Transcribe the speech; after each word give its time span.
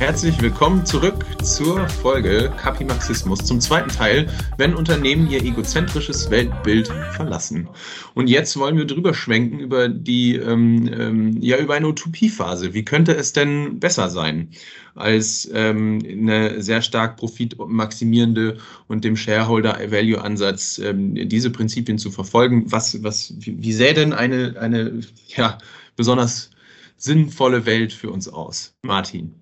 Herzlich 0.00 0.40
willkommen 0.40 0.86
zurück 0.86 1.26
zur 1.44 1.86
Folge 1.86 2.50
Kapimaxismus, 2.56 3.40
zum 3.40 3.60
zweiten 3.60 3.90
Teil, 3.90 4.30
wenn 4.56 4.74
Unternehmen 4.74 5.28
ihr 5.28 5.44
egozentrisches 5.44 6.30
Weltbild 6.30 6.88
verlassen. 7.12 7.68
Und 8.14 8.30
jetzt 8.30 8.56
wollen 8.56 8.78
wir 8.78 8.86
drüber 8.86 9.12
schwenken 9.12 9.60
über 9.60 9.90
die, 9.90 10.36
ähm, 10.36 10.88
ähm, 10.90 11.42
ja, 11.42 11.58
über 11.58 11.74
eine 11.74 11.86
Utopiephase. 11.86 12.72
Wie 12.72 12.82
könnte 12.82 13.14
es 13.14 13.34
denn 13.34 13.78
besser 13.78 14.08
sein, 14.08 14.48
als 14.94 15.46
ähm, 15.52 15.98
eine 16.02 16.62
sehr 16.62 16.80
stark 16.80 17.18
profitmaximierende 17.18 18.56
und 18.88 19.04
dem 19.04 19.16
Shareholder-Value-Ansatz 19.18 20.78
ähm, 20.78 21.28
diese 21.28 21.50
Prinzipien 21.50 21.98
zu 21.98 22.10
verfolgen? 22.10 22.72
Was, 22.72 23.02
was, 23.02 23.34
wie, 23.38 23.62
wie 23.62 23.72
sähe 23.74 23.92
denn 23.92 24.14
eine, 24.14 24.54
eine, 24.58 25.00
ja, 25.36 25.58
besonders 25.94 26.52
sinnvolle 26.96 27.66
Welt 27.66 27.92
für 27.92 28.10
uns 28.10 28.28
aus? 28.30 28.72
Martin. 28.82 29.39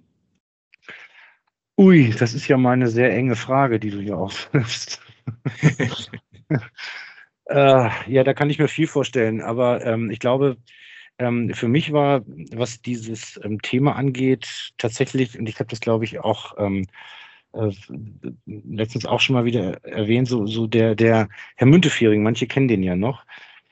Ui, 1.78 2.10
das 2.10 2.34
ist 2.34 2.48
ja 2.48 2.56
mal 2.56 2.72
eine 2.72 2.88
sehr 2.88 3.14
enge 3.14 3.36
Frage, 3.36 3.78
die 3.78 3.90
du 3.90 4.00
hier 4.00 4.18
aufwirfst. 4.18 5.00
äh, 7.46 7.90
ja, 8.06 8.24
da 8.24 8.34
kann 8.34 8.50
ich 8.50 8.58
mir 8.58 8.66
viel 8.68 8.88
vorstellen, 8.88 9.40
aber 9.40 9.84
ähm, 9.86 10.10
ich 10.10 10.18
glaube, 10.18 10.56
ähm, 11.18 11.54
für 11.54 11.68
mich 11.68 11.92
war, 11.92 12.22
was 12.52 12.82
dieses 12.82 13.40
ähm, 13.44 13.62
Thema 13.62 13.94
angeht, 13.96 14.72
tatsächlich, 14.78 15.38
und 15.38 15.48
ich 15.48 15.60
habe 15.60 15.70
das, 15.70 15.80
glaube 15.80 16.04
ich, 16.04 16.18
auch 16.20 16.56
ähm, 16.58 16.86
äh, 17.52 17.70
letztens 18.46 19.06
auch 19.06 19.20
schon 19.20 19.34
mal 19.34 19.44
wieder 19.44 19.84
erwähnt, 19.84 20.28
so, 20.28 20.46
so 20.46 20.66
der, 20.66 20.96
der 20.96 21.28
Herr 21.56 21.68
Müntefering, 21.68 22.24
manche 22.24 22.48
kennen 22.48 22.68
den 22.68 22.82
ja 22.82 22.96
noch, 22.96 23.24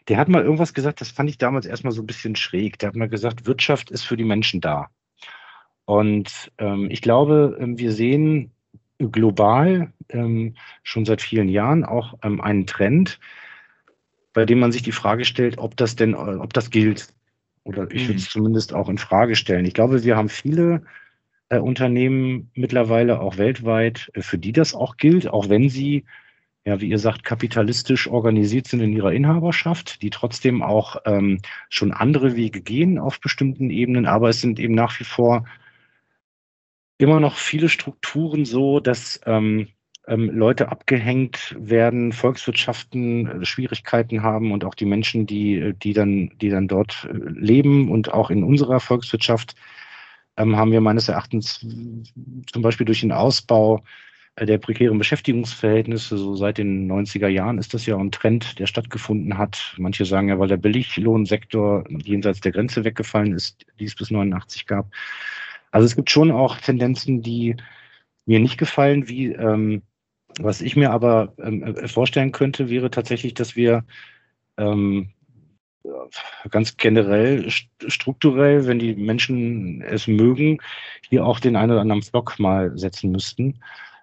der 0.09 0.19
hat 0.19 0.29
mal 0.29 0.45
irgendwas 0.45 0.75
gesagt, 0.75 1.01
das 1.01 1.11
fand 1.11 1.31
ich 1.31 1.39
damals 1.39 1.67
erstmal 1.67 1.93
so 1.93 2.03
ein 2.03 2.07
bisschen 2.07 2.37
schräg. 2.37 2.79
Der 2.79 2.91
hat 2.91 2.97
mal 2.97 3.09
gesagt, 3.09 3.47
Wirtschaft 3.47 3.91
ist 3.91 4.05
für 4.05 4.17
die 4.17 4.25
Menschen 4.25 4.61
da. 4.61 4.91
Und 5.87 6.53
ähm, 6.59 6.89
ich 6.91 7.01
glaube, 7.01 7.57
ähm, 7.59 7.79
wir 7.79 7.93
sehen 7.93 8.53
global 8.99 9.93
ähm, 10.11 10.55
schon 10.83 11.05
seit 11.05 11.23
vielen 11.23 11.49
Jahren 11.49 11.85
auch 11.85 12.19
ähm, 12.23 12.41
einen 12.41 12.67
Trend, 12.67 13.19
bei 14.33 14.45
dem 14.45 14.59
man 14.59 14.73
sich 14.73 14.83
die 14.83 14.93
Frage 14.93 15.25
stellt, 15.25 15.59
ob 15.59 15.77
das 15.77 15.97
denn, 15.97 16.13
äh, 16.13 16.17
ob 16.17 16.53
das 16.53 16.71
gilt. 16.71 17.09
Oder 17.63 17.91
ich 17.91 18.07
würde 18.09 18.19
es 18.19 18.27
mhm. 18.27 18.31
zumindest 18.31 18.75
auch 18.75 18.89
in 18.89 18.99
Frage 18.99 19.37
stellen. 19.37 19.65
Ich 19.65 19.75
glaube, 19.75 20.05
wir 20.05 20.17
haben 20.17 20.29
viele 20.29 20.83
äh, 21.49 21.59
Unternehmen 21.59 22.51
mittlerweile 22.55 23.21
auch 23.21 23.39
weltweit, 23.39 24.11
äh, 24.15 24.23
für 24.23 24.39
die 24.39 24.53
das 24.53 24.75
auch 24.75 24.97
gilt, 24.97 25.29
auch 25.29 25.49
wenn 25.49 25.69
sie, 25.69 26.05
ja, 26.65 26.81
wie 26.81 26.89
ihr 26.89 26.99
sagt, 26.99 27.23
kapitalistisch 27.23 28.09
organisiert 28.09 28.67
sind 28.67 28.81
in 28.81 28.93
ihrer 28.93 29.13
Inhaberschaft, 29.13 30.03
die 30.03 30.11
trotzdem 30.11 30.63
auch 30.63 30.97
ähm, 31.05 31.41
schon 31.69 31.93
andere 31.93 32.35
Wege 32.35 32.61
gehen 32.61 32.99
auf 32.99 33.21
bestimmten 33.21 33.71
Ebenen, 33.71 34.07
aber 34.07 34.29
es 34.31 34.41
sind 34.41 34.59
eben 34.59 34.75
nach 34.75 34.99
wie 34.99 35.05
vor 35.05 35.45
immer 36.99 37.21
noch 37.21 37.37
viele 37.37 37.69
Strukturen 37.69 38.45
so, 38.45 38.81
dass 38.81 39.21
ähm, 39.27 39.69
ähm, 40.07 40.31
Leute 40.31 40.69
abgehängt 40.71 41.57
werden, 41.59 42.13
Volkswirtschaften 42.13 43.43
äh, 43.43 43.45
Schwierigkeiten 43.45 44.23
haben 44.23 44.53
und 44.53 44.65
auch 44.65 44.75
die 44.75 44.87
Menschen, 44.87 45.27
die, 45.27 45.75
die, 45.83 45.93
dann, 45.93 46.31
die 46.41 46.49
dann 46.49 46.69
dort 46.69 47.09
äh, 47.11 47.17
leben 47.17 47.91
und 47.91 48.13
auch 48.13 48.31
in 48.31 48.45
unserer 48.45 48.81
Volkswirtschaft 48.81 49.57
ähm, 50.37 50.57
haben 50.57 50.73
wir 50.73 50.81
meines 50.81 51.09
Erachtens 51.09 51.67
zum 52.53 52.63
Beispiel 52.63 52.87
durch 52.87 53.01
den 53.01 53.13
Ausbau 53.13 53.83
äh, 54.37 54.47
der 54.47 54.59
prekären 54.59 54.99
Beschäftigungsverhältnisse, 54.99 56.17
so 56.17 56.37
seit 56.37 56.59
den 56.59 56.91
90er 56.91 57.29
Jahren 57.29 57.59
ist 57.59 57.75
das 57.75 57.87
ja 57.87 57.97
ein 57.97 58.13
Trend, 58.13 58.59
der 58.59 58.67
stattgefunden 58.67 59.37
hat. 59.39 59.75
Manche 59.79 60.05
sagen 60.05 60.29
ja, 60.29 60.39
weil 60.39 60.49
der 60.49 60.59
Billiglohnsektor 60.59 61.85
jenseits 62.05 62.41
der 62.41 62.53
Grenze 62.53 62.85
weggefallen 62.85 63.35
ist, 63.35 63.67
die 63.81 63.85
es 63.85 63.95
bis 63.95 64.11
89 64.11 64.67
gab. 64.67 64.91
Also 65.71 65.87
es 65.87 65.97
gibt 65.97 66.11
schon 66.11 66.31
auch 66.31 66.59
Tendenzen, 66.59 67.23
die 67.23 67.57
mir 68.25 68.41
nicht 68.41 68.59
gefallen, 68.59 69.09
wie 69.09 69.33
ähm, 69.33 69.83
was 70.39 70.61
ich 70.61 70.77
mir 70.77 70.91
aber 70.91 71.33
ähm, 71.39 71.63
äh, 71.63 71.89
vorstellen 71.89 72.33
könnte, 72.33 72.69
wäre 72.69 72.91
tatsächlich, 72.91 73.35
dass 73.35 73.57
wir 73.57 73.85
ähm, 74.59 75.11
ganz 76.51 76.77
generell 76.77 77.49
strukturell, 77.87 78.67
wenn 78.67 78.79
die 78.79 78.95
Menschen 78.95 79.83
es 79.83 80.07
mögen, 80.07 80.59
hier 81.09 81.25
auch 81.25 81.41
den 81.41 81.57
einen 81.57 81.73
oder 81.73 81.81
anderen 81.81 82.03
Block 82.03 82.39
mal 82.39 82.77
setzen 82.77 83.13
müssten, 83.13 83.61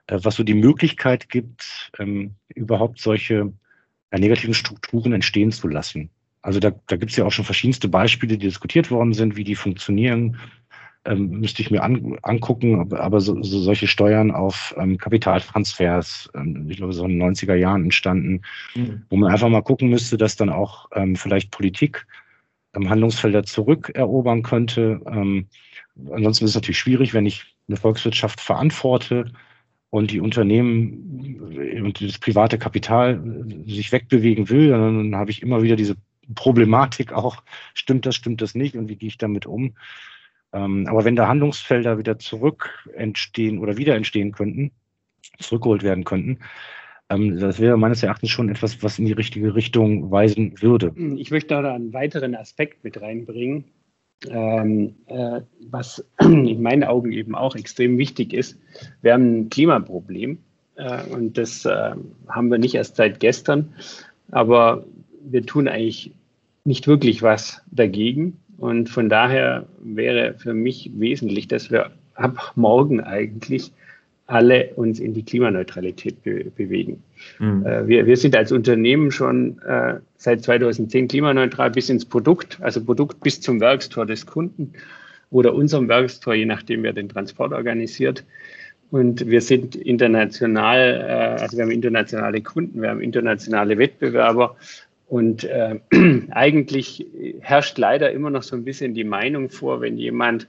äh, 0.07 0.19
was 0.21 0.35
so 0.35 0.43
die 0.43 0.53
Möglichkeit 0.53 1.29
gibt, 1.29 1.91
ähm, 1.99 2.35
überhaupt 2.49 2.99
solche 2.99 3.53
äh, 4.11 4.19
negativen 4.19 4.53
Strukturen 4.53 5.13
entstehen 5.13 5.51
zu 5.51 5.67
lassen. 5.67 6.09
Also 6.41 6.59
da, 6.59 6.71
da 6.87 6.97
gibt 6.97 7.11
es 7.11 7.17
ja 7.17 7.25
auch 7.25 7.31
schon 7.31 7.45
verschiedenste 7.45 7.87
Beispiele, 7.87 8.37
die 8.37 8.47
diskutiert 8.47 8.91
worden 8.91 9.13
sind, 9.13 9.37
wie 9.37 9.45
die 9.45 9.55
funktionieren, 9.55 10.37
ähm, 11.05 11.39
müsste 11.39 11.61
ich 11.61 11.71
mir 11.71 11.83
an, 11.83 12.17
angucken, 12.21 12.93
aber 12.93 13.19
so, 13.19 13.41
so 13.43 13.59
solche 13.59 13.87
Steuern 13.87 14.31
auf 14.31 14.73
ähm, 14.77 14.97
Kapitaltransfers, 14.97 16.29
ähm, 16.35 16.67
ich 16.69 16.77
glaube, 16.77 16.93
so 16.93 17.03
in 17.05 17.19
den 17.19 17.21
90er 17.21 17.55
Jahren 17.55 17.83
entstanden, 17.83 18.41
mhm. 18.75 19.03
wo 19.09 19.17
man 19.17 19.31
einfach 19.31 19.49
mal 19.49 19.61
gucken 19.61 19.89
müsste, 19.89 20.17
dass 20.17 20.35
dann 20.35 20.49
auch 20.49 20.89
ähm, 20.93 21.15
vielleicht 21.15 21.51
Politik 21.51 22.07
ähm, 22.73 22.89
Handlungsfelder 22.89 23.43
zurückerobern 23.43 24.43
könnte. 24.43 25.01
Ähm, 25.05 25.47
ansonsten 26.11 26.45
ist 26.45 26.51
es 26.51 26.55
natürlich 26.55 26.79
schwierig, 26.79 27.13
wenn 27.13 27.25
ich 27.25 27.53
eine 27.67 27.77
Volkswirtschaft 27.77 28.39
verantworte 28.39 29.31
und 29.89 30.09
die 30.11 30.21
Unternehmen 30.21 31.83
und 31.83 32.01
das 32.01 32.17
private 32.17 32.57
Kapital 32.57 33.21
sich 33.67 33.91
wegbewegen 33.91 34.49
will, 34.49 34.69
dann 34.69 35.15
habe 35.15 35.31
ich 35.31 35.41
immer 35.41 35.61
wieder 35.61 35.75
diese 35.75 35.95
Problematik 36.35 37.13
auch, 37.13 37.43
stimmt 37.73 38.05
das, 38.05 38.15
stimmt 38.15 38.41
das 38.41 38.55
nicht 38.55 38.75
und 38.75 38.89
wie 38.89 38.95
gehe 38.95 39.07
ich 39.07 39.17
damit 39.17 39.45
um? 39.45 39.75
Ähm, 40.53 40.87
aber 40.87 41.03
wenn 41.03 41.15
da 41.15 41.27
Handlungsfelder 41.27 41.97
wieder 41.97 42.19
zurück 42.19 42.87
entstehen 42.95 43.59
oder 43.59 43.77
wieder 43.77 43.95
entstehen 43.95 44.31
könnten, 44.31 44.71
zurückgeholt 45.39 45.83
werden 45.83 46.03
könnten, 46.03 46.39
ähm, 47.09 47.39
das 47.39 47.59
wäre 47.59 47.77
meines 47.77 48.03
Erachtens 48.03 48.29
schon 48.29 48.49
etwas, 48.49 48.81
was 48.83 48.99
in 48.99 49.05
die 49.05 49.13
richtige 49.13 49.55
Richtung 49.55 50.11
weisen 50.11 50.61
würde. 50.61 50.93
Ich 51.17 51.31
möchte 51.31 51.49
da 51.49 51.73
einen 51.73 51.93
weiteren 51.93 52.35
Aspekt 52.35 52.83
mit 52.83 53.01
reinbringen, 53.01 53.65
ähm, 54.29 54.95
äh, 55.07 55.41
was 55.69 56.05
in 56.19 56.61
meinen 56.61 56.83
Augen 56.83 57.11
eben 57.11 57.35
auch 57.35 57.55
extrem 57.55 57.97
wichtig 57.97 58.33
ist. 58.33 58.59
Wir 59.01 59.13
haben 59.13 59.39
ein 59.39 59.49
Klimaproblem 59.49 60.37
äh, 60.75 61.03
und 61.09 61.37
das 61.37 61.65
äh, 61.65 61.95
haben 62.27 62.51
wir 62.51 62.57
nicht 62.57 62.75
erst 62.75 62.95
seit 62.95 63.19
gestern, 63.19 63.73
aber 64.31 64.85
wir 65.23 65.45
tun 65.45 65.67
eigentlich 65.67 66.11
nicht 66.63 66.87
wirklich 66.87 67.21
was 67.21 67.61
dagegen. 67.71 68.39
Und 68.63 68.89
von 68.89 69.09
daher 69.09 69.65
wäre 69.81 70.35
für 70.37 70.53
mich 70.53 70.89
wesentlich, 70.95 71.49
dass 71.49 71.69
wir 71.69 71.91
ab 72.13 72.53
morgen 72.55 73.01
eigentlich 73.01 73.73
alle 74.25 74.69
uns 74.75 75.01
in 75.01 75.13
die 75.13 75.25
Klimaneutralität 75.25 76.23
be 76.23 76.45
bewegen. 76.55 77.03
Mhm. 77.39 77.65
Äh, 77.65 77.87
wir, 77.89 78.05
wir 78.05 78.15
sind 78.15 78.37
als 78.37 78.53
Unternehmen 78.53 79.11
schon 79.11 79.61
äh, 79.63 79.95
seit 80.15 80.43
2010 80.43 81.09
klimaneutral 81.09 81.71
bis 81.71 81.89
ins 81.89 82.05
Produkt, 82.05 82.57
also 82.61 82.81
Produkt 82.81 83.19
bis 83.19 83.41
zum 83.41 83.59
Werkstor 83.59 84.05
des 84.05 84.25
Kunden 84.25 84.71
oder 85.29 85.53
unserem 85.53 85.89
Werkstor, 85.89 86.33
je 86.33 86.45
nachdem 86.45 86.83
wer 86.83 86.93
den 86.93 87.09
Transport 87.09 87.51
organisiert. 87.51 88.23
Und 88.91 89.27
wir 89.27 89.41
sind 89.41 89.75
international, 89.75 91.05
äh, 91.05 91.41
also 91.41 91.57
wir 91.57 91.65
haben 91.65 91.71
internationale 91.71 92.39
Kunden, 92.39 92.81
wir 92.81 92.91
haben 92.91 93.01
internationale 93.01 93.77
Wettbewerber 93.77 94.55
und 95.13 95.43
äh, 95.43 95.79
eigentlich 96.31 97.05
herrscht 97.39 97.77
leider 97.77 98.11
immer 98.11 98.31
noch 98.31 98.41
so 98.41 98.55
ein 98.55 98.63
bisschen 98.63 98.95
die 98.95 99.03
Meinung 99.03 99.51
vor, 99.51 99.79
wenn 99.79 99.95
jemand 99.95 100.47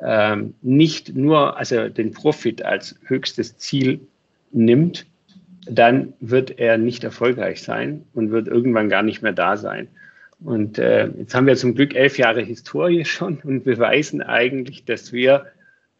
ähm, 0.00 0.54
nicht 0.62 1.16
nur 1.16 1.56
also 1.56 1.88
den 1.88 2.12
Profit 2.12 2.64
als 2.64 2.94
höchstes 3.04 3.58
Ziel 3.58 3.98
nimmt, 4.52 5.06
dann 5.68 6.12
wird 6.20 6.60
er 6.60 6.78
nicht 6.78 7.02
erfolgreich 7.02 7.64
sein 7.64 8.04
und 8.14 8.30
wird 8.30 8.46
irgendwann 8.46 8.88
gar 8.88 9.02
nicht 9.02 9.22
mehr 9.22 9.32
da 9.32 9.56
sein. 9.56 9.88
Und 10.38 10.78
äh, 10.78 11.08
jetzt 11.18 11.34
haben 11.34 11.48
wir 11.48 11.56
zum 11.56 11.74
Glück 11.74 11.96
elf 11.96 12.16
Jahre 12.16 12.42
Historie 12.42 13.04
schon 13.04 13.40
und 13.42 13.64
beweisen 13.64 14.22
eigentlich, 14.22 14.84
dass 14.84 15.12
wir 15.12 15.46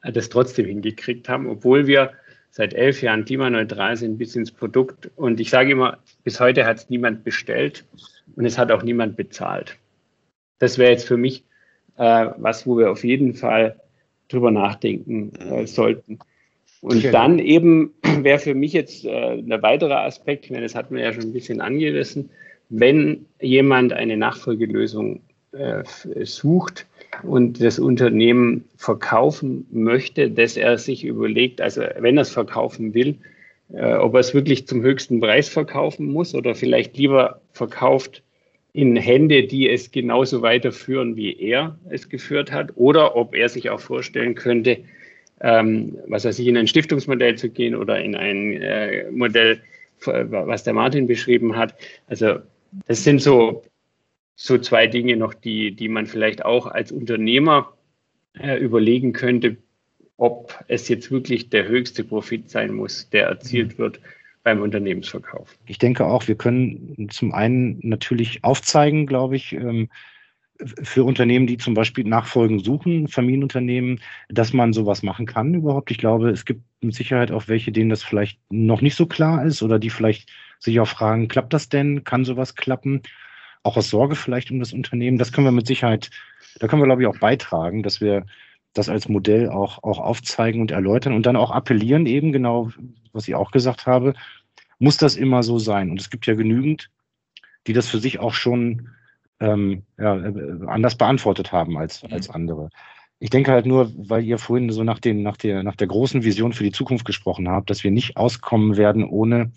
das 0.00 0.28
trotzdem 0.28 0.66
hingekriegt 0.66 1.28
haben, 1.28 1.48
obwohl 1.48 1.88
wir 1.88 2.12
seit 2.56 2.72
elf 2.72 3.02
Jahren 3.02 3.26
klimaneutral 3.26 3.98
sind 3.98 4.16
bis 4.16 4.34
ins 4.34 4.50
Produkt. 4.50 5.10
Und 5.16 5.40
ich 5.40 5.50
sage 5.50 5.72
immer, 5.72 5.98
bis 6.24 6.40
heute 6.40 6.64
hat 6.64 6.78
es 6.78 6.88
niemand 6.88 7.22
bestellt 7.22 7.84
und 8.34 8.46
es 8.46 8.56
hat 8.56 8.72
auch 8.72 8.82
niemand 8.82 9.14
bezahlt. 9.14 9.76
Das 10.58 10.78
wäre 10.78 10.90
jetzt 10.90 11.06
für 11.06 11.18
mich 11.18 11.44
äh, 11.98 12.28
was, 12.38 12.66
wo 12.66 12.78
wir 12.78 12.90
auf 12.90 13.04
jeden 13.04 13.34
Fall 13.34 13.78
drüber 14.28 14.50
nachdenken 14.50 15.34
äh, 15.36 15.66
sollten. 15.66 16.18
Und 16.80 16.96
okay. 16.96 17.10
dann 17.10 17.40
eben 17.40 17.92
wäre 18.22 18.38
für 18.38 18.54
mich 18.54 18.72
jetzt 18.72 19.04
äh, 19.04 19.32
ein 19.34 19.62
weiterer 19.62 20.04
Aspekt, 20.04 20.46
ich 20.46 20.50
meine, 20.50 20.62
das 20.62 20.74
hatten 20.74 20.94
wir 20.94 21.02
ja 21.02 21.12
schon 21.12 21.24
ein 21.24 21.32
bisschen 21.34 21.60
angerissen, 21.60 22.30
wenn 22.70 23.26
jemand 23.38 23.92
eine 23.92 24.16
Nachfolgelösung 24.16 25.20
äh, 25.52 25.84
sucht, 26.24 26.86
und 27.22 27.62
das 27.62 27.78
Unternehmen 27.78 28.64
verkaufen 28.76 29.66
möchte, 29.70 30.30
dass 30.30 30.56
er 30.56 30.78
sich 30.78 31.04
überlegt, 31.04 31.60
also 31.60 31.82
wenn 31.98 32.16
er 32.16 32.22
es 32.22 32.30
verkaufen 32.30 32.94
will, 32.94 33.16
äh, 33.72 33.94
ob 33.94 34.14
er 34.14 34.20
es 34.20 34.34
wirklich 34.34 34.66
zum 34.66 34.82
höchsten 34.82 35.20
Preis 35.20 35.48
verkaufen 35.48 36.06
muss 36.12 36.34
oder 36.34 36.54
vielleicht 36.54 36.96
lieber 36.96 37.40
verkauft 37.52 38.22
in 38.72 38.94
Hände, 38.94 39.44
die 39.44 39.70
es 39.70 39.90
genauso 39.90 40.42
weiterführen, 40.42 41.16
wie 41.16 41.34
er 41.40 41.78
es 41.88 42.08
geführt 42.08 42.52
hat, 42.52 42.72
oder 42.74 43.16
ob 43.16 43.34
er 43.34 43.48
sich 43.48 43.70
auch 43.70 43.80
vorstellen 43.80 44.34
könnte, 44.34 44.78
ähm, 45.40 45.96
was 46.06 46.24
weiß 46.24 46.38
ich, 46.38 46.46
in 46.46 46.56
ein 46.56 46.66
Stiftungsmodell 46.66 47.36
zu 47.36 47.48
gehen 47.48 47.74
oder 47.74 48.00
in 48.00 48.14
ein 48.14 48.60
äh, 48.60 49.10
Modell, 49.10 49.60
was 50.04 50.62
der 50.62 50.74
Martin 50.74 51.06
beschrieben 51.06 51.56
hat. 51.56 51.74
Also 52.06 52.40
das 52.86 53.02
sind 53.02 53.22
so, 53.22 53.62
so 54.36 54.58
zwei 54.58 54.86
Dinge 54.86 55.16
noch, 55.16 55.34
die, 55.34 55.74
die 55.74 55.88
man 55.88 56.06
vielleicht 56.06 56.44
auch 56.44 56.66
als 56.66 56.92
Unternehmer 56.92 57.72
äh, 58.38 58.58
überlegen 58.58 59.12
könnte, 59.12 59.56
ob 60.18 60.64
es 60.68 60.88
jetzt 60.88 61.10
wirklich 61.10 61.50
der 61.50 61.66
höchste 61.66 62.04
Profit 62.04 62.50
sein 62.50 62.72
muss, 62.72 63.08
der 63.10 63.26
erzielt 63.26 63.74
mhm. 63.74 63.82
wird 63.82 64.00
beim 64.44 64.60
Unternehmensverkauf. 64.62 65.56
Ich 65.66 65.78
denke 65.78 66.06
auch, 66.06 66.28
wir 66.28 66.36
können 66.36 67.08
zum 67.10 67.32
einen 67.32 67.80
natürlich 67.82 68.44
aufzeigen, 68.44 69.06
glaube 69.06 69.36
ich, 69.36 69.52
ähm, 69.52 69.88
für 70.82 71.04
Unternehmen, 71.04 71.46
die 71.46 71.58
zum 71.58 71.74
Beispiel 71.74 72.04
Nachfolgen 72.04 72.60
suchen, 72.60 73.08
Familienunternehmen, 73.08 74.00
dass 74.28 74.52
man 74.52 74.72
sowas 74.72 75.02
machen 75.02 75.26
kann 75.26 75.54
überhaupt. 75.54 75.90
Ich 75.90 75.98
glaube, 75.98 76.30
es 76.30 76.44
gibt 76.44 76.62
mit 76.80 76.94
Sicherheit 76.94 77.30
auch 77.30 77.48
welche, 77.48 77.72
denen 77.72 77.90
das 77.90 78.02
vielleicht 78.02 78.38
noch 78.50 78.80
nicht 78.80 78.94
so 78.94 79.06
klar 79.06 79.44
ist 79.44 79.62
oder 79.62 79.78
die 79.78 79.90
vielleicht 79.90 80.30
sich 80.58 80.80
auch 80.80 80.88
fragen, 80.88 81.28
klappt 81.28 81.52
das 81.52 81.68
denn? 81.68 82.04
Kann 82.04 82.24
sowas 82.24 82.54
klappen? 82.54 83.02
Auch 83.62 83.76
aus 83.76 83.90
Sorge 83.90 84.14
vielleicht 84.14 84.50
um 84.50 84.60
das 84.60 84.72
Unternehmen. 84.72 85.18
Das 85.18 85.32
können 85.32 85.46
wir 85.46 85.52
mit 85.52 85.66
Sicherheit, 85.66 86.10
da 86.58 86.68
können 86.68 86.82
wir, 86.82 86.86
glaube 86.86 87.02
ich, 87.02 87.08
auch 87.08 87.18
beitragen, 87.18 87.82
dass 87.82 88.00
wir 88.00 88.24
das 88.74 88.88
als 88.88 89.08
Modell 89.08 89.48
auch, 89.48 89.82
auch 89.82 89.98
aufzeigen 89.98 90.60
und 90.60 90.70
erläutern 90.70 91.14
und 91.14 91.24
dann 91.26 91.36
auch 91.36 91.50
appellieren, 91.50 92.06
eben 92.06 92.32
genau, 92.32 92.70
was 93.12 93.26
ich 93.26 93.34
auch 93.34 93.50
gesagt 93.50 93.86
habe, 93.86 94.14
muss 94.78 94.96
das 94.98 95.16
immer 95.16 95.42
so 95.42 95.58
sein. 95.58 95.90
Und 95.90 96.00
es 96.00 96.10
gibt 96.10 96.26
ja 96.26 96.34
genügend, 96.34 96.90
die 97.66 97.72
das 97.72 97.88
für 97.88 97.98
sich 97.98 98.18
auch 98.18 98.34
schon 98.34 98.90
ähm, 99.40 99.82
ja, 99.98 100.16
äh, 100.16 100.66
anders 100.66 100.96
beantwortet 100.96 101.52
haben 101.52 101.76
als, 101.76 102.02
mhm. 102.02 102.12
als 102.12 102.30
andere. 102.30 102.70
Ich 103.18 103.30
denke 103.30 103.50
halt 103.50 103.64
nur, 103.64 103.90
weil 103.96 104.24
ihr 104.24 104.38
vorhin 104.38 104.70
so 104.70 104.84
nach, 104.84 104.98
den, 104.98 105.22
nach, 105.22 105.38
der, 105.38 105.62
nach 105.62 105.76
der 105.76 105.86
großen 105.86 106.22
Vision 106.22 106.52
für 106.52 106.64
die 106.64 106.72
Zukunft 106.72 107.06
gesprochen 107.06 107.48
habt, 107.48 107.70
dass 107.70 107.82
wir 107.82 107.90
nicht 107.90 108.16
auskommen 108.16 108.76
werden 108.76 109.04
ohne 109.04 109.52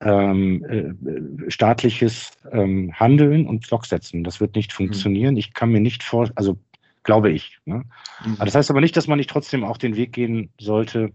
ähm, 0.00 0.64
äh, 0.64 1.50
staatliches 1.50 2.32
ähm, 2.52 2.92
Handeln 2.94 3.46
und 3.46 3.66
Blocksetzen. 3.66 4.24
Das 4.24 4.40
wird 4.40 4.54
nicht 4.54 4.72
mhm. 4.72 4.76
funktionieren. 4.76 5.36
Ich 5.36 5.54
kann 5.54 5.70
mir 5.70 5.80
nicht 5.80 6.02
vor, 6.02 6.30
also 6.34 6.58
glaube 7.02 7.30
ich. 7.30 7.58
Ne? 7.64 7.84
Mhm. 8.24 8.36
Das 8.38 8.54
heißt 8.54 8.70
aber 8.70 8.80
nicht, 8.80 8.96
dass 8.96 9.08
man 9.08 9.18
nicht 9.18 9.30
trotzdem 9.30 9.64
auch 9.64 9.76
den 9.76 9.96
Weg 9.96 10.12
gehen 10.12 10.50
sollte, 10.60 11.12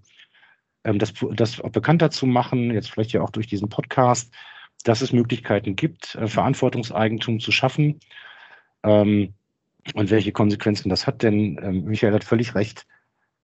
ähm, 0.83 1.00
das, 1.00 1.13
das 1.33 1.62
auch 1.62 1.69
bekannter 1.69 2.12
zu 2.12 2.25
machen, 2.25 2.71
jetzt 2.71 2.91
vielleicht 2.91 3.13
ja 3.13 3.21
auch 3.21 3.30
durch 3.30 3.47
diesen 3.47 3.69
Podcast, 3.69 4.33
dass 4.83 5.01
es 5.01 5.13
Möglichkeiten 5.13 5.75
gibt, 5.75 6.15
äh, 6.15 6.27
Verantwortungseigentum 6.27 7.39
zu 7.39 7.51
schaffen. 7.51 8.00
Ähm, 8.83 9.33
und 9.95 10.12
welche 10.12 10.31
Konsequenzen 10.31 10.89
das 10.89 11.07
hat, 11.07 11.24
denn 11.24 11.59
ähm, 11.62 11.83
Michael 11.85 12.13
hat 12.13 12.24
völlig 12.24 12.56
recht. 12.56 12.85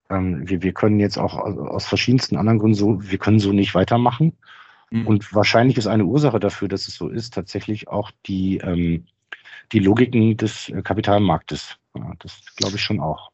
Ähm, 0.09 0.47
wir, 0.47 0.61
wir 0.61 0.73
können 0.73 0.99
jetzt 0.99 1.17
auch 1.17 1.35
aus 1.35 1.87
verschiedensten 1.87 2.37
anderen 2.37 2.59
Gründen 2.59 2.75
so, 2.75 3.01
wir 3.01 3.17
können 3.17 3.39
so 3.39 3.53
nicht 3.53 3.73
weitermachen. 3.73 4.33
Mhm. 4.91 5.07
Und 5.07 5.33
wahrscheinlich 5.33 5.77
ist 5.77 5.87
eine 5.87 6.05
Ursache 6.05 6.39
dafür, 6.39 6.67
dass 6.67 6.87
es 6.87 6.95
so 6.95 7.09
ist, 7.09 7.33
tatsächlich 7.33 7.87
auch 7.87 8.11
die, 8.25 8.57
ähm, 8.57 9.05
die 9.71 9.79
Logiken 9.79 10.37
des 10.37 10.69
äh, 10.69 10.81
Kapitalmarktes. 10.81 11.77
Ja, 11.95 12.13
das 12.19 12.41
glaube 12.55 12.75
ich 12.75 12.81
schon 12.81 12.99
auch. 12.99 13.31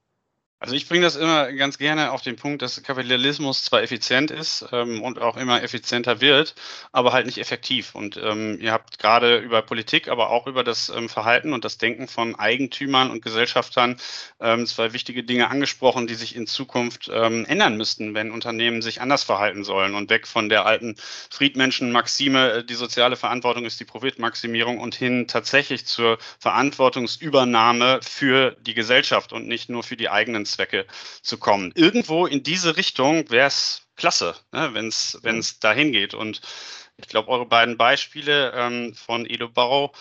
Also 0.63 0.75
ich 0.75 0.87
bringe 0.87 1.01
das 1.01 1.15
immer 1.15 1.51
ganz 1.53 1.79
gerne 1.79 2.11
auf 2.11 2.21
den 2.21 2.35
Punkt, 2.35 2.61
dass 2.61 2.83
Kapitalismus 2.83 3.63
zwar 3.63 3.81
effizient 3.81 4.29
ist 4.29 4.63
ähm, 4.71 5.01
und 5.01 5.17
auch 5.17 5.35
immer 5.35 5.63
effizienter 5.63 6.21
wird, 6.21 6.53
aber 6.91 7.13
halt 7.13 7.25
nicht 7.25 7.39
effektiv. 7.39 7.95
Und 7.95 8.15
ähm, 8.17 8.59
ihr 8.61 8.71
habt 8.71 8.99
gerade 8.99 9.39
über 9.39 9.63
Politik, 9.63 10.07
aber 10.07 10.29
auch 10.29 10.45
über 10.45 10.63
das 10.63 10.89
ähm, 10.89 11.09
Verhalten 11.09 11.53
und 11.53 11.65
das 11.65 11.79
Denken 11.79 12.07
von 12.07 12.35
Eigentümern 12.35 13.09
und 13.09 13.23
Gesellschaftern 13.23 13.97
ähm, 14.39 14.67
zwei 14.67 14.93
wichtige 14.93 15.23
Dinge 15.23 15.49
angesprochen, 15.49 16.05
die 16.05 16.13
sich 16.13 16.35
in 16.35 16.45
Zukunft 16.45 17.09
ähm, 17.11 17.43
ändern 17.45 17.75
müssten, 17.75 18.13
wenn 18.13 18.29
Unternehmen 18.29 18.83
sich 18.83 19.01
anders 19.01 19.23
verhalten 19.23 19.63
sollen 19.63 19.95
und 19.95 20.11
weg 20.11 20.27
von 20.27 20.47
der 20.47 20.67
alten 20.67 20.95
Friedmenschen-Maxime, 21.31 22.51
äh, 22.51 22.63
die 22.63 22.75
soziale 22.75 23.15
Verantwortung 23.15 23.65
ist 23.65 23.79
die 23.79 23.85
Profitmaximierung 23.85 24.77
und 24.77 24.93
hin 24.93 25.25
tatsächlich 25.27 25.87
zur 25.87 26.19
Verantwortungsübernahme 26.37 27.99
für 28.03 28.55
die 28.61 28.75
Gesellschaft 28.75 29.33
und 29.33 29.47
nicht 29.47 29.67
nur 29.67 29.81
für 29.81 29.97
die 29.97 30.09
eigenen 30.09 30.45
Zwecke 30.51 30.85
zu 31.21 31.37
kommen. 31.37 31.71
Irgendwo 31.75 32.25
in 32.25 32.43
diese 32.43 32.77
Richtung 32.77 33.29
wäre 33.29 33.47
es 33.47 33.87
klasse, 33.95 34.35
ne, 34.51 34.73
wenn 34.73 34.87
es 34.87 35.59
dahin 35.59 35.91
geht. 35.91 36.13
Und 36.13 36.41
ich 36.97 37.07
glaube, 37.07 37.29
eure 37.29 37.45
beiden 37.45 37.77
Beispiele 37.77 38.51
ähm, 38.55 38.93
von 38.93 39.25
Edo 39.25 39.49
Barrow 39.49 39.91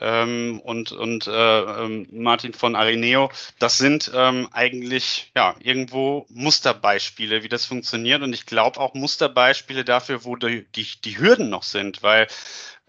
ähm, 0.00 0.60
und, 0.64 0.92
und 0.92 1.26
äh, 1.26 1.60
ähm, 1.60 2.06
Martin 2.12 2.54
von 2.54 2.76
Areneo, 2.76 3.30
das 3.58 3.78
sind 3.78 4.10
ähm, 4.14 4.48
eigentlich 4.52 5.32
ja 5.36 5.56
irgendwo 5.60 6.26
Musterbeispiele, 6.28 7.42
wie 7.42 7.48
das 7.48 7.64
funktioniert. 7.64 8.22
Und 8.22 8.32
ich 8.32 8.46
glaube 8.46 8.80
auch 8.80 8.94
Musterbeispiele 8.94 9.84
dafür, 9.84 10.24
wo 10.24 10.36
die, 10.36 10.66
die, 10.72 10.86
die 11.04 11.18
Hürden 11.18 11.50
noch 11.50 11.64
sind, 11.64 12.02
weil 12.02 12.28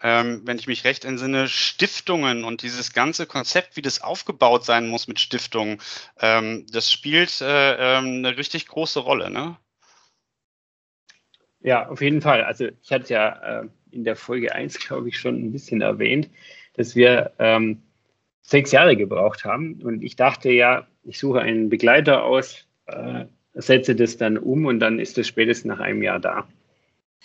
ähm, 0.01 0.41
wenn 0.45 0.57
ich 0.57 0.67
mich 0.67 0.83
recht 0.83 1.05
entsinne, 1.05 1.47
Stiftungen 1.47 2.43
und 2.43 2.61
dieses 2.61 2.93
ganze 2.93 3.25
Konzept, 3.25 3.75
wie 3.75 3.81
das 3.81 4.01
aufgebaut 4.01 4.65
sein 4.65 4.87
muss 4.87 5.07
mit 5.07 5.19
Stiftungen, 5.19 5.79
ähm, 6.19 6.65
das 6.71 6.91
spielt 6.91 7.41
äh, 7.41 7.97
ähm, 7.97 8.05
eine 8.17 8.37
richtig 8.37 8.67
große 8.67 8.99
Rolle, 8.99 9.29
ne? 9.29 9.57
Ja, 11.61 11.89
auf 11.89 12.01
jeden 12.01 12.21
Fall. 12.21 12.43
Also 12.43 12.67
ich 12.81 12.91
hatte 12.91 13.13
ja 13.13 13.61
äh, 13.61 13.67
in 13.91 14.03
der 14.03 14.15
Folge 14.15 14.53
1, 14.55 14.79
glaube 14.79 15.09
ich, 15.09 15.19
schon 15.19 15.35
ein 15.35 15.51
bisschen 15.51 15.81
erwähnt, 15.81 16.29
dass 16.73 16.95
wir 16.95 17.33
ähm, 17.39 17.81
sechs 18.41 18.71
Jahre 18.71 18.95
gebraucht 18.95 19.43
haben. 19.43 19.81
Und 19.83 20.01
ich 20.01 20.15
dachte 20.15 20.49
ja, 20.51 20.87
ich 21.03 21.19
suche 21.19 21.41
einen 21.41 21.69
Begleiter 21.69 22.23
aus, 22.23 22.65
äh, 22.85 23.25
setze 23.53 23.95
das 23.95 24.17
dann 24.17 24.37
um 24.37 24.65
und 24.65 24.79
dann 24.79 24.99
ist 24.99 25.17
es 25.17 25.27
spätestens 25.27 25.67
nach 25.69 25.79
einem 25.79 26.01
Jahr 26.01 26.19
da. 26.19 26.47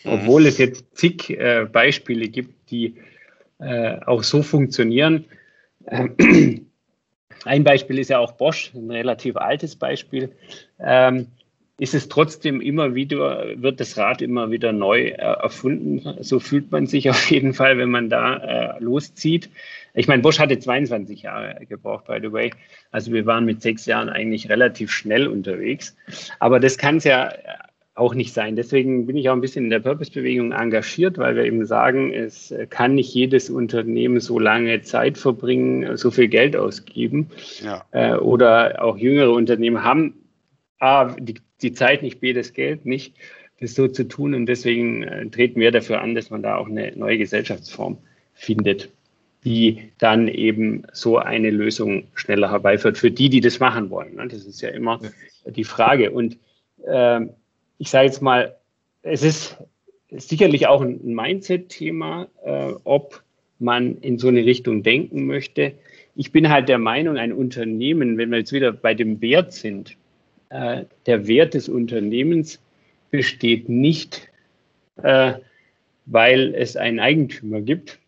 Obwohl 0.05 0.47
es 0.47 0.59
jetzt 0.59 0.85
zig 0.97 1.31
äh, 1.31 1.67
Beispiele 1.71 2.29
gibt, 2.29 2.54
die 2.71 2.97
äh, 3.59 3.99
auch 4.07 4.23
so 4.23 4.43
funktionieren. 4.43 5.25
Ähm, 5.87 6.67
ein 7.45 7.65
Beispiel 7.65 7.99
ist 7.99 8.11
ja 8.11 8.19
auch 8.19 8.33
Bosch, 8.33 8.73
ein 8.75 8.91
relativ 8.91 9.37
altes 9.37 9.77
Beispiel. 9.77 10.33
Ähm, 10.79 11.29
ist 11.79 11.95
es 11.95 12.09
trotzdem 12.09 12.61
immer 12.61 12.95
wieder, 12.95 13.61
wird 13.61 13.81
das 13.81 13.97
Rad 13.99 14.23
immer 14.23 14.51
wieder 14.51 14.73
neu 14.73 15.09
äh, 15.09 15.15
erfunden. 15.17 16.17
So 16.21 16.39
fühlt 16.39 16.71
man 16.71 16.87
sich 16.87 17.11
auf 17.11 17.31
jeden 17.31 17.53
Fall, 17.53 17.79
wenn 17.79 17.91
man 17.91 18.09
da 18.09 18.37
äh, 18.77 18.83
loszieht. 18.83 19.51
Ich 19.93 20.09
meine, 20.09 20.23
Bosch 20.23 20.39
hatte 20.39 20.59
22 20.59 21.23
Jahre 21.23 21.65
gebraucht, 21.67 22.07
by 22.07 22.19
the 22.21 22.33
way. 22.33 22.53
Also 22.91 23.13
wir 23.13 23.27
waren 23.27 23.45
mit 23.45 23.63
sechs 23.63 23.87
Jahren 23.87 24.09
eigentlich 24.09 24.49
relativ 24.49 24.91
schnell 24.91 25.27
unterwegs. 25.27 25.97
Aber 26.39 26.61
das 26.61 26.79
kann 26.79 26.97
es 26.97 27.05
ja 27.05 27.33
auch 27.95 28.15
nicht 28.15 28.33
sein. 28.33 28.57
Deswegen 28.57 29.07
bin 29.07 29.17
ich 29.17 29.29
auch 29.29 29.35
ein 29.35 29.41
bisschen 29.41 29.65
in 29.65 29.71
der 29.71 29.79
Purpose-Bewegung 29.79 30.51
engagiert, 30.53 31.17
weil 31.17 31.37
wir 31.37 31.45
eben 31.45 31.65
sagen, 31.65 32.13
es 32.13 32.53
kann 32.71 32.97
nicht 32.97 33.15
jedes 33.15 33.51
Unternehmen 33.51 34.19
so 34.19 34.39
lange 34.39 34.83
Zeit 34.83 35.17
verbringen, 35.17 35.97
so 35.97 36.11
viel 36.11 36.29
Geld 36.29 36.57
ausgeben. 36.57 37.31
Ja. 37.63 37.85
Äh, 37.93 38.17
oder 38.17 38.83
auch 38.83 38.97
jüngere 38.97 39.33
Unternehmen 39.33 39.85
haben 39.85 40.15
A, 40.81 41.15
die, 41.19 41.37
die 41.63 41.73
Zeit 41.73 42.03
nicht, 42.03 42.21
B, 42.21 42.33
das 42.33 42.53
Geld 42.53 42.85
nicht, 42.85 43.15
das 43.61 43.77
so 43.77 43.87
zu 43.87 44.09
tun. 44.09 44.35
Und 44.35 44.47
deswegen 44.47 45.05
äh, 45.05 45.27
treten 45.31 45.61
wir 45.61 45.71
dafür 45.71 46.01
an, 46.01 46.17
dass 46.17 46.31
man 46.31 46.43
da 46.43 46.57
auch 46.57 46.69
eine 46.69 46.97
neue 46.97 47.19
Gesellschaftsform 47.19 47.99
findet, 48.33 48.91
die 49.45 49.93
dann 49.99 50.27
eben 50.27 50.83
so 50.93 51.19
eine 51.19 51.51
Lösung 51.51 52.09
schneller 52.15 52.51
herbeiführt 52.51 52.99
für 52.99 53.13
die, 53.13 53.29
die 53.29 53.41
das 53.41 53.61
machen 53.61 53.91
wollen. 53.91 54.17
Das 54.17 54.45
ist 54.45 54.61
ja 54.63 54.71
immer 54.71 55.01
die 55.47 55.65
Frage. 55.65 56.11
Und 56.11 56.39
äh, 56.85 57.21
ich 57.85 57.91
sage 57.91 58.07
jetzt 58.07 58.23
mal, 58.23 58.57
es 59.03 59.23
ist 59.23 59.59
sicherlich 60.11 60.67
auch 60.69 60.81
ein 60.81 61.01
Mindset-Thema, 61.05 62.29
äh, 62.43 62.73
ob 62.85 63.23
man 63.59 63.99
in 63.99 64.19
so 64.19 64.29
eine 64.29 64.43
Richtung 64.47 64.83
denken 64.83 65.27
möchte. 65.27 65.75
Ich 66.17 66.33
bin 66.33 66.49
halt 66.49 66.71
der 66.71 66.79
Meinung, 66.79 67.19
ein 67.19 67.35
Unternehmen, 67.35 68.17
wenn 68.17 68.31
wir 68.31 68.39
jetzt 68.39 68.55
wieder 68.55 68.73
bei 68.73 68.95
dem 68.95 69.21
Wert 69.21 69.53
sind, 69.53 69.99
äh, 70.49 70.85
der 71.05 71.27
Wert 71.27 71.53
des 71.53 71.69
Unternehmens 71.69 72.59
besteht 73.11 73.69
nicht, 73.69 74.31
äh, 75.03 75.35
weil 76.07 76.55
es 76.55 76.79
einen 76.79 77.01
Eigentümer 77.01 77.61
gibt, 77.61 77.99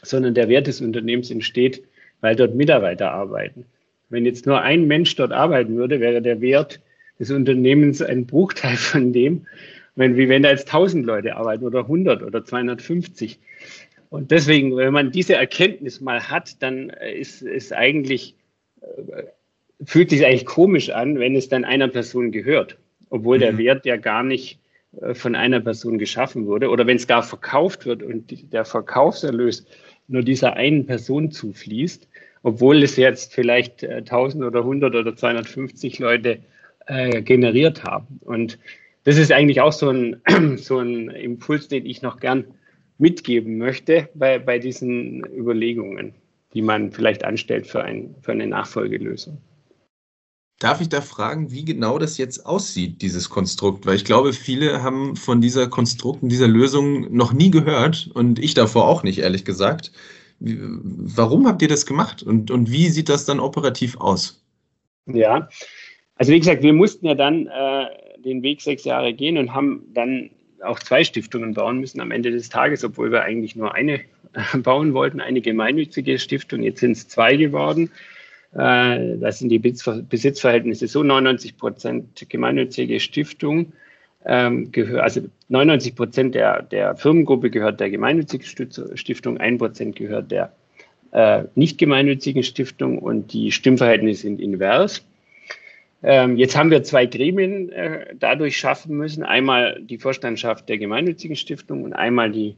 sondern 0.00 0.32
der 0.32 0.48
Wert 0.48 0.66
des 0.66 0.80
Unternehmens 0.80 1.30
entsteht, 1.30 1.82
weil 2.22 2.36
dort 2.36 2.54
Mitarbeiter 2.54 3.12
arbeiten. 3.12 3.66
Wenn 4.08 4.24
jetzt 4.24 4.46
nur 4.46 4.62
ein 4.62 4.86
Mensch 4.86 5.14
dort 5.16 5.32
arbeiten 5.32 5.76
würde, 5.76 6.00
wäre 6.00 6.22
der 6.22 6.40
Wert 6.40 6.80
des 7.22 7.30
Unternehmens 7.30 8.02
ein 8.02 8.26
Bruchteil 8.26 8.76
von 8.76 9.12
dem, 9.12 9.46
wenn, 9.94 10.16
wie 10.16 10.28
wenn 10.28 10.42
da 10.42 10.50
jetzt 10.50 10.66
1000 10.66 11.06
Leute 11.06 11.36
arbeiten 11.36 11.64
oder 11.64 11.80
100 11.80 12.22
oder 12.24 12.44
250. 12.44 13.38
Und 14.10 14.32
deswegen, 14.32 14.76
wenn 14.76 14.92
man 14.92 15.12
diese 15.12 15.36
Erkenntnis 15.36 16.00
mal 16.00 16.28
hat, 16.28 16.60
dann 16.62 16.90
ist 16.90 17.42
es 17.42 17.72
eigentlich, 17.72 18.34
äh, 18.80 19.22
fühlt 19.84 20.10
sich 20.10 20.26
eigentlich 20.26 20.46
komisch 20.46 20.90
an, 20.90 21.20
wenn 21.20 21.36
es 21.36 21.48
dann 21.48 21.64
einer 21.64 21.86
Person 21.86 22.32
gehört, 22.32 22.76
obwohl 23.08 23.36
mhm. 23.36 23.40
der 23.40 23.58
Wert 23.58 23.86
ja 23.86 23.96
gar 23.96 24.24
nicht 24.24 24.58
äh, 25.00 25.14
von 25.14 25.36
einer 25.36 25.60
Person 25.60 25.98
geschaffen 25.98 26.46
wurde 26.46 26.70
oder 26.70 26.88
wenn 26.88 26.96
es 26.96 27.06
gar 27.06 27.22
verkauft 27.22 27.86
wird 27.86 28.02
und 28.02 28.52
der 28.52 28.64
Verkaufserlös 28.64 29.64
nur 30.08 30.22
dieser 30.22 30.54
einen 30.54 30.86
Person 30.86 31.30
zufließt, 31.30 32.08
obwohl 32.42 32.82
es 32.82 32.96
jetzt 32.96 33.32
vielleicht 33.32 33.84
1000 33.84 34.42
äh, 34.42 34.46
oder 34.48 34.60
100 34.60 34.96
oder 34.96 35.14
250 35.14 36.00
Leute 36.00 36.40
äh, 36.86 37.22
generiert 37.22 37.84
haben. 37.84 38.20
Und 38.22 38.58
das 39.04 39.16
ist 39.16 39.32
eigentlich 39.32 39.60
auch 39.60 39.72
so 39.72 39.90
ein, 39.90 40.20
so 40.56 40.78
ein 40.78 41.08
Impuls, 41.10 41.68
den 41.68 41.86
ich 41.86 42.02
noch 42.02 42.20
gern 42.20 42.44
mitgeben 42.98 43.58
möchte 43.58 44.08
bei, 44.14 44.38
bei 44.38 44.58
diesen 44.58 45.24
Überlegungen, 45.26 46.14
die 46.54 46.62
man 46.62 46.92
vielleicht 46.92 47.24
anstellt 47.24 47.66
für, 47.66 47.82
ein, 47.82 48.14
für 48.22 48.32
eine 48.32 48.46
Nachfolgelösung. 48.46 49.38
Darf 50.60 50.80
ich 50.80 50.88
da 50.88 51.00
fragen, 51.00 51.50
wie 51.50 51.64
genau 51.64 51.98
das 51.98 52.18
jetzt 52.18 52.46
aussieht, 52.46 53.02
dieses 53.02 53.28
Konstrukt? 53.28 53.84
Weil 53.84 53.96
ich 53.96 54.04
glaube, 54.04 54.32
viele 54.32 54.84
haben 54.84 55.16
von 55.16 55.40
dieser 55.40 55.66
Konstrukt 55.66 56.22
und 56.22 56.28
dieser 56.28 56.46
Lösung 56.46 57.12
noch 57.12 57.32
nie 57.32 57.50
gehört 57.50 58.08
und 58.14 58.38
ich 58.38 58.54
davor 58.54 58.86
auch 58.86 59.02
nicht, 59.02 59.18
ehrlich 59.18 59.44
gesagt. 59.44 59.90
Warum 60.38 61.48
habt 61.48 61.62
ihr 61.62 61.68
das 61.68 61.84
gemacht 61.84 62.22
und, 62.22 62.52
und 62.52 62.70
wie 62.70 62.88
sieht 62.90 63.08
das 63.08 63.24
dann 63.24 63.40
operativ 63.40 63.96
aus? 63.96 64.40
Ja, 65.06 65.48
also 66.16 66.32
wie 66.32 66.38
gesagt, 66.38 66.62
wir 66.62 66.72
mussten 66.72 67.06
ja 67.06 67.14
dann 67.14 67.46
äh, 67.46 67.86
den 68.24 68.42
Weg 68.42 68.60
sechs 68.60 68.84
Jahre 68.84 69.12
gehen 69.12 69.38
und 69.38 69.54
haben 69.54 69.84
dann 69.94 70.30
auch 70.62 70.78
zwei 70.78 71.04
Stiftungen 71.04 71.54
bauen 71.54 71.78
müssen 71.78 72.00
am 72.00 72.10
Ende 72.10 72.30
des 72.30 72.48
Tages, 72.48 72.84
obwohl 72.84 73.10
wir 73.10 73.22
eigentlich 73.22 73.56
nur 73.56 73.74
eine 73.74 74.00
äh, 74.32 74.58
bauen 74.58 74.94
wollten, 74.94 75.20
eine 75.20 75.40
gemeinnützige 75.40 76.18
Stiftung. 76.18 76.62
Jetzt 76.62 76.80
sind 76.80 76.92
es 76.92 77.08
zwei 77.08 77.36
geworden. 77.36 77.90
Äh, 78.54 79.18
das 79.18 79.38
sind 79.38 79.48
die 79.48 79.58
Besitzverhältnisse 79.58 80.86
so 80.86 81.02
99 81.02 81.56
Prozent 81.56 82.26
gemeinnützige 82.28 83.00
Stiftung. 83.00 83.72
Ähm, 84.24 84.70
also 84.98 85.22
99 85.48 85.96
Prozent 85.96 86.34
der, 86.34 86.62
der 86.62 86.96
Firmengruppe 86.96 87.50
gehört 87.50 87.80
der 87.80 87.90
gemeinnützigen 87.90 88.46
Stiftung, 88.94 89.38
ein 89.38 89.58
Prozent 89.58 89.96
gehört 89.96 90.30
der 90.30 90.52
äh, 91.12 91.44
nicht 91.54 91.78
gemeinnützigen 91.78 92.42
Stiftung 92.42 92.98
und 92.98 93.32
die 93.32 93.52
Stimmverhältnisse 93.52 94.22
sind 94.22 94.40
invers. 94.40 95.04
Ähm, 96.02 96.36
jetzt 96.36 96.56
haben 96.56 96.70
wir 96.70 96.82
zwei 96.82 97.06
Gremien 97.06 97.70
äh, 97.70 98.14
dadurch 98.18 98.56
schaffen 98.56 98.96
müssen. 98.96 99.22
Einmal 99.22 99.80
die 99.82 99.98
Vorstandschaft 99.98 100.68
der 100.68 100.78
gemeinnützigen 100.78 101.36
Stiftung 101.36 101.84
und 101.84 101.92
einmal 101.92 102.30
die 102.32 102.56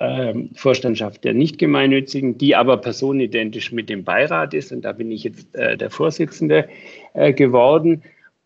ähm, 0.00 0.50
Vorstandschaft 0.54 1.24
der 1.24 1.34
nicht 1.34 1.58
gemeinnützigen, 1.58 2.38
die 2.38 2.56
aber 2.56 2.78
personenidentisch 2.78 3.72
mit 3.72 3.88
dem 3.88 4.04
Beirat 4.04 4.54
ist. 4.54 4.72
Und 4.72 4.82
da 4.82 4.92
bin 4.92 5.10
ich 5.10 5.24
jetzt 5.24 5.54
äh, 5.54 5.76
der 5.76 5.90
Vorsitzende 5.90 6.68
äh, 7.14 7.32
geworden. 7.32 8.02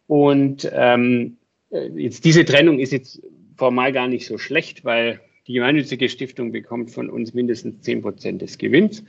Und 0.06 0.70
ähm, 0.74 1.36
äh, 1.70 1.88
jetzt 1.94 2.24
diese 2.24 2.44
Trennung 2.44 2.78
ist 2.78 2.92
jetzt 2.92 3.22
formal 3.56 3.92
gar 3.92 4.08
nicht 4.08 4.26
so 4.26 4.38
schlecht, 4.38 4.84
weil 4.84 5.20
die 5.46 5.54
gemeinnützige 5.54 6.08
Stiftung 6.08 6.52
bekommt 6.52 6.90
von 6.90 7.08
uns 7.08 7.34
mindestens 7.34 7.80
10 7.82 8.02
Prozent 8.02 8.42
des 8.42 8.58
Gewinns 8.58 9.04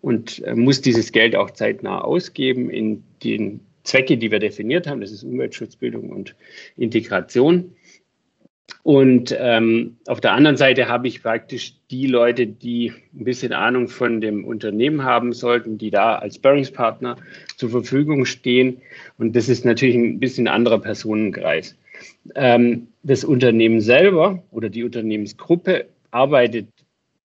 und 0.00 0.42
äh, 0.44 0.54
muss 0.54 0.80
dieses 0.80 1.12
Geld 1.12 1.36
auch 1.36 1.50
zeitnah 1.50 2.00
ausgeben 2.00 2.70
in 2.70 3.04
den 3.22 3.60
Zwecke, 3.84 4.16
die 4.16 4.30
wir 4.30 4.40
definiert 4.40 4.86
haben. 4.86 5.00
Das 5.00 5.12
ist 5.12 5.22
Umweltschutzbildung 5.22 6.10
und 6.10 6.34
Integration. 6.76 7.74
Und 8.82 9.34
ähm, 9.38 9.96
auf 10.06 10.20
der 10.20 10.32
anderen 10.32 10.56
Seite 10.56 10.88
habe 10.88 11.08
ich 11.08 11.22
praktisch 11.22 11.74
die 11.90 12.06
Leute, 12.06 12.46
die 12.46 12.92
ein 13.14 13.24
bisschen 13.24 13.52
Ahnung 13.52 13.88
von 13.88 14.20
dem 14.20 14.44
Unternehmen 14.44 15.04
haben 15.04 15.32
sollten, 15.32 15.78
die 15.78 15.90
da 15.90 16.16
als 16.16 16.38
Bearingspartner 16.38 17.16
zur 17.56 17.70
Verfügung 17.70 18.24
stehen. 18.26 18.82
Und 19.18 19.36
das 19.36 19.48
ist 19.48 19.64
natürlich 19.64 19.96
ein 19.96 20.18
bisschen 20.18 20.48
anderer 20.48 20.80
Personenkreis. 20.80 21.76
Ähm, 22.34 22.88
das 23.02 23.24
Unternehmen 23.24 23.80
selber 23.80 24.42
oder 24.50 24.68
die 24.68 24.84
Unternehmensgruppe 24.84 25.86
arbeitet 26.10 26.68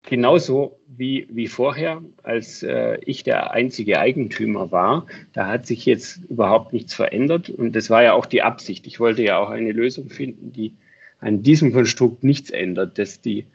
genauso 0.03 0.79
wie, 0.89 1.27
wie 1.31 1.49
vorher, 1.49 2.03
als 2.23 2.63
äh, 2.63 2.99
ich 3.05 3.23
der 3.23 3.53
einzige 3.53 3.99
Eigentümer 3.99 4.73
war. 4.73 5.07
Da 5.33 5.47
hat 5.47 5.67
sich 5.67 5.87
jetzt 5.87 6.21
überhaupt 6.29 6.73
nichts 6.73 6.95
verändert 6.95 7.51
und 7.51 7.75
das 7.75 7.91
war 7.91 8.03
ja 8.03 8.13
auch 8.13 8.27
die 8.27 8.43
Absicht. 8.43 8.87
Ich 8.87 9.01
wollte 9.01 9.23
ja 9.23 9.39
auch 9.39 9.51
eine 9.51 9.73
Lösung 9.73 10.09
finden, 10.11 10.53
die 10.53 10.75
an 11.21 11.43
diesem 11.43 11.73
Konstrukt 11.73 12.25
nichts 12.25 12.51
ändert, 12.51 12.99
dass 12.99 13.21
die 13.21 13.47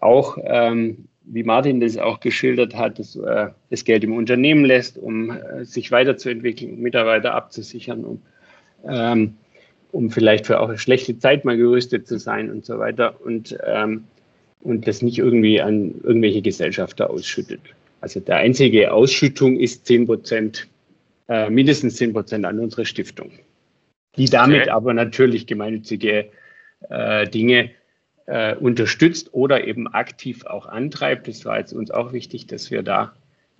auch, 0.00 0.38
ähm, 0.44 1.08
wie 1.24 1.42
Martin 1.42 1.80
das 1.80 1.98
auch 1.98 2.20
geschildert 2.20 2.76
hat, 2.76 2.98
das, 2.98 3.16
äh, 3.16 3.48
das 3.70 3.84
Geld 3.84 4.04
im 4.04 4.14
Unternehmen 4.14 4.64
lässt, 4.64 4.96
um 4.96 5.30
äh, 5.30 5.64
sich 5.64 5.90
weiterzuentwickeln, 5.90 6.74
um 6.74 6.78
Mitarbeiter 6.78 7.34
abzusichern, 7.34 8.04
um, 8.04 8.22
ähm, 8.88 9.34
um 9.90 10.10
vielleicht 10.10 10.46
für 10.46 10.60
auch 10.60 10.68
eine 10.68 10.78
schlechte 10.78 11.18
Zeit 11.18 11.44
mal 11.44 11.56
gerüstet 11.56 12.06
zu 12.06 12.18
sein 12.18 12.50
und 12.50 12.64
so 12.64 12.78
weiter. 12.78 13.20
Und 13.20 13.58
ähm, 13.66 14.04
und 14.60 14.86
das 14.86 15.02
nicht 15.02 15.18
irgendwie 15.18 15.60
an 15.60 15.94
irgendwelche 16.02 16.42
Gesellschafter 16.42 17.10
ausschüttet. 17.10 17.60
Also 18.00 18.20
der 18.20 18.36
einzige 18.36 18.92
Ausschüttung 18.92 19.58
ist 19.58 19.86
10 19.86 20.06
Prozent, 20.06 20.68
äh, 21.28 21.50
mindestens 21.50 21.96
10 21.96 22.12
Prozent 22.12 22.44
an 22.44 22.58
unsere 22.58 22.84
Stiftung, 22.84 23.30
die 24.16 24.26
damit 24.26 24.62
okay. 24.62 24.70
aber 24.70 24.94
natürlich 24.94 25.46
gemeinnützige 25.46 26.26
äh, 26.90 27.28
Dinge 27.28 27.70
äh, 28.26 28.54
unterstützt 28.56 29.30
oder 29.32 29.66
eben 29.66 29.88
aktiv 29.88 30.44
auch 30.46 30.66
antreibt. 30.66 31.28
Das 31.28 31.44
war 31.44 31.58
jetzt 31.58 31.72
uns 31.72 31.90
auch 31.90 32.12
wichtig, 32.12 32.46
dass 32.46 32.70
wir 32.70 32.82
da 32.82 33.14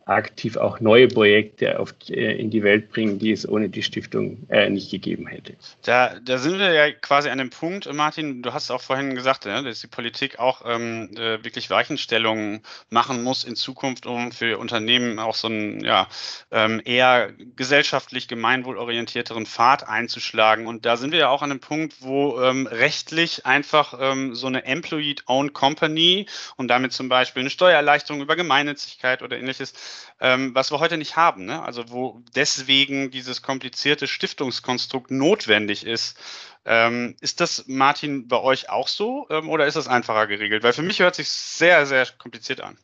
aktiv 0.09 0.57
auch 0.57 0.81
neue 0.81 1.07
Projekte 1.09 1.79
auf, 1.79 1.95
äh, 2.09 2.39
in 2.39 2.51
die 2.51 2.63
Welt 2.63 2.91
bringen, 2.91 3.19
die 3.19 3.33
es 3.33 3.49
ohne 3.49 3.69
die 3.69 3.83
Stiftung 3.83 4.39
äh, 4.49 4.69
nicht 4.71 4.91
gegeben 4.91 5.27
hätte. 5.27 5.55
Da, 5.83 6.19
da 6.21 6.39
sind 6.39 6.59
wir 6.59 6.73
ja 6.73 6.91
quasi 6.91 7.29
an 7.29 7.39
dem 7.39 7.51
Punkt, 7.51 7.93
Martin, 7.93 8.43
du 8.43 8.53
hast 8.53 8.71
auch 8.71 8.81
vorhin 8.81 9.15
gesagt, 9.15 9.45
ja, 9.45 9.61
dass 9.61 9.81
die 9.81 9.87
Politik 9.87 10.39
auch 10.39 10.63
ähm, 10.65 11.11
äh, 11.15 11.45
wirklich 11.45 11.69
Weichenstellungen 11.71 12.63
machen 12.91 13.23
muss 13.23 13.45
in 13.45 13.55
Zukunft, 13.55 14.07
um 14.07 14.33
für 14.33 14.59
Unternehmen 14.59 15.19
auch 15.19 15.35
so 15.35 15.49
einen 15.49 15.85
ja, 15.85 16.09
ähm, 16.51 16.81
eher 16.85 17.33
gesellschaftlich 17.57 18.29
gemeinwohlorientierteren 18.29 19.45
Pfad 19.45 19.87
einzuschlagen. 19.87 20.67
Und 20.67 20.87
da 20.87 20.97
sind 20.97 21.13
wir 21.13 21.19
ja 21.19 21.29
auch 21.29 21.43
an 21.43 21.51
dem 21.51 21.61
Punkt, 21.61 21.97
wo 22.01 22.41
ähm, 22.41 22.67
rechtlich 22.67 23.45
einfach 23.45 23.95
ähm, 24.01 24.35
so 24.35 24.47
eine 24.47 24.65
Employee-Owned 24.65 25.53
Company 25.53 26.27
und 26.57 26.69
damit 26.69 26.93
zum 26.93 27.09
Beispiel 27.09 27.41
eine 27.41 27.51
Steuererleichterung 27.51 28.23
über 28.23 28.37
Gemeinnützigkeit 28.37 29.23
oder 29.23 29.37
ähnliches 29.37 29.75
ähm, 30.21 30.55
was 30.55 30.71
wir 30.71 30.81
heute 30.81 30.97
nicht 30.97 31.17
haben. 31.17 31.45
Ne? 31.45 31.63
Also 31.63 31.91
wo 31.91 32.23
deswegen 32.35 33.11
dieses 33.11 33.43
komplizierte 33.43 34.07
Stiftungskonstrukt 34.07 35.11
notwendig 35.11 35.87
ist. 35.87 36.19
Ähm, 36.65 37.17
ist 37.21 37.41
das, 37.41 37.65
Martin, 37.67 38.29
bei 38.29 38.41
euch 38.41 38.69
auch 38.69 38.89
so 38.89 39.27
ähm, 39.31 39.49
oder 39.49 39.67
ist 39.67 39.77
das 39.77 39.89
einfacher 39.89 40.27
geregelt? 40.27 40.63
Weil 40.63 40.73
für 40.73 40.83
mich 40.83 41.01
hört 41.01 41.15
sich 41.15 41.29
sehr, 41.29 41.87
sehr 41.87 42.07
kompliziert 42.19 42.61
an. 42.61 42.77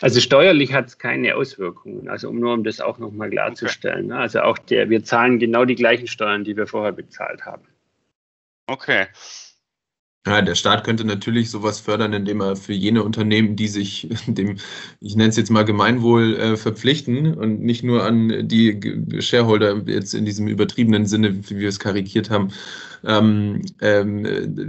Also 0.00 0.20
steuerlich 0.20 0.72
hat 0.72 0.86
es 0.86 0.98
keine 0.98 1.36
Auswirkungen. 1.36 2.08
Also 2.08 2.28
um 2.28 2.40
nur 2.40 2.54
um 2.54 2.64
das 2.64 2.80
auch 2.80 2.98
nochmal 2.98 3.30
klarzustellen. 3.30 4.06
Okay. 4.06 4.14
Ne? 4.14 4.18
Also 4.18 4.40
auch 4.40 4.58
der, 4.58 4.90
wir 4.90 5.04
zahlen 5.04 5.38
genau 5.38 5.64
die 5.64 5.76
gleichen 5.76 6.08
Steuern, 6.08 6.44
die 6.44 6.56
wir 6.56 6.66
vorher 6.66 6.92
bezahlt 6.92 7.44
haben. 7.44 7.62
Okay. 8.66 9.06
Ja, 10.24 10.40
der 10.40 10.54
Staat 10.54 10.84
könnte 10.84 11.04
natürlich 11.04 11.50
sowas 11.50 11.80
fördern, 11.80 12.12
indem 12.12 12.40
er 12.40 12.54
für 12.54 12.72
jene 12.72 13.02
Unternehmen, 13.02 13.56
die 13.56 13.66
sich 13.66 14.08
dem, 14.28 14.56
ich 15.00 15.16
nenne 15.16 15.30
es 15.30 15.36
jetzt 15.36 15.50
mal 15.50 15.64
Gemeinwohl, 15.64 16.36
äh, 16.36 16.56
verpflichten 16.56 17.34
und 17.34 17.60
nicht 17.60 17.82
nur 17.82 18.04
an 18.04 18.46
die 18.46 18.78
Shareholder 19.18 19.82
jetzt 19.86 20.14
in 20.14 20.24
diesem 20.24 20.46
übertriebenen 20.46 21.06
Sinne, 21.06 21.50
wie 21.50 21.58
wir 21.58 21.68
es 21.68 21.80
karikiert 21.80 22.30
haben, 22.30 22.52
ähm, 23.04 23.62
ähm, 23.80 24.24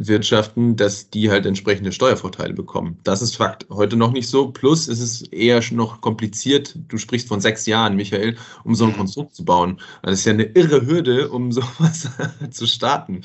wirtschaften, 0.07 0.75
dass 0.75 1.11
die 1.11 1.29
halt 1.29 1.45
entsprechende 1.45 1.91
Steuervorteile 1.91 2.55
bekommen. 2.55 2.97
Das 3.03 3.21
ist 3.21 3.35
Fakt. 3.35 3.67
Heute 3.69 3.95
noch 3.95 4.11
nicht 4.11 4.29
so. 4.29 4.49
Plus 4.49 4.87
ist 4.87 5.01
es 5.01 5.21
eher 5.21 5.61
noch 5.71 6.01
kompliziert. 6.01 6.75
Du 6.87 6.97
sprichst 6.97 7.27
von 7.27 7.41
sechs 7.41 7.67
Jahren, 7.67 7.95
Michael, 7.95 8.37
um 8.63 8.73
so 8.73 8.85
ein 8.85 8.91
mhm. 8.91 8.97
Konstrukt 8.97 9.35
zu 9.35 9.45
bauen. 9.45 9.79
Das 10.01 10.13
ist 10.13 10.25
ja 10.25 10.33
eine 10.33 10.45
irre 10.45 10.87
Hürde, 10.87 11.29
um 11.29 11.51
sowas 11.51 12.09
zu 12.49 12.65
starten. 12.65 13.21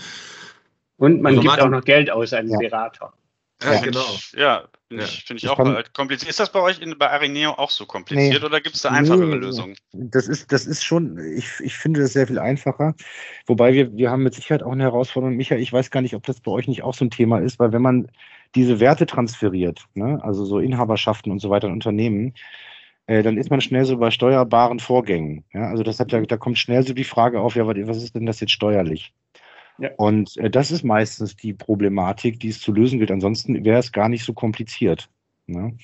Und 0.99 1.23
man 1.23 1.37
also 1.37 1.49
gibt 1.49 1.61
auch 1.61 1.69
noch 1.69 1.85
Geld 1.85 2.11
aus 2.11 2.33
als 2.33 2.51
ja. 2.51 2.59
Berater. 2.59 3.13
Ja, 3.63 3.75
ja, 3.75 3.81
genau. 3.81 4.05
Ja, 4.37 4.65
finde 4.89 5.05
ich, 5.05 5.25
find 5.25 5.43
ich 5.43 5.49
auch 5.49 5.57
kann, 5.57 5.83
kompliziert. 5.93 6.31
Ist 6.31 6.39
das 6.39 6.53
bei 6.53 6.61
euch 6.61 6.81
in, 6.81 6.97
bei 6.97 7.11
Arineo 7.11 7.51
auch 7.53 7.71
so 7.71 7.87
kompliziert 7.87 8.41
nee, 8.41 8.47
oder 8.47 8.61
gibt 8.61 8.77
es 8.77 8.83
da 8.83 8.91
einfachere 8.91 9.27
nee, 9.27 9.35
Lösungen? 9.35 9.75
Das 9.93 10.29
ist, 10.29 10.53
das 10.53 10.67
ist 10.67 10.85
schon, 10.85 11.19
ich, 11.37 11.49
ich 11.61 11.77
finde 11.77 12.01
das 12.01 12.13
sehr 12.13 12.29
viel 12.29 12.39
einfacher. 12.39 12.95
Wobei 13.47 13.73
wir, 13.75 13.97
wir 13.97 14.11
haben 14.11 14.23
mit 14.23 14.35
Sicherheit 14.35 14.63
auch 14.63 14.71
eine 14.71 14.85
Herausforderung. 14.85 15.37
Michael, 15.37 15.61
ich 15.61 15.73
weiß 15.73 15.91
gar 15.91 16.03
nicht, 16.03 16.15
ob 16.15 16.25
das 16.25 16.41
bei 16.41 16.53
euch 16.53 16.69
nicht 16.69 16.85
auch 16.85 16.95
so 16.95 17.05
ein 17.05 17.11
Thema 17.11 17.41
ist, 17.41 17.59
weil 17.59 17.73
wenn 17.73 17.83
man 17.83 18.09
diese 18.55 18.79
Werte 18.79 19.07
transferiert, 19.07 19.87
ne, 19.95 20.21
also 20.23 20.45
so 20.45 20.61
Inhaberschaften 20.61 21.33
und 21.33 21.41
so 21.41 21.51
weiter 21.51 21.67
in 21.67 21.73
Unternehmen, 21.73 22.35
äh, 23.07 23.25
dann 23.25 23.39
ist 23.39 23.51
man 23.51 23.61
schnell 23.61 23.85
so 23.85 23.97
bei 23.97 24.13
steuerbaren 24.13 24.79
Vorgängen. 24.79 25.45
Ja? 25.53 25.69
Also 25.69 25.83
das 25.83 25.99
hat, 25.99 26.13
da, 26.13 26.21
da 26.21 26.37
kommt 26.37 26.59
schnell 26.59 26.87
so 26.87 26.95
die 26.95 27.05
Frage 27.05 27.41
auf, 27.41 27.57
ja, 27.57 27.67
was 27.67 28.03
ist 28.03 28.15
denn 28.15 28.27
das 28.27 28.39
jetzt 28.39 28.53
steuerlich? 28.53 29.13
Ja. 29.79 29.91
Und 29.97 30.37
äh, 30.39 30.51
das 30.51 30.71
ist 30.71 30.83
meistens 30.83 31.37
die 31.37 31.53
Problematik, 31.53 32.41
die 32.41 32.49
es 32.49 32.61
zu 32.61 32.73
lösen 32.73 32.99
gilt. 32.99 33.11
Ansonsten 33.11 33.65
wäre 33.65 33.79
es 33.79 33.93
gar 33.93 34.09
nicht 34.09 34.25
so 34.25 34.33
kompliziert. 34.33 35.09
Ne? 35.47 35.77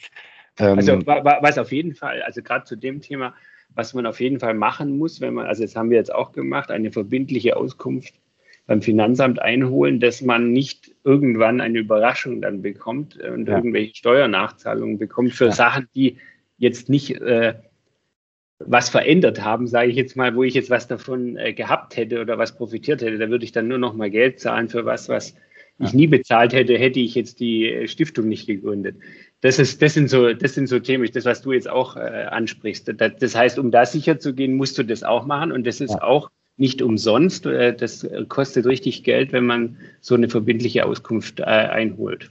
Ähm, 0.59 0.79
also 0.79 1.01
was 1.07 1.59
auf 1.59 1.73
jeden 1.73 1.95
Fall, 1.95 2.23
also 2.23 2.43
gerade 2.43 2.65
zu 2.65 2.77
dem 2.77 3.01
Thema, 3.01 3.35
was 3.75 3.95
man 3.95 4.07
auf 4.07 4.21
jeden 4.21 4.41
Fall 4.41 4.55
machen 4.55 4.99
muss, 4.99 5.21
wenn 5.21 5.35
man, 5.35 5.47
also 5.47 5.63
das 5.63 5.75
haben 5.75 5.91
wir 5.91 5.97
jetzt 5.97 6.15
auch 6.15 6.33
gemacht, 6.33 6.71
eine 6.71 6.93
verbindliche 6.93 7.57
Auskunft 7.57 8.15
beim 8.67 8.81
Finanzamt 8.81 9.41
einholen, 9.41 10.01
dass 10.01 10.23
man 10.23 10.53
nicht 10.53 10.95
irgendwann 11.05 11.61
eine 11.61 11.79
Überraschung 11.79 12.41
dann 12.41 12.63
bekommt 12.63 13.17
und 13.17 13.47
ja. 13.47 13.57
irgendwelche 13.57 13.95
Steuernachzahlungen 13.95 14.99
bekommt 14.99 15.35
für 15.35 15.47
ja. 15.47 15.53
Sachen, 15.53 15.89
die 15.95 16.19
jetzt 16.57 16.89
nicht 16.89 17.21
äh, 17.21 17.55
was 18.58 18.88
verändert 18.88 19.42
haben, 19.42 19.66
sage 19.66 19.90
ich 19.90 19.96
jetzt 19.96 20.16
mal, 20.16 20.34
wo 20.37 20.44
ich 20.44 20.54
jetzt 20.54 20.70
was 20.70 20.87
davon 20.87 21.37
äh, 21.37 21.52
gehabt 21.52 21.96
hätte 21.96 22.20
oder 22.20 22.38
was 22.38 22.56
profitiert 22.56 23.02
hätte, 23.02 23.18
da 23.18 23.28
würde 23.28 23.44
ich 23.44 23.52
dann 23.52 23.68
nur 23.68 23.78
noch 23.78 23.94
mal 23.94 24.11
Geld 24.11 24.40
zahlen 24.40 24.68
für 24.68 24.84
was, 24.84 25.08
was 25.08 25.34
ich 25.80 25.92
nie 25.92 26.06
bezahlt 26.06 26.52
hätte, 26.52 26.78
hätte 26.78 27.00
ich 27.00 27.14
jetzt 27.16 27.40
die 27.40 27.66
äh, 27.66 27.88
Stiftung 27.88 28.28
nicht 28.28 28.46
gegründet. 28.46 28.96
Das, 29.40 29.58
ist, 29.58 29.82
das, 29.82 29.94
sind, 29.94 30.08
so, 30.08 30.32
das 30.32 30.54
sind 30.54 30.68
so 30.68 30.78
Themen, 30.78 31.08
das, 31.12 31.25
was 31.25 31.42
du 31.42 31.52
jetzt 31.52 31.68
auch 31.68 31.96
äh, 31.96 32.00
ansprichst. 32.00 32.92
Das, 32.96 33.12
das, 33.18 33.34
heißt, 33.34 33.58
um 33.58 33.70
da 33.70 33.84
sicher 33.84 34.18
zu 34.18 34.34
gehen, 34.34 34.54
musst 34.54 34.78
du 34.78 34.84
das 34.84 35.02
auch 35.02 35.26
machen 35.26 35.52
und 35.52 35.66
das 35.66 35.80
ist 35.80 35.90
ja. 35.90 36.02
auch 36.02 36.30
nicht 36.56 36.80
umsonst. 36.80 37.46
Äh, 37.46 37.75
das 37.75 38.08
kostet 38.28 38.66
richtig 38.66 39.02
Geld, 39.02 39.32
wenn 39.32 39.46
man 39.46 39.76
so 40.00 40.14
eine 40.14 40.28
verbindliche 40.28 40.87
Auskunft 40.87 41.40
äh, 41.40 41.44
einholt. 41.44 42.30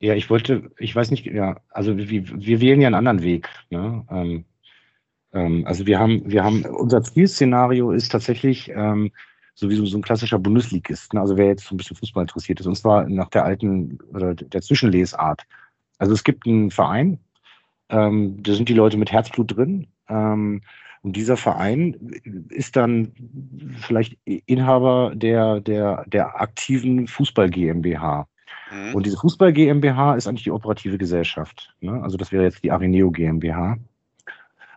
Ja, 0.00 0.14
ich 0.14 0.28
wollte, 0.28 0.70
ich 0.78 0.94
weiß 0.94 1.10
nicht, 1.10 1.24
ja, 1.26 1.60
also 1.70 1.96
wir, 1.96 2.10
wir 2.10 2.60
wählen 2.60 2.80
ja 2.80 2.88
einen 2.88 2.94
anderen 2.94 3.22
Weg. 3.22 3.48
Ne? 3.70 4.04
Ähm, 4.10 4.44
ähm, 5.32 5.64
also 5.66 5.86
wir 5.86 5.98
haben, 5.98 6.22
wir 6.30 6.44
haben, 6.44 6.64
unser 6.64 7.02
Zielszenario 7.02 7.90
ist 7.90 8.10
tatsächlich 8.10 8.70
ähm, 8.70 9.12
sowieso 9.54 9.86
so 9.86 9.98
ein 9.98 10.02
klassischer 10.02 10.38
Bundesligist. 10.38 11.14
Ne? 11.14 11.20
Also 11.20 11.36
wer 11.36 11.46
jetzt 11.46 11.64
so 11.64 11.74
ein 11.74 11.78
bisschen 11.78 11.96
Fußball 11.96 12.22
interessiert 12.22 12.60
ist, 12.60 12.66
und 12.66 12.76
zwar 12.76 13.08
nach 13.08 13.28
der 13.28 13.44
alten 13.44 13.98
oder 14.12 14.34
der 14.34 14.62
Zwischenlesart. 14.62 15.42
Also 15.98 16.12
es 16.12 16.24
gibt 16.24 16.46
einen 16.46 16.70
Verein, 16.70 17.18
ähm, 17.88 18.42
da 18.42 18.54
sind 18.54 18.68
die 18.68 18.74
Leute 18.74 18.96
mit 18.96 19.12
Herzblut 19.12 19.56
drin. 19.56 19.86
Ähm, 20.08 20.62
und 21.02 21.16
dieser 21.16 21.36
Verein 21.36 21.94
ist 22.48 22.76
dann 22.76 23.12
vielleicht 23.80 24.16
Inhaber 24.24 25.12
der, 25.14 25.60
der, 25.60 26.04
der 26.06 26.40
aktiven 26.40 27.06
Fußball 27.06 27.50
GmbH. 27.50 28.26
Mhm. 28.72 28.94
Und 28.94 29.06
diese 29.06 29.16
Fußball 29.16 29.52
GmbH 29.52 30.14
ist 30.14 30.26
eigentlich 30.26 30.44
die 30.44 30.50
operative 30.50 30.98
Gesellschaft. 30.98 31.74
Ne? 31.80 32.02
Also 32.02 32.16
das 32.16 32.32
wäre 32.32 32.44
jetzt 32.44 32.64
die 32.64 32.70
Arineo 32.70 33.10
GmbH. 33.10 33.78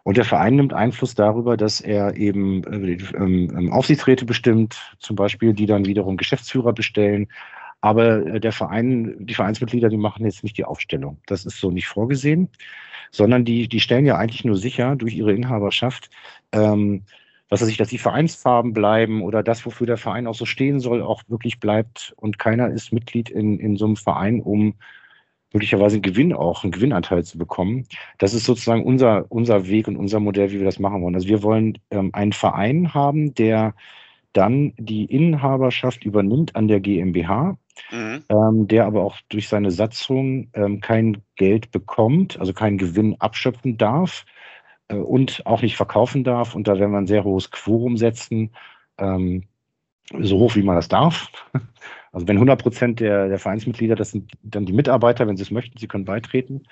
Und 0.04 0.16
der 0.16 0.24
Verein 0.24 0.56
nimmt 0.56 0.72
Einfluss 0.72 1.16
darüber, 1.16 1.58
dass 1.58 1.82
er 1.82 2.16
eben 2.16 2.64
äh, 2.64 2.98
ähm, 3.18 3.74
Aufsichtsräte 3.74 4.24
bestimmt, 4.24 4.96
zum 5.00 5.18
Beispiel, 5.18 5.54
die 5.54 5.66
dann 5.66 5.86
wiederum 5.86 6.16
Geschäftsführer 6.16 6.72
bestellen. 6.72 7.28
Aber 7.82 8.26
äh, 8.26 8.40
der 8.40 8.54
Verein, 8.54 9.18
die 9.20 9.34
Vereinsmitglieder, 9.34 9.90
die 9.90 9.98
machen 9.98 10.24
jetzt 10.24 10.44
nicht 10.44 10.58
die 10.58 10.64
Aufstellung. 10.64 11.20
Das 11.28 11.46
ist 11.46 11.60
so 11.60 11.72
nicht 11.72 11.88
vorgesehen, 11.88 12.48
sondern 13.12 13.44
die, 13.44 13.68
die 13.68 13.82
stellen 13.82 14.06
ja 14.06 14.16
eigentlich 14.16 14.46
nur 14.46 14.56
sicher 14.56 14.96
durch 14.96 15.14
ihre 15.14 15.34
Inhaberschaft, 15.34 16.10
ähm, 16.54 17.04
was 17.50 17.62
weiß 17.62 17.70
ich, 17.70 17.78
dass 17.78 17.90
die 17.90 17.98
Vereinsfarben 17.98 18.74
bleiben 18.74 19.22
oder 19.22 19.44
das, 19.44 19.66
wofür 19.66 19.88
der 19.88 19.98
Verein 19.98 20.28
auch 20.28 20.36
so 20.36 20.46
stehen 20.46 20.80
soll, 20.80 21.02
auch 21.02 21.24
wirklich 21.28 21.60
bleibt 21.60 22.14
und 22.18 22.40
keiner 22.40 22.70
ist 22.70 22.92
Mitglied 22.92 23.30
in, 23.30 23.60
in 23.60 23.78
so 23.78 23.86
einem 23.86 23.96
Verein, 23.96 24.42
um 24.42 24.76
möglicherweise 25.54 25.96
einen 25.96 26.02
Gewinn 26.02 26.34
auch, 26.34 26.64
einen 26.64 26.72
Gewinnanteil 26.72 27.24
zu 27.24 27.38
bekommen. 27.38 27.88
Das 28.18 28.34
ist 28.34 28.46
sozusagen 28.46 28.84
unser, 28.84 29.26
unser 29.30 29.68
Weg 29.68 29.88
und 29.88 29.96
unser 29.96 30.20
Modell, 30.20 30.52
wie 30.52 30.58
wir 30.58 30.66
das 30.66 30.80
machen 30.80 31.02
wollen. 31.02 31.16
Also 31.16 31.30
wir 31.30 31.42
wollen 31.42 31.78
ähm, 31.90 32.10
einen 32.14 32.34
Verein 32.34 32.94
haben, 32.94 33.34
der 33.34 33.74
dann 34.34 34.74
die 34.78 35.06
Inhaberschaft 35.06 36.04
übernimmt 36.04 36.56
an 36.56 36.68
der 36.68 36.80
GmbH, 36.80 37.58
mhm. 37.92 38.24
ähm, 38.30 38.68
der 38.68 38.86
aber 38.86 39.04
auch 39.04 39.18
durch 39.30 39.48
seine 39.48 39.72
Satzung 39.72 40.50
ähm, 40.54 40.82
kein 40.82 41.24
Geld 41.38 41.72
bekommt, 41.72 42.40
also 42.40 42.54
keinen 42.54 42.78
Gewinn 42.78 43.16
abschöpfen 43.20 43.78
darf, 43.78 44.26
und 44.96 45.46
auch 45.46 45.62
nicht 45.62 45.76
verkaufen 45.76 46.24
darf. 46.24 46.56
Und 46.56 46.68
da 46.68 46.80
werden 46.80 46.92
wir 46.92 46.98
ein 46.98 47.08
sehr 47.08 47.24
hohes 47.24 47.52
Quorum 47.52 47.98
setzen, 47.98 48.52
ähm, 48.98 49.44
so 50.20 50.38
hoch 50.40 50.56
wie 50.56 50.64
man 50.64 50.76
das 50.76 50.88
darf. 50.88 51.30
Also 52.14 52.28
wenn 52.30 52.38
100 52.38 52.60
Prozent 52.60 53.00
der, 53.00 53.28
der 53.28 53.38
Vereinsmitglieder, 53.38 53.96
das 53.96 54.10
sind 54.12 54.32
dann 54.42 54.66
die 54.66 54.74
Mitarbeiter, 54.74 55.28
wenn 55.28 55.38
sie 55.38 55.44
es 55.44 55.52
möchten, 55.52 55.78
sie 55.78 55.88
können 55.88 56.06
beitreten. 56.06 56.64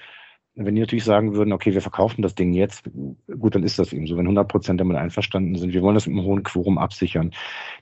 Wenn 0.56 0.74
die 0.74 0.82
natürlich 0.82 1.04
sagen 1.04 1.36
würden, 1.36 1.52
okay, 1.52 1.74
wir 1.74 1.82
verkaufen 1.82 2.24
das 2.24 2.34
Ding 2.34 2.54
jetzt, 2.54 2.90
gut, 3.38 3.54
dann 3.54 3.62
ist 3.64 3.78
das 3.78 3.94
eben 3.94 4.08
so, 4.08 4.16
wenn 4.16 4.26
100 4.26 4.48
Prozent 4.48 4.80
damit 4.80 4.98
einverstanden 4.98 5.56
sind. 5.56 5.74
Wir 5.74 5.84
wollen 5.84 5.94
das 5.94 6.08
mit 6.08 6.18
einem 6.18 6.26
hohen 6.26 6.42
Quorum 6.44 6.80
absichern. 6.80 7.32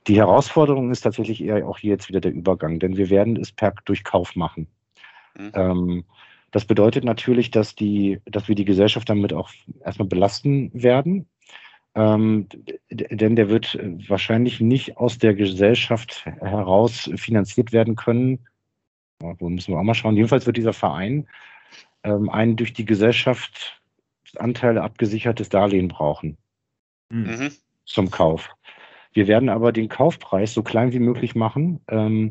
Die 0.08 0.16
Herausforderung 0.16 0.90
ist 0.90 1.02
tatsächlich 1.02 1.42
eher 1.42 1.66
auch 1.66 1.78
hier 1.78 1.92
jetzt 1.92 2.08
wieder 2.08 2.20
der 2.20 2.32
Übergang, 2.32 2.80
denn 2.80 2.98
wir 2.98 3.08
werden 3.08 3.36
es 3.36 3.50
per 3.50 3.72
durch 3.84 4.02
Kauf 4.02 4.36
machen. 4.36 4.66
Mhm. 5.38 5.52
Ähm, 5.54 6.04
das 6.54 6.66
bedeutet 6.66 7.02
natürlich, 7.02 7.50
dass, 7.50 7.74
die, 7.74 8.20
dass 8.26 8.46
wir 8.46 8.54
die 8.54 8.64
Gesellschaft 8.64 9.10
damit 9.10 9.32
auch 9.32 9.50
erstmal 9.84 10.06
belasten 10.06 10.70
werden. 10.72 11.26
Ähm, 11.96 12.46
denn 12.92 13.34
der 13.34 13.48
wird 13.48 13.76
wahrscheinlich 14.06 14.60
nicht 14.60 14.96
aus 14.96 15.18
der 15.18 15.34
Gesellschaft 15.34 16.24
heraus 16.24 17.10
finanziert 17.16 17.72
werden 17.72 17.96
können. 17.96 18.46
Wo 19.18 19.48
müssen 19.48 19.72
wir 19.72 19.80
auch 19.80 19.82
mal 19.82 19.94
schauen. 19.94 20.14
Jedenfalls 20.14 20.46
wird 20.46 20.56
dieser 20.56 20.72
Verein 20.72 21.26
ähm, 22.04 22.30
ein 22.30 22.54
durch 22.54 22.72
die 22.72 22.84
Gesellschaft 22.84 23.82
Anteile 24.36 24.82
abgesichertes 24.82 25.48
Darlehen 25.48 25.88
brauchen 25.88 26.38
mhm. 27.10 27.50
zum 27.84 28.12
Kauf. 28.12 28.54
Wir 29.12 29.26
werden 29.26 29.48
aber 29.48 29.72
den 29.72 29.88
Kaufpreis 29.88 30.54
so 30.54 30.62
klein 30.62 30.92
wie 30.92 31.00
möglich 31.00 31.34
machen, 31.34 31.80
ähm, 31.88 32.30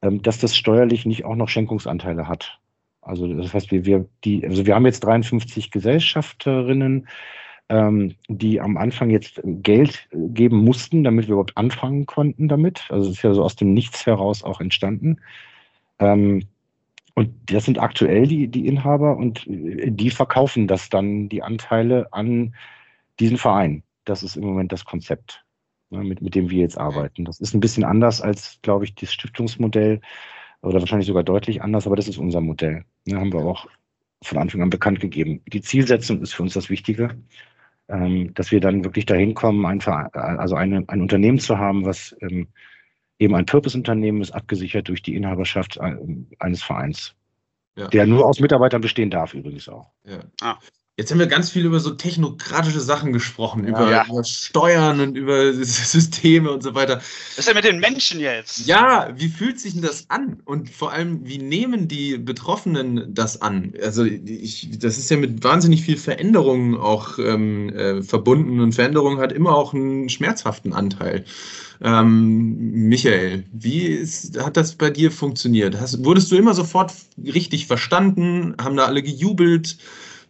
ähm 0.00 0.22
dass 0.22 0.38
das 0.38 0.56
steuerlich 0.56 1.04
nicht 1.04 1.26
auch 1.26 1.36
noch 1.36 1.50
Schenkungsanteile 1.50 2.26
hat. 2.26 2.58
Also 3.02 3.32
das 3.32 3.54
heißt, 3.54 3.70
wir, 3.70 3.84
wir, 3.84 4.06
die, 4.24 4.44
also 4.46 4.66
wir 4.66 4.74
haben 4.74 4.86
jetzt 4.86 5.00
53 5.00 5.70
Gesellschafterinnen, 5.70 7.08
ähm, 7.68 8.14
die 8.28 8.60
am 8.60 8.76
Anfang 8.76 9.10
jetzt 9.10 9.40
Geld 9.44 10.08
geben 10.12 10.58
mussten, 10.58 11.04
damit 11.04 11.26
wir 11.26 11.32
überhaupt 11.32 11.56
anfangen 11.56 12.06
konnten 12.06 12.48
damit. 12.48 12.86
Also 12.90 13.08
es 13.08 13.16
ist 13.16 13.22
ja 13.22 13.32
so 13.32 13.44
aus 13.44 13.56
dem 13.56 13.72
Nichts 13.72 14.06
heraus 14.06 14.42
auch 14.42 14.60
entstanden. 14.60 15.20
Ähm, 15.98 16.42
und 17.14 17.32
das 17.46 17.64
sind 17.64 17.78
aktuell 17.78 18.26
die, 18.26 18.48
die 18.48 18.66
Inhaber 18.66 19.16
und 19.16 19.44
die 19.46 20.10
verkaufen 20.10 20.66
das 20.66 20.88
dann, 20.88 21.28
die 21.28 21.42
Anteile 21.42 22.12
an 22.12 22.54
diesen 23.18 23.36
Verein. 23.36 23.82
Das 24.04 24.22
ist 24.22 24.36
im 24.36 24.44
Moment 24.44 24.72
das 24.72 24.84
Konzept, 24.84 25.44
ne, 25.90 26.02
mit, 26.02 26.22
mit 26.22 26.34
dem 26.34 26.50
wir 26.50 26.60
jetzt 26.60 26.78
arbeiten. 26.78 27.24
Das 27.24 27.40
ist 27.40 27.54
ein 27.54 27.60
bisschen 27.60 27.84
anders 27.84 28.20
als, 28.20 28.58
glaube 28.62 28.84
ich, 28.84 28.94
das 28.94 29.12
Stiftungsmodell 29.12 30.00
oder 30.62 30.80
wahrscheinlich 30.80 31.06
sogar 31.06 31.22
deutlich 31.22 31.62
anders, 31.62 31.86
aber 31.86 31.96
das 31.96 32.08
ist 32.08 32.18
unser 32.18 32.40
Modell. 32.40 32.84
Ne, 33.06 33.18
haben 33.18 33.32
wir 33.32 33.40
auch 33.40 33.66
von 34.22 34.38
Anfang 34.38 34.62
an 34.62 34.70
bekannt 34.70 35.00
gegeben. 35.00 35.42
Die 35.46 35.62
Zielsetzung 35.62 36.20
ist 36.20 36.34
für 36.34 36.42
uns 36.42 36.52
das 36.52 36.68
Wichtige, 36.68 37.16
ähm, 37.88 38.32
dass 38.34 38.52
wir 38.52 38.60
dann 38.60 38.84
wirklich 38.84 39.06
dahin 39.06 39.34
kommen, 39.34 39.64
ein, 39.64 39.80
also 39.80 40.54
eine, 40.54 40.84
ein 40.88 41.00
Unternehmen 41.00 41.38
zu 41.38 41.58
haben, 41.58 41.84
was 41.84 42.14
ähm, 42.20 42.48
eben 43.18 43.34
ein 43.34 43.46
Purpose-Unternehmen 43.46 44.20
ist, 44.20 44.32
abgesichert 44.32 44.88
durch 44.88 45.02
die 45.02 45.14
Inhaberschaft 45.14 45.78
äh, 45.78 45.96
eines 46.38 46.62
Vereins. 46.62 47.14
Ja. 47.76 47.88
Der 47.88 48.06
nur 48.06 48.26
aus 48.26 48.40
Mitarbeitern 48.40 48.80
bestehen 48.80 49.10
darf, 49.10 49.32
übrigens 49.32 49.68
auch. 49.68 49.90
Ja. 50.04 50.20
Ah. 50.40 50.58
Jetzt 51.00 51.10
haben 51.10 51.18
wir 51.18 51.28
ganz 51.28 51.48
viel 51.48 51.64
über 51.64 51.80
so 51.80 51.92
technokratische 51.92 52.78
Sachen 52.78 53.14
gesprochen, 53.14 53.64
über, 53.64 53.90
ja. 53.90 54.04
über, 54.06 54.22
Steuern 54.22 55.00
und 55.00 55.16
über 55.16 55.50
Systeme 55.54 56.50
und 56.50 56.62
so 56.62 56.74
weiter. 56.74 56.96
Was 56.96 57.38
ist 57.38 57.48
denn 57.48 57.54
mit 57.54 57.64
den 57.64 57.80
Menschen 57.80 58.20
jetzt? 58.20 58.66
Ja, 58.66 59.08
wie 59.16 59.28
fühlt 59.28 59.58
sich 59.58 59.72
denn 59.72 59.80
das 59.80 60.10
an? 60.10 60.42
Und 60.44 60.68
vor 60.68 60.92
allem, 60.92 61.26
wie 61.26 61.38
nehmen 61.38 61.88
die 61.88 62.18
Betroffenen 62.18 63.14
das 63.14 63.40
an? 63.40 63.72
Also, 63.82 64.04
ich, 64.04 64.78
das 64.78 64.98
ist 64.98 65.10
ja 65.10 65.16
mit 65.16 65.42
wahnsinnig 65.42 65.80
viel 65.80 65.96
Veränderungen 65.96 66.76
auch 66.76 67.18
ähm, 67.18 67.70
äh, 67.70 68.02
verbunden 68.02 68.60
und 68.60 68.74
Veränderung 68.74 69.20
hat 69.20 69.32
immer 69.32 69.56
auch 69.56 69.72
einen 69.72 70.10
schmerzhaften 70.10 70.74
Anteil. 70.74 71.24
Ähm, 71.80 72.88
Michael, 72.90 73.44
wie 73.52 73.86
ist, 73.86 74.38
hat 74.38 74.58
das 74.58 74.74
bei 74.74 74.90
dir 74.90 75.10
funktioniert? 75.10 75.80
Hast, 75.80 76.04
wurdest 76.04 76.30
du 76.30 76.36
immer 76.36 76.52
sofort 76.52 76.92
richtig 77.16 77.68
verstanden? 77.68 78.54
Haben 78.60 78.76
da 78.76 78.84
alle 78.84 79.02
gejubelt? 79.02 79.78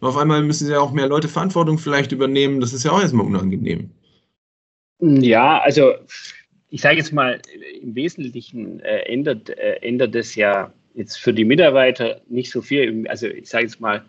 Und 0.01 0.07
auf 0.07 0.17
einmal 0.17 0.43
müssen 0.43 0.69
ja 0.69 0.79
auch 0.79 0.91
mehr 0.91 1.07
Leute 1.07 1.27
Verantwortung 1.27 1.77
vielleicht 1.77 2.11
übernehmen. 2.11 2.59
Das 2.59 2.73
ist 2.73 2.83
ja 2.83 2.91
auch 2.91 3.01
erstmal 3.01 3.25
unangenehm. 3.25 3.91
Ja, 4.99 5.59
also 5.59 5.93
ich 6.69 6.81
sage 6.81 6.97
jetzt 6.97 7.13
mal, 7.13 7.39
im 7.81 7.95
Wesentlichen 7.95 8.79
äh, 8.81 9.03
ändert, 9.03 9.49
äh, 9.49 9.77
ändert 9.81 10.15
es 10.15 10.35
ja 10.35 10.73
jetzt 10.95 11.17
für 11.17 11.33
die 11.33 11.45
Mitarbeiter 11.45 12.19
nicht 12.27 12.51
so 12.51 12.61
viel. 12.61 13.07
Also 13.07 13.27
ich 13.27 13.47
sage 13.47 13.65
jetzt 13.65 13.79
mal, 13.79 14.03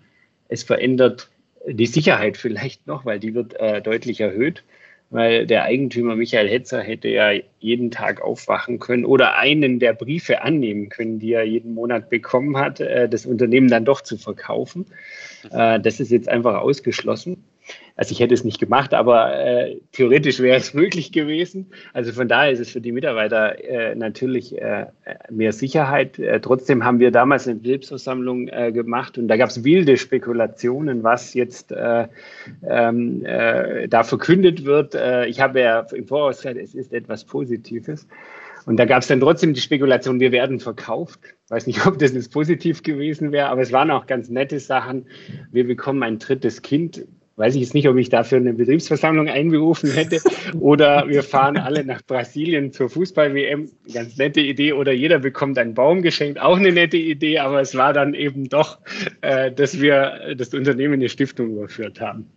es 0.48 0.62
verändert 0.62 1.30
die 1.68 1.86
Sicherheit 1.86 2.36
vielleicht 2.38 2.86
noch, 2.86 3.04
weil 3.04 3.20
die 3.20 3.34
wird 3.34 3.54
äh, 3.60 3.80
deutlich 3.80 4.20
erhöht 4.20 4.64
weil 5.12 5.46
der 5.46 5.64
Eigentümer 5.64 6.16
Michael 6.16 6.48
Hetzer 6.48 6.80
hätte 6.80 7.08
ja 7.08 7.32
jeden 7.60 7.90
Tag 7.90 8.22
aufwachen 8.22 8.78
können 8.78 9.04
oder 9.04 9.36
einen 9.36 9.78
der 9.78 9.92
Briefe 9.92 10.40
annehmen 10.40 10.88
können, 10.88 11.18
die 11.18 11.34
er 11.34 11.44
jeden 11.44 11.74
Monat 11.74 12.08
bekommen 12.08 12.56
hat, 12.56 12.80
äh, 12.80 13.08
das 13.10 13.26
Unternehmen 13.26 13.68
dann 13.68 13.84
doch 13.84 14.00
zu 14.00 14.16
verkaufen. 14.16 14.86
Äh, 15.50 15.80
das 15.80 16.00
ist 16.00 16.10
jetzt 16.10 16.28
einfach 16.28 16.60
ausgeschlossen. 16.60 17.44
Also 17.94 18.12
ich 18.12 18.20
hätte 18.20 18.34
es 18.34 18.42
nicht 18.42 18.58
gemacht, 18.58 18.92
aber 18.92 19.38
äh, 19.38 19.76
theoretisch 19.92 20.40
wäre 20.40 20.56
es 20.56 20.74
möglich 20.74 21.12
gewesen. 21.12 21.70
Also 21.92 22.12
von 22.12 22.26
daher 22.26 22.50
ist 22.50 22.60
es 22.60 22.70
für 22.70 22.80
die 22.80 22.92
Mitarbeiter 22.92 23.62
äh, 23.62 23.94
natürlich 23.94 24.60
äh, 24.60 24.86
mehr 25.30 25.52
Sicherheit. 25.52 26.18
Äh, 26.18 26.40
trotzdem 26.40 26.84
haben 26.84 26.98
wir 26.98 27.10
damals 27.10 27.46
eine 27.46 27.56
Betriebsversammlung 27.56 28.48
äh, 28.48 28.72
gemacht 28.72 29.18
und 29.18 29.28
da 29.28 29.36
gab 29.36 29.50
es 29.50 29.62
wilde 29.62 29.96
Spekulationen, 29.96 31.02
was 31.02 31.34
jetzt 31.34 31.72
äh, 31.72 32.08
ähm, 32.68 33.24
da 33.88 34.02
verkündet 34.02 34.64
wird. 34.64 34.94
ich 35.26 35.40
habe 35.40 35.60
ja 35.60 35.80
im 35.92 36.06
Voraus 36.06 36.38
gesagt, 36.38 36.56
es 36.56 36.74
ist 36.74 36.92
etwas 36.92 37.24
Positives. 37.24 38.06
Und 38.66 38.76
da 38.76 38.84
gab 38.84 39.02
es 39.02 39.08
dann 39.08 39.20
trotzdem 39.20 39.54
die 39.54 39.60
Spekulation, 39.60 40.20
wir 40.20 40.32
werden 40.32 40.60
verkauft. 40.60 41.20
Ich 41.44 41.50
weiß 41.50 41.66
nicht, 41.66 41.86
ob 41.86 41.98
das 41.98 42.12
jetzt 42.12 42.32
positiv 42.32 42.82
gewesen 42.82 43.32
wäre, 43.32 43.48
aber 43.48 43.62
es 43.62 43.72
waren 43.72 43.90
auch 43.90 44.06
ganz 44.06 44.28
nette 44.28 44.60
Sachen. 44.60 45.06
Wir 45.50 45.66
bekommen 45.66 46.02
ein 46.02 46.18
drittes 46.18 46.62
Kind 46.62 47.06
weiß 47.36 47.54
ich 47.54 47.62
jetzt 47.62 47.74
nicht, 47.74 47.88
ob 47.88 47.96
ich 47.96 48.08
dafür 48.08 48.38
eine 48.38 48.52
Betriebsversammlung 48.52 49.28
einberufen 49.28 49.90
hätte. 49.90 50.20
Oder 50.60 51.08
wir 51.08 51.22
fahren 51.22 51.56
alle 51.56 51.84
nach 51.84 52.02
Brasilien 52.02 52.72
zur 52.72 52.88
Fußball-WM. 52.90 53.70
Ganz 53.92 54.16
nette 54.16 54.40
Idee. 54.40 54.72
Oder 54.72 54.92
jeder 54.92 55.18
bekommt 55.18 55.58
einen 55.58 55.74
Baum 55.74 56.02
geschenkt. 56.02 56.40
Auch 56.40 56.58
eine 56.58 56.72
nette 56.72 56.98
Idee. 56.98 57.38
Aber 57.38 57.60
es 57.60 57.74
war 57.74 57.92
dann 57.92 58.14
eben 58.14 58.48
doch, 58.48 58.78
äh, 59.22 59.50
dass 59.50 59.80
wir 59.80 60.34
das 60.36 60.54
Unternehmen 60.54 60.94
in 60.94 61.00
eine 61.00 61.08
Stiftung 61.08 61.52
überführt 61.52 62.00
haben. 62.00 62.30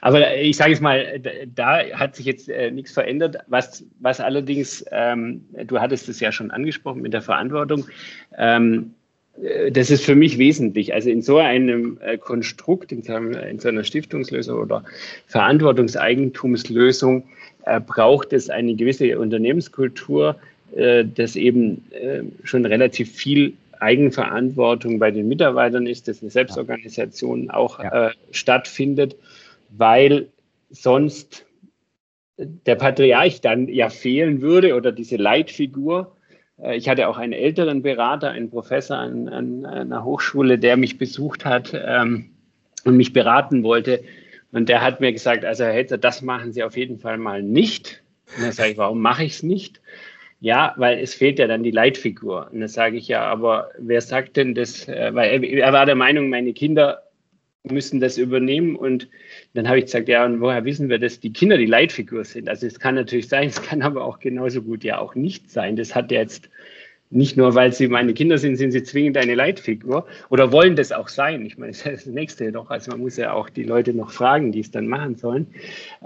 Aber 0.00 0.36
ich 0.36 0.56
sage 0.56 0.72
es 0.72 0.80
mal, 0.80 1.20
da 1.54 1.80
hat 1.92 2.16
sich 2.16 2.26
jetzt 2.26 2.48
äh, 2.48 2.70
nichts 2.70 2.92
verändert. 2.92 3.38
Was, 3.46 3.84
was 4.00 4.20
allerdings, 4.20 4.84
ähm, 4.90 5.44
du 5.66 5.80
hattest 5.80 6.08
es 6.08 6.20
ja 6.20 6.32
schon 6.32 6.50
angesprochen 6.50 7.02
mit 7.02 7.12
der 7.12 7.22
Verantwortung, 7.22 7.86
ähm, 8.36 8.94
äh, 9.42 9.70
das 9.70 9.90
ist 9.90 10.04
für 10.04 10.14
mich 10.14 10.38
wesentlich. 10.38 10.94
Also 10.94 11.10
in 11.10 11.22
so 11.22 11.38
einem 11.38 11.98
äh, 12.02 12.18
Konstrukt, 12.18 12.92
in 12.92 13.02
so, 13.02 13.14
einem, 13.14 13.32
in 13.32 13.58
so 13.58 13.68
einer 13.68 13.84
Stiftungslösung 13.84 14.58
oder 14.58 14.84
Verantwortungseigentumslösung 15.26 17.24
äh, 17.64 17.80
braucht 17.80 18.32
es 18.32 18.50
eine 18.50 18.74
gewisse 18.74 19.18
Unternehmenskultur, 19.18 20.36
äh, 20.74 21.04
das 21.04 21.36
eben 21.36 21.84
äh, 21.92 22.22
schon 22.44 22.66
relativ 22.66 23.14
viel 23.14 23.54
Eigenverantwortung 23.80 24.98
bei 24.98 25.10
den 25.10 25.28
Mitarbeitern 25.28 25.86
ist, 25.86 26.08
dass 26.08 26.20
eine 26.20 26.30
Selbstorganisation 26.30 27.50
auch. 27.50 27.78
Äh, 27.78 28.10
stattfindet, 28.32 29.16
weil 29.70 30.28
sonst 30.70 31.46
der 32.36 32.76
Patriarch 32.76 33.40
dann 33.40 33.68
ja 33.68 33.88
fehlen 33.88 34.40
würde 34.40 34.74
oder 34.74 34.92
diese 34.92 35.16
Leitfigur 35.16 36.14
äh, 36.62 36.76
ich 36.76 36.88
hatte 36.88 37.08
auch 37.08 37.18
einen 37.18 37.32
älteren 37.32 37.82
Berater, 37.82 38.30
einen 38.30 38.50
Professor 38.50 38.98
an, 38.98 39.28
an 39.28 39.66
einer 39.66 40.04
Hochschule, 40.04 40.58
der 40.58 40.76
mich 40.76 40.98
besucht 40.98 41.44
hat 41.44 41.72
ähm, 41.74 42.30
und 42.84 42.96
mich 42.96 43.12
beraten 43.12 43.62
wollte. 43.62 44.02
Und 44.52 44.68
der 44.68 44.82
hat 44.82 45.00
mir 45.00 45.12
gesagt, 45.12 45.44
also 45.44 45.64
Herr 45.64 45.74
Hetzer, 45.74 45.98
das 45.98 46.22
machen 46.22 46.52
Sie 46.52 46.62
auf 46.62 46.76
jeden 46.76 46.98
Fall 46.98 47.18
mal 47.18 47.42
nicht. 47.42 48.02
Und 48.36 48.44
dann 48.44 48.52
sage 48.52 48.72
ich, 48.72 48.78
warum 48.78 49.00
mache 49.00 49.24
ich 49.24 49.32
es 49.32 49.42
nicht? 49.42 49.80
Ja, 50.40 50.74
weil 50.76 51.00
es 51.00 51.14
fehlt 51.14 51.38
ja 51.38 51.48
dann 51.48 51.64
die 51.64 51.70
Leitfigur. 51.70 52.48
Und 52.52 52.60
dann 52.60 52.68
sage 52.68 52.96
ich 52.96 53.08
ja, 53.08 53.24
aber 53.24 53.70
wer 53.78 54.00
sagt 54.00 54.36
denn 54.36 54.54
das? 54.54 54.88
Äh, 54.88 55.14
weil 55.14 55.44
er 55.44 55.72
war 55.72 55.86
der 55.86 55.96
Meinung, 55.96 56.30
meine 56.30 56.52
Kinder 56.52 57.02
müssen 57.64 58.00
das 58.00 58.18
übernehmen. 58.18 58.76
Und 58.76 59.08
dann 59.54 59.68
habe 59.68 59.78
ich 59.78 59.86
gesagt, 59.86 60.08
ja, 60.08 60.24
und 60.24 60.40
woher 60.40 60.64
wissen 60.64 60.88
wir, 60.88 60.98
dass 60.98 61.20
die 61.20 61.32
Kinder 61.32 61.58
die 61.58 61.66
Leitfigur 61.66 62.24
sind? 62.24 62.48
Also 62.48 62.66
es 62.66 62.78
kann 62.78 62.94
natürlich 62.94 63.28
sein, 63.28 63.48
es 63.48 63.62
kann 63.62 63.82
aber 63.82 64.04
auch 64.04 64.20
genauso 64.20 64.62
gut 64.62 64.84
ja 64.84 64.98
auch 64.98 65.14
nicht 65.14 65.50
sein. 65.50 65.76
Das 65.76 65.94
hat 65.94 66.10
jetzt 66.10 66.48
nicht 67.10 67.36
nur, 67.36 67.54
weil 67.54 67.72
sie 67.72 67.88
meine 67.88 68.12
Kinder 68.12 68.36
sind, 68.36 68.56
sind 68.56 68.72
sie 68.72 68.82
zwingend 68.82 69.16
eine 69.16 69.34
Leitfigur 69.34 70.06
oder 70.28 70.52
wollen 70.52 70.76
das 70.76 70.92
auch 70.92 71.08
sein. 71.08 71.44
Ich 71.46 71.56
meine, 71.56 71.72
das 71.72 71.86
ist 71.86 72.06
das 72.06 72.14
Nächste 72.14 72.52
doch. 72.52 72.70
Also 72.70 72.90
man 72.90 73.00
muss 73.00 73.16
ja 73.16 73.32
auch 73.32 73.48
die 73.48 73.62
Leute 73.62 73.94
noch 73.94 74.10
fragen, 74.10 74.52
die 74.52 74.60
es 74.60 74.70
dann 74.70 74.88
machen 74.88 75.16
sollen. 75.16 75.46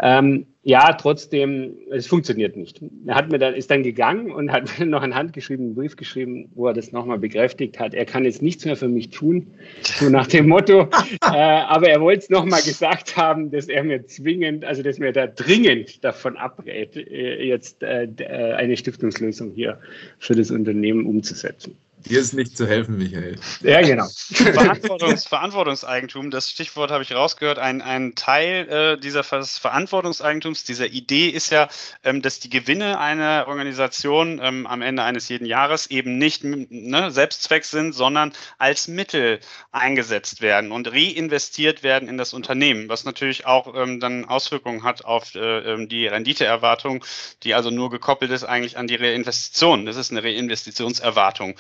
Ähm, 0.01 0.47
ja, 0.65 0.93
trotzdem, 0.93 1.75
es 1.91 2.07
funktioniert 2.07 2.57
nicht. 2.57 2.81
Er 3.07 3.17
hat 3.17 3.33
mir 3.33 3.39
dann, 3.39 3.55
ist 3.55 3.69
dann 3.71 3.83
gegangen 3.83 4.31
und 4.31 4.53
hat 4.53 4.71
mir 4.79 4.87
noch 4.87 5.03
einen 5.03 5.15
handgeschriebenen 5.15 5.75
Brief 5.75 5.97
geschrieben, 5.97 6.51
wo 6.55 6.69
er 6.69 6.73
das 6.73 6.93
nochmal 6.93 7.19
bekräftigt 7.19 7.81
hat. 7.81 7.95
Er 7.95 8.05
kann 8.05 8.25
jetzt 8.25 8.43
nichts 8.43 8.65
mehr 8.65 8.77
für 8.77 8.89
mich 8.89 9.11
tun, 9.11 9.49
so 9.83 10.09
nach 10.09 10.29
dem 10.29 10.49
Motto. 10.49 10.83
äh, 11.25 11.37
aber 11.37 11.89
er 11.89 12.01
wollte 12.01 12.21
es 12.21 12.31
nochmal 12.31 12.63
gesagt 12.63 13.17
haben, 13.17 13.51
dass 13.51 13.69
er 13.69 13.83
mir 13.83 14.07
zwingend, 14.07 14.65
also 14.65 14.85
dass 14.85 14.99
mir 14.99 15.13
da 15.13 15.27
dringend 15.27 16.05
davon 16.05 16.37
abrät, 16.37 16.97
äh, 16.97 17.43
jetzt 17.43 17.83
äh, 17.83 18.05
äh, 18.19 18.53
eine 18.55 18.77
Stiftungslösung 18.77 19.51
hier 19.51 19.81
für 20.21 20.35
das 20.35 20.53
Unternehmen 20.53 21.07
umzusetzen. 21.07 21.77
Dir 22.05 22.21
ist 22.21 22.35
nicht 22.35 22.57
zu 22.57 22.67
helfen, 22.67 22.99
Michael. 22.99 23.37
Ja, 23.61 23.81
genau. 23.81 24.09
Verantwortungs 24.33 25.27
Verantwortungseigentum, 25.27 26.31
das 26.31 26.51
Stichwort 26.51 26.91
habe 26.91 27.03
ich 27.03 27.15
rausgehört. 27.15 27.59
Ein, 27.59 27.83
ein 27.83 28.15
Teil 28.15 28.69
äh, 28.69 29.01
dieser 29.01 29.25
Verantwortungseigentums, 29.25 30.65
dieser 30.65 30.87
Idee 30.87 31.29
ist 31.29 31.51
ja, 31.51 31.69
ähm, 32.05 32.23
dass 32.23 32.41
die 32.41 32.51
Gewinne 32.51 32.99
einer 32.99 33.47
Organisation 33.49 34.41
ähm, 34.43 34.67
am 34.67 34.83
Ende 34.83 35.03
eines 35.03 35.29
jeden 35.29 35.47
Jahres 35.47 35.89
eben 35.89 36.19
nicht 36.19 36.45
ne, 36.45 37.11
Selbstzweck 37.11 37.65
sind, 37.65 37.93
sondern 37.93 38.33
als 38.59 38.89
Mittel 38.89 39.41
eingesetzt 39.71 40.41
werden 40.41 40.73
und 40.73 40.93
reinvestiert 40.93 41.83
werden 41.83 42.09
in 42.09 42.19
das 42.19 42.35
Unternehmen, 42.35 42.89
was 42.89 43.05
natürlich 43.05 43.47
auch 43.47 43.75
ähm, 43.75 44.01
dann 44.01 44.25
Auswirkungen 44.25 44.83
hat 44.83 45.05
auf 45.05 45.35
äh, 45.35 45.59
ähm, 45.59 45.89
die 45.89 46.07
Renditeerwartung, 46.07 47.05
die 47.43 47.55
also 47.55 47.71
nur 47.71 47.91
gekoppelt 47.91 48.31
ist 48.31 48.45
eigentlich 48.45 48.77
an 48.77 48.87
die 48.87 48.97
Reinvestition. 48.97 49.87
Das 49.87 49.97
ist 49.97 50.11
eine 50.11 50.23
Reinvestitionserwartung. 50.23 51.55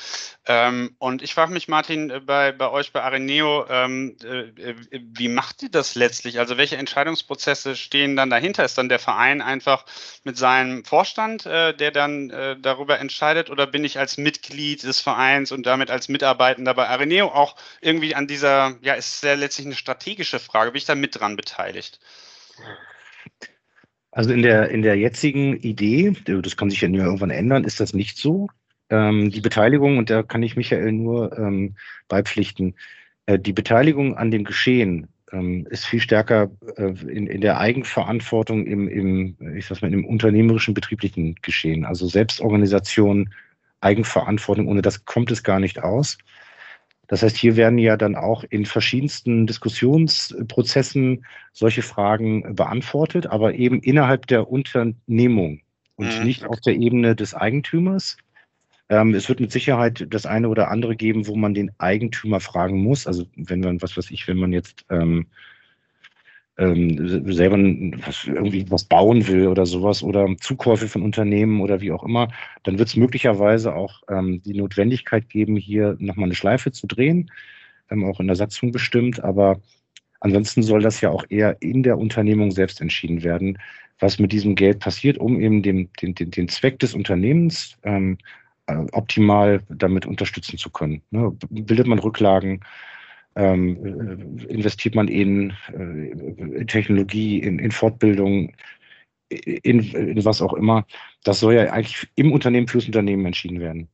Ähm, 0.46 0.96
und 0.98 1.22
ich 1.22 1.34
frage 1.34 1.52
mich, 1.52 1.68
Martin, 1.68 2.10
äh, 2.10 2.20
bei, 2.20 2.52
bei 2.52 2.70
euch 2.70 2.92
bei 2.92 3.02
Areneo, 3.02 3.66
ähm, 3.68 4.16
äh, 4.22 4.74
wie 4.90 5.28
macht 5.28 5.62
ihr 5.62 5.70
das 5.70 5.94
letztlich? 5.94 6.38
Also 6.38 6.56
welche 6.56 6.76
Entscheidungsprozesse 6.76 7.76
stehen 7.76 8.16
dann 8.16 8.30
dahinter? 8.30 8.64
Ist 8.64 8.78
dann 8.78 8.88
der 8.88 8.98
Verein 8.98 9.42
einfach 9.42 9.84
mit 10.24 10.36
seinem 10.36 10.84
Vorstand, 10.84 11.46
äh, 11.46 11.74
der 11.74 11.90
dann 11.90 12.30
äh, 12.30 12.56
darüber 12.58 12.98
entscheidet, 12.98 13.50
oder 13.50 13.66
bin 13.66 13.84
ich 13.84 13.98
als 13.98 14.18
Mitglied 14.18 14.82
des 14.82 15.00
Vereins 15.00 15.52
und 15.52 15.66
damit 15.66 15.90
als 15.90 16.08
Mitarbeitender 16.08 16.74
bei 16.74 16.88
Areneo 16.88 17.28
auch 17.28 17.56
irgendwie 17.80 18.14
an 18.14 18.26
dieser, 18.26 18.76
ja, 18.82 18.94
ist 18.94 19.22
ja 19.22 19.34
letztlich 19.34 19.66
eine 19.66 19.76
strategische 19.76 20.38
Frage, 20.38 20.72
bin 20.72 20.78
ich 20.78 20.84
da 20.84 20.94
mit 20.94 21.18
dran 21.18 21.36
beteiligt? 21.36 22.00
Also 24.10 24.32
in 24.32 24.42
der, 24.42 24.68
in 24.68 24.82
der 24.82 24.96
jetzigen 24.96 25.56
Idee, 25.60 26.12
das 26.26 26.56
kann 26.56 26.68
sich 26.68 26.82
ja 26.82 26.88
irgendwann 26.88 27.30
ändern, 27.30 27.64
ist 27.64 27.80
das 27.80 27.94
nicht 27.94 28.18
so. 28.18 28.48
Ähm, 28.92 29.30
die 29.30 29.40
Beteiligung, 29.40 29.96
und 29.96 30.10
da 30.10 30.22
kann 30.22 30.42
ich 30.42 30.54
Michael 30.54 30.92
nur 30.92 31.38
ähm, 31.38 31.76
beipflichten, 32.08 32.74
äh, 33.24 33.38
die 33.38 33.54
Beteiligung 33.54 34.18
an 34.18 34.30
dem 34.30 34.44
Geschehen 34.44 35.08
ähm, 35.32 35.66
ist 35.70 35.86
viel 35.86 36.00
stärker 36.00 36.50
äh, 36.76 36.92
in, 37.08 37.26
in 37.26 37.40
der 37.40 37.58
Eigenverantwortung 37.58 38.66
im, 38.66 38.88
im, 38.88 39.36
ich 39.56 39.64
sag's 39.64 39.80
mal, 39.80 39.94
im 39.94 40.04
unternehmerischen 40.04 40.74
betrieblichen 40.74 41.36
Geschehen. 41.40 41.86
Also 41.86 42.06
Selbstorganisation, 42.06 43.32
Eigenverantwortung, 43.80 44.68
ohne 44.68 44.82
das 44.82 45.06
kommt 45.06 45.30
es 45.30 45.42
gar 45.42 45.58
nicht 45.58 45.82
aus. 45.82 46.18
Das 47.08 47.22
heißt, 47.22 47.38
hier 47.38 47.56
werden 47.56 47.78
ja 47.78 47.96
dann 47.96 48.14
auch 48.14 48.44
in 48.44 48.66
verschiedensten 48.66 49.46
Diskussionsprozessen 49.46 51.24
solche 51.54 51.82
Fragen 51.82 52.54
beantwortet, 52.54 53.26
aber 53.26 53.54
eben 53.54 53.80
innerhalb 53.80 54.26
der 54.26 54.50
Unternehmung 54.50 55.62
und 55.96 56.18
mhm. 56.18 56.24
nicht 56.26 56.44
auf 56.44 56.60
der 56.60 56.74
Ebene 56.74 57.16
des 57.16 57.34
Eigentümers. 57.34 58.18
Ähm, 58.92 59.14
es 59.14 59.26
wird 59.30 59.40
mit 59.40 59.50
Sicherheit 59.50 60.06
das 60.10 60.26
eine 60.26 60.50
oder 60.50 60.70
andere 60.70 60.96
geben, 60.96 61.26
wo 61.26 61.34
man 61.34 61.54
den 61.54 61.70
Eigentümer 61.78 62.40
fragen 62.40 62.82
muss. 62.82 63.06
Also 63.06 63.24
wenn 63.36 63.60
man, 63.60 63.80
was 63.80 63.96
weiß 63.96 64.10
ich, 64.10 64.28
wenn 64.28 64.36
man 64.36 64.52
jetzt 64.52 64.84
ähm, 64.90 65.28
ähm, 66.58 67.32
selber 67.32 67.56
was, 68.04 68.26
irgendwie 68.26 68.70
was 68.70 68.84
bauen 68.84 69.26
will 69.28 69.46
oder 69.48 69.64
sowas 69.64 70.02
oder 70.02 70.28
Zukäufe 70.38 70.88
von 70.88 71.00
Unternehmen 71.00 71.62
oder 71.62 71.80
wie 71.80 71.90
auch 71.90 72.04
immer, 72.04 72.28
dann 72.64 72.78
wird 72.78 72.88
es 72.88 72.96
möglicherweise 72.96 73.74
auch 73.74 74.02
ähm, 74.10 74.42
die 74.42 74.52
Notwendigkeit 74.52 75.30
geben, 75.30 75.56
hier 75.56 75.96
nochmal 75.98 76.26
eine 76.26 76.34
Schleife 76.34 76.70
zu 76.70 76.86
drehen, 76.86 77.30
ähm, 77.90 78.04
auch 78.04 78.20
in 78.20 78.26
der 78.26 78.36
Satzung 78.36 78.72
bestimmt. 78.72 79.24
Aber 79.24 79.62
ansonsten 80.20 80.62
soll 80.62 80.82
das 80.82 81.00
ja 81.00 81.08
auch 81.08 81.24
eher 81.30 81.56
in 81.62 81.82
der 81.82 81.96
Unternehmung 81.96 82.50
selbst 82.50 82.82
entschieden 82.82 83.22
werden, 83.22 83.56
was 84.00 84.18
mit 84.18 84.32
diesem 84.32 84.54
Geld 84.54 84.80
passiert, 84.80 85.16
um 85.16 85.40
eben 85.40 85.62
den, 85.62 85.88
den, 86.02 86.14
den, 86.14 86.30
den 86.30 86.48
Zweck 86.48 86.78
des 86.78 86.92
Unternehmens 86.92 87.78
ähm, 87.84 88.18
äh, 88.18 88.26
optimal 88.92 89.62
damit 89.68 90.06
unterstützen 90.06 90.58
zu 90.58 90.70
können. 90.70 91.02
Ne? 91.10 91.36
Bildet 91.50 91.86
man 91.86 91.98
Rücklagen, 91.98 92.60
ähm, 93.34 94.38
äh, 94.46 94.52
investiert 94.52 94.94
man 94.94 95.08
in, 95.08 95.52
äh, 95.72 96.10
in 96.58 96.66
Technologie, 96.66 97.38
in, 97.38 97.58
in 97.58 97.72
Fortbildung, 97.72 98.54
in, 99.30 99.80
in, 99.80 100.24
was 100.24 100.42
auch 100.42 100.52
immer. 100.52 100.86
Das 101.24 101.40
soll 101.40 101.54
ja 101.54 101.72
eigentlich 101.72 102.08
im 102.14 102.32
Unternehmen 102.32 102.68
fürs 102.68 102.86
Unternehmen 102.86 103.24
entschieden 103.24 103.60
werden. 103.60 103.88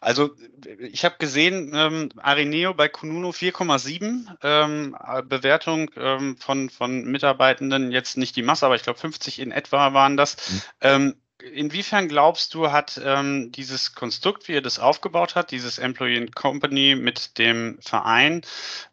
Also 0.00 0.30
ich 0.78 1.04
habe 1.04 1.16
gesehen, 1.18 1.72
ähm, 1.74 2.10
Arineo 2.16 2.74
bei 2.74 2.88
Kununo 2.88 3.30
4,7 3.30 4.36
ähm, 4.42 4.96
Bewertung 5.28 5.90
ähm, 5.96 6.36
von, 6.36 6.70
von 6.70 7.04
Mitarbeitenden, 7.06 7.90
jetzt 7.90 8.16
nicht 8.16 8.36
die 8.36 8.42
Masse, 8.42 8.66
aber 8.66 8.76
ich 8.76 8.82
glaube 8.82 9.00
50 9.00 9.40
in 9.40 9.50
etwa 9.50 9.94
waren 9.94 10.16
das. 10.16 10.62
Mhm. 10.82 11.14
Inwiefern 11.52 12.08
glaubst 12.08 12.54
du, 12.54 12.72
hat 12.72 13.00
ähm, 13.04 13.52
dieses 13.52 13.94
Konstrukt, 13.94 14.48
wie 14.48 14.54
er 14.54 14.62
das 14.62 14.78
aufgebaut 14.78 15.34
hat, 15.34 15.50
dieses 15.50 15.78
Employee 15.78 16.18
and 16.18 16.34
Company 16.34 16.94
mit 16.94 17.38
dem 17.38 17.78
Verein, 17.80 18.42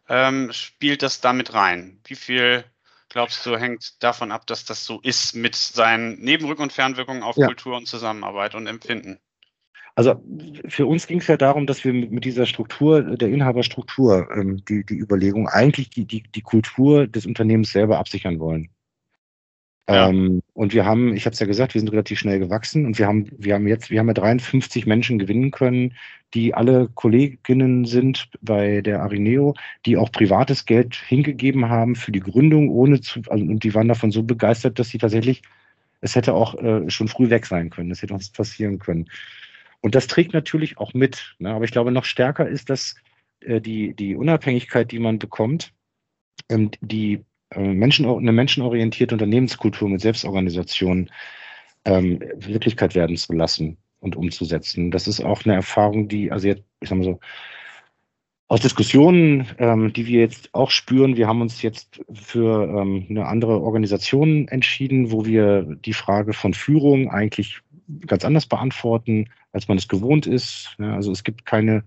ähm, 0.08 0.52
spielt 0.52 1.02
das 1.02 1.20
damit 1.20 1.54
rein? 1.54 2.00
Wie 2.04 2.14
viel 2.14 2.64
glaubst 3.08 3.44
du, 3.46 3.56
hängt 3.56 4.02
davon 4.02 4.32
ab, 4.32 4.46
dass 4.46 4.64
das 4.64 4.84
so 4.84 5.00
ist 5.00 5.34
mit 5.34 5.54
seinen 5.54 6.18
Nebenrück- 6.20 6.60
und 6.60 6.72
Fernwirkungen 6.72 7.22
auf 7.22 7.36
ja. 7.36 7.46
Kultur 7.46 7.76
und 7.76 7.86
Zusammenarbeit 7.86 8.54
und 8.54 8.66
Empfinden? 8.66 9.18
Also 9.96 10.20
für 10.68 10.86
uns 10.86 11.06
ging 11.06 11.20
es 11.20 11.28
ja 11.28 11.36
darum, 11.36 11.66
dass 11.66 11.84
wir 11.84 11.92
mit 11.92 12.24
dieser 12.24 12.46
Struktur, 12.46 13.02
der 13.02 13.28
Inhaberstruktur, 13.28 14.28
ähm, 14.34 14.64
die, 14.64 14.84
die 14.84 14.98
Überlegung, 14.98 15.48
eigentlich 15.48 15.90
die, 15.90 16.04
die, 16.04 16.24
die 16.24 16.42
Kultur 16.42 17.06
des 17.06 17.26
Unternehmens 17.26 17.70
selber 17.70 17.98
absichern 17.98 18.40
wollen. 18.40 18.70
Ja. 19.88 20.08
Ähm, 20.08 20.42
und 20.54 20.72
wir 20.72 20.86
haben, 20.86 21.14
ich 21.14 21.26
habe 21.26 21.34
es 21.34 21.40
ja 21.40 21.46
gesagt, 21.46 21.74
wir 21.74 21.80
sind 21.80 21.92
relativ 21.92 22.18
schnell 22.18 22.38
gewachsen 22.38 22.86
und 22.86 22.98
wir 22.98 23.06
haben, 23.06 23.30
wir 23.36 23.54
haben 23.54 23.66
jetzt, 23.68 23.90
wir 23.90 24.00
haben 24.00 24.08
ja 24.08 24.14
53 24.14 24.86
Menschen 24.86 25.18
gewinnen 25.18 25.50
können, 25.50 25.94
die 26.32 26.54
alle 26.54 26.88
Kolleginnen 26.94 27.84
sind 27.84 28.30
bei 28.40 28.80
der 28.80 29.02
Arineo, 29.02 29.54
die 29.84 29.98
auch 29.98 30.10
privates 30.10 30.64
Geld 30.64 30.94
hingegeben 30.94 31.68
haben 31.68 31.96
für 31.96 32.12
die 32.12 32.20
Gründung, 32.20 32.70
ohne 32.70 33.00
zu, 33.02 33.20
also, 33.28 33.44
und 33.44 33.62
die 33.62 33.74
waren 33.74 33.88
davon 33.88 34.10
so 34.10 34.22
begeistert, 34.22 34.78
dass 34.78 34.88
sie 34.88 34.98
tatsächlich, 34.98 35.42
es 36.00 36.16
hätte 36.16 36.32
auch 36.32 36.54
äh, 36.54 36.88
schon 36.90 37.08
früh 37.08 37.28
weg 37.28 37.44
sein 37.44 37.68
können, 37.68 37.90
es 37.90 38.00
hätte 38.00 38.14
uns 38.14 38.30
passieren 38.30 38.78
können. 38.78 39.10
Und 39.82 39.94
das 39.94 40.06
trägt 40.06 40.32
natürlich 40.32 40.78
auch 40.78 40.94
mit. 40.94 41.36
Ne? 41.38 41.50
Aber 41.50 41.66
ich 41.66 41.70
glaube, 41.70 41.92
noch 41.92 42.06
stärker 42.06 42.48
ist, 42.48 42.70
dass 42.70 42.94
äh, 43.40 43.60
die, 43.60 43.94
die 43.94 44.16
Unabhängigkeit, 44.16 44.90
die 44.90 44.98
man 44.98 45.18
bekommt, 45.18 45.74
ähm, 46.48 46.70
die 46.80 47.22
Menschen, 47.56 48.06
eine 48.06 48.32
menschenorientierte 48.32 49.14
Unternehmenskultur 49.14 49.88
mit 49.88 50.00
Selbstorganisation 50.00 51.10
ähm, 51.84 52.20
Wirklichkeit 52.36 52.94
werden 52.94 53.16
zu 53.16 53.32
lassen 53.32 53.76
und 54.00 54.16
umzusetzen. 54.16 54.90
Das 54.90 55.08
ist 55.08 55.20
auch 55.20 55.44
eine 55.44 55.54
Erfahrung, 55.54 56.08
die, 56.08 56.30
also 56.30 56.48
jetzt, 56.48 56.62
ich 56.80 56.88
sag 56.88 56.98
mal 56.98 57.04
so, 57.04 57.20
aus 58.48 58.60
Diskussionen, 58.60 59.46
ähm, 59.58 59.92
die 59.92 60.06
wir 60.06 60.20
jetzt 60.20 60.54
auch 60.54 60.70
spüren, 60.70 61.16
wir 61.16 61.26
haben 61.26 61.40
uns 61.40 61.62
jetzt 61.62 62.02
für 62.12 62.64
ähm, 62.64 63.06
eine 63.08 63.26
andere 63.26 63.60
Organisation 63.62 64.48
entschieden, 64.48 65.10
wo 65.10 65.24
wir 65.24 65.62
die 65.62 65.94
Frage 65.94 66.34
von 66.34 66.52
Führung 66.52 67.10
eigentlich 67.10 67.60
ganz 68.06 68.24
anders 68.24 68.46
beantworten, 68.46 69.30
als 69.52 69.68
man 69.68 69.78
es 69.78 69.88
gewohnt 69.88 70.26
ist. 70.26 70.76
Ja, 70.78 70.94
also 70.94 71.10
es 71.10 71.24
gibt 71.24 71.46
keine 71.46 71.78
äh, 71.78 71.82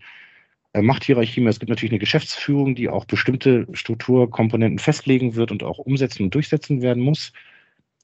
Machthierarchie 0.81 1.41
mehr. 1.41 1.49
Es 1.49 1.59
gibt 1.59 1.69
natürlich 1.69 1.91
eine 1.91 1.99
Geschäftsführung, 1.99 2.75
die 2.75 2.89
auch 2.89 3.05
bestimmte 3.05 3.67
Strukturkomponenten 3.73 4.79
festlegen 4.79 5.35
wird 5.35 5.51
und 5.51 5.63
auch 5.63 5.79
umsetzen 5.79 6.23
und 6.23 6.35
durchsetzen 6.35 6.81
werden 6.81 7.03
muss. 7.03 7.33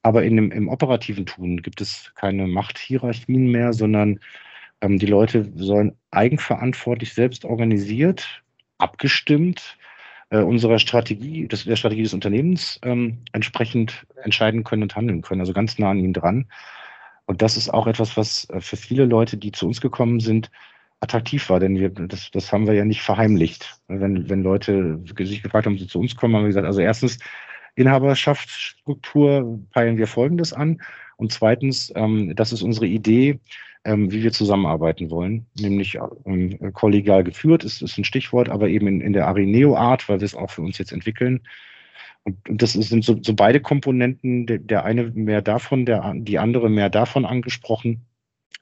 Aber 0.02 0.24
in 0.24 0.36
dem, 0.36 0.52
im 0.52 0.68
operativen 0.68 1.26
Tun 1.26 1.62
gibt 1.62 1.82
es 1.82 2.12
keine 2.16 2.48
Machthierarchien 2.48 3.52
mehr, 3.52 3.74
sondern 3.74 4.20
ähm, 4.82 5.00
die 5.00 5.06
Leute 5.06 5.52
sollen 5.56 5.96
eigenverantwortlich 6.12 7.14
selbst 7.14 7.46
organisiert, 7.46 8.44
abgestimmt 8.78 9.78
äh, 10.30 10.40
unserer 10.40 10.80
Strategie, 10.80 11.48
des, 11.48 11.64
der 11.64 11.78
Strategie 11.78 12.04
des 12.04 12.14
Unternehmens 12.14 12.80
ähm, 12.84 13.20
entsprechend 13.32 14.06
entscheiden 14.24 14.64
können 14.64 14.84
und 14.84 14.96
handeln 14.96 15.22
können. 15.22 15.42
Also 15.42 15.54
ganz 15.54 15.80
nah 15.80 15.92
an 15.92 16.00
ihnen 16.00 16.14
dran. 16.14 16.48
Und 17.26 17.42
das 17.42 17.56
ist 17.56 17.70
auch 17.70 17.88
etwas, 17.88 18.18
was 18.18 18.50
äh, 18.50 18.60
für 18.60 18.76
viele 18.76 19.06
Leute, 19.06 19.38
die 19.38 19.52
zu 19.52 19.68
uns 19.68 19.80
gekommen 19.80 20.20
sind, 20.20 20.52
attraktiv 21.04 21.50
war, 21.50 21.60
denn 21.60 21.76
wir, 21.76 21.90
das, 21.90 22.32
das 22.32 22.52
haben 22.52 22.66
wir 22.66 22.74
ja 22.74 22.86
nicht 22.86 23.02
verheimlicht. 23.02 23.80
Wenn, 23.88 24.30
wenn 24.30 24.42
Leute 24.42 25.00
sich 25.18 25.44
gefragt 25.44 25.68
haben, 25.68 25.78
sie 25.78 25.88
zu 25.88 26.00
uns 26.00 26.16
kommen, 26.16 26.36
haben 26.36 26.44
wir 26.44 26.48
gesagt, 26.48 26.66
also 26.66 26.82
erstens, 26.82 27.20
Inhaberschaftsstruktur 27.76 29.60
peilen 29.72 29.98
wir 29.98 30.08
Folgendes 30.08 30.54
an. 30.54 30.82
Und 31.18 31.32
zweitens, 31.32 31.92
ähm, 31.96 32.36
das 32.36 32.52
ist 32.52 32.62
unsere 32.62 32.88
Idee, 32.88 33.40
ähm, 33.86 34.12
wie 34.12 34.24
wir 34.24 34.32
zusammenarbeiten 34.32 35.10
wollen, 35.10 35.46
nämlich 35.60 35.98
ähm, 36.26 36.74
kollegial 36.74 37.24
geführt, 37.24 37.64
ist, 37.64 37.82
ist 37.82 37.98
ein 37.98 38.06
Stichwort, 38.06 38.50
aber 38.50 38.70
eben 38.70 38.88
in, 38.88 39.02
in 39.02 39.14
der 39.14 39.28
Arineo-Art, 39.28 40.08
weil 40.08 40.22
wir 40.22 40.26
es 40.26 40.36
auch 40.36 40.52
für 40.52 40.62
uns 40.62 40.78
jetzt 40.78 40.92
entwickeln. 40.92 41.42
Und, 42.24 42.48
und 42.48 42.62
das 42.62 42.74
sind 42.74 43.04
so, 43.04 43.20
so 43.22 43.34
beide 43.34 43.60
Komponenten, 43.60 44.46
der, 44.46 44.60
der, 44.60 44.86
eine 44.86 45.04
mehr 45.12 45.42
davon, 45.42 45.86
der, 45.86 46.14
die 46.16 46.40
andere 46.40 46.70
mehr 46.70 46.90
davon 46.90 47.26
angesprochen 47.26 48.06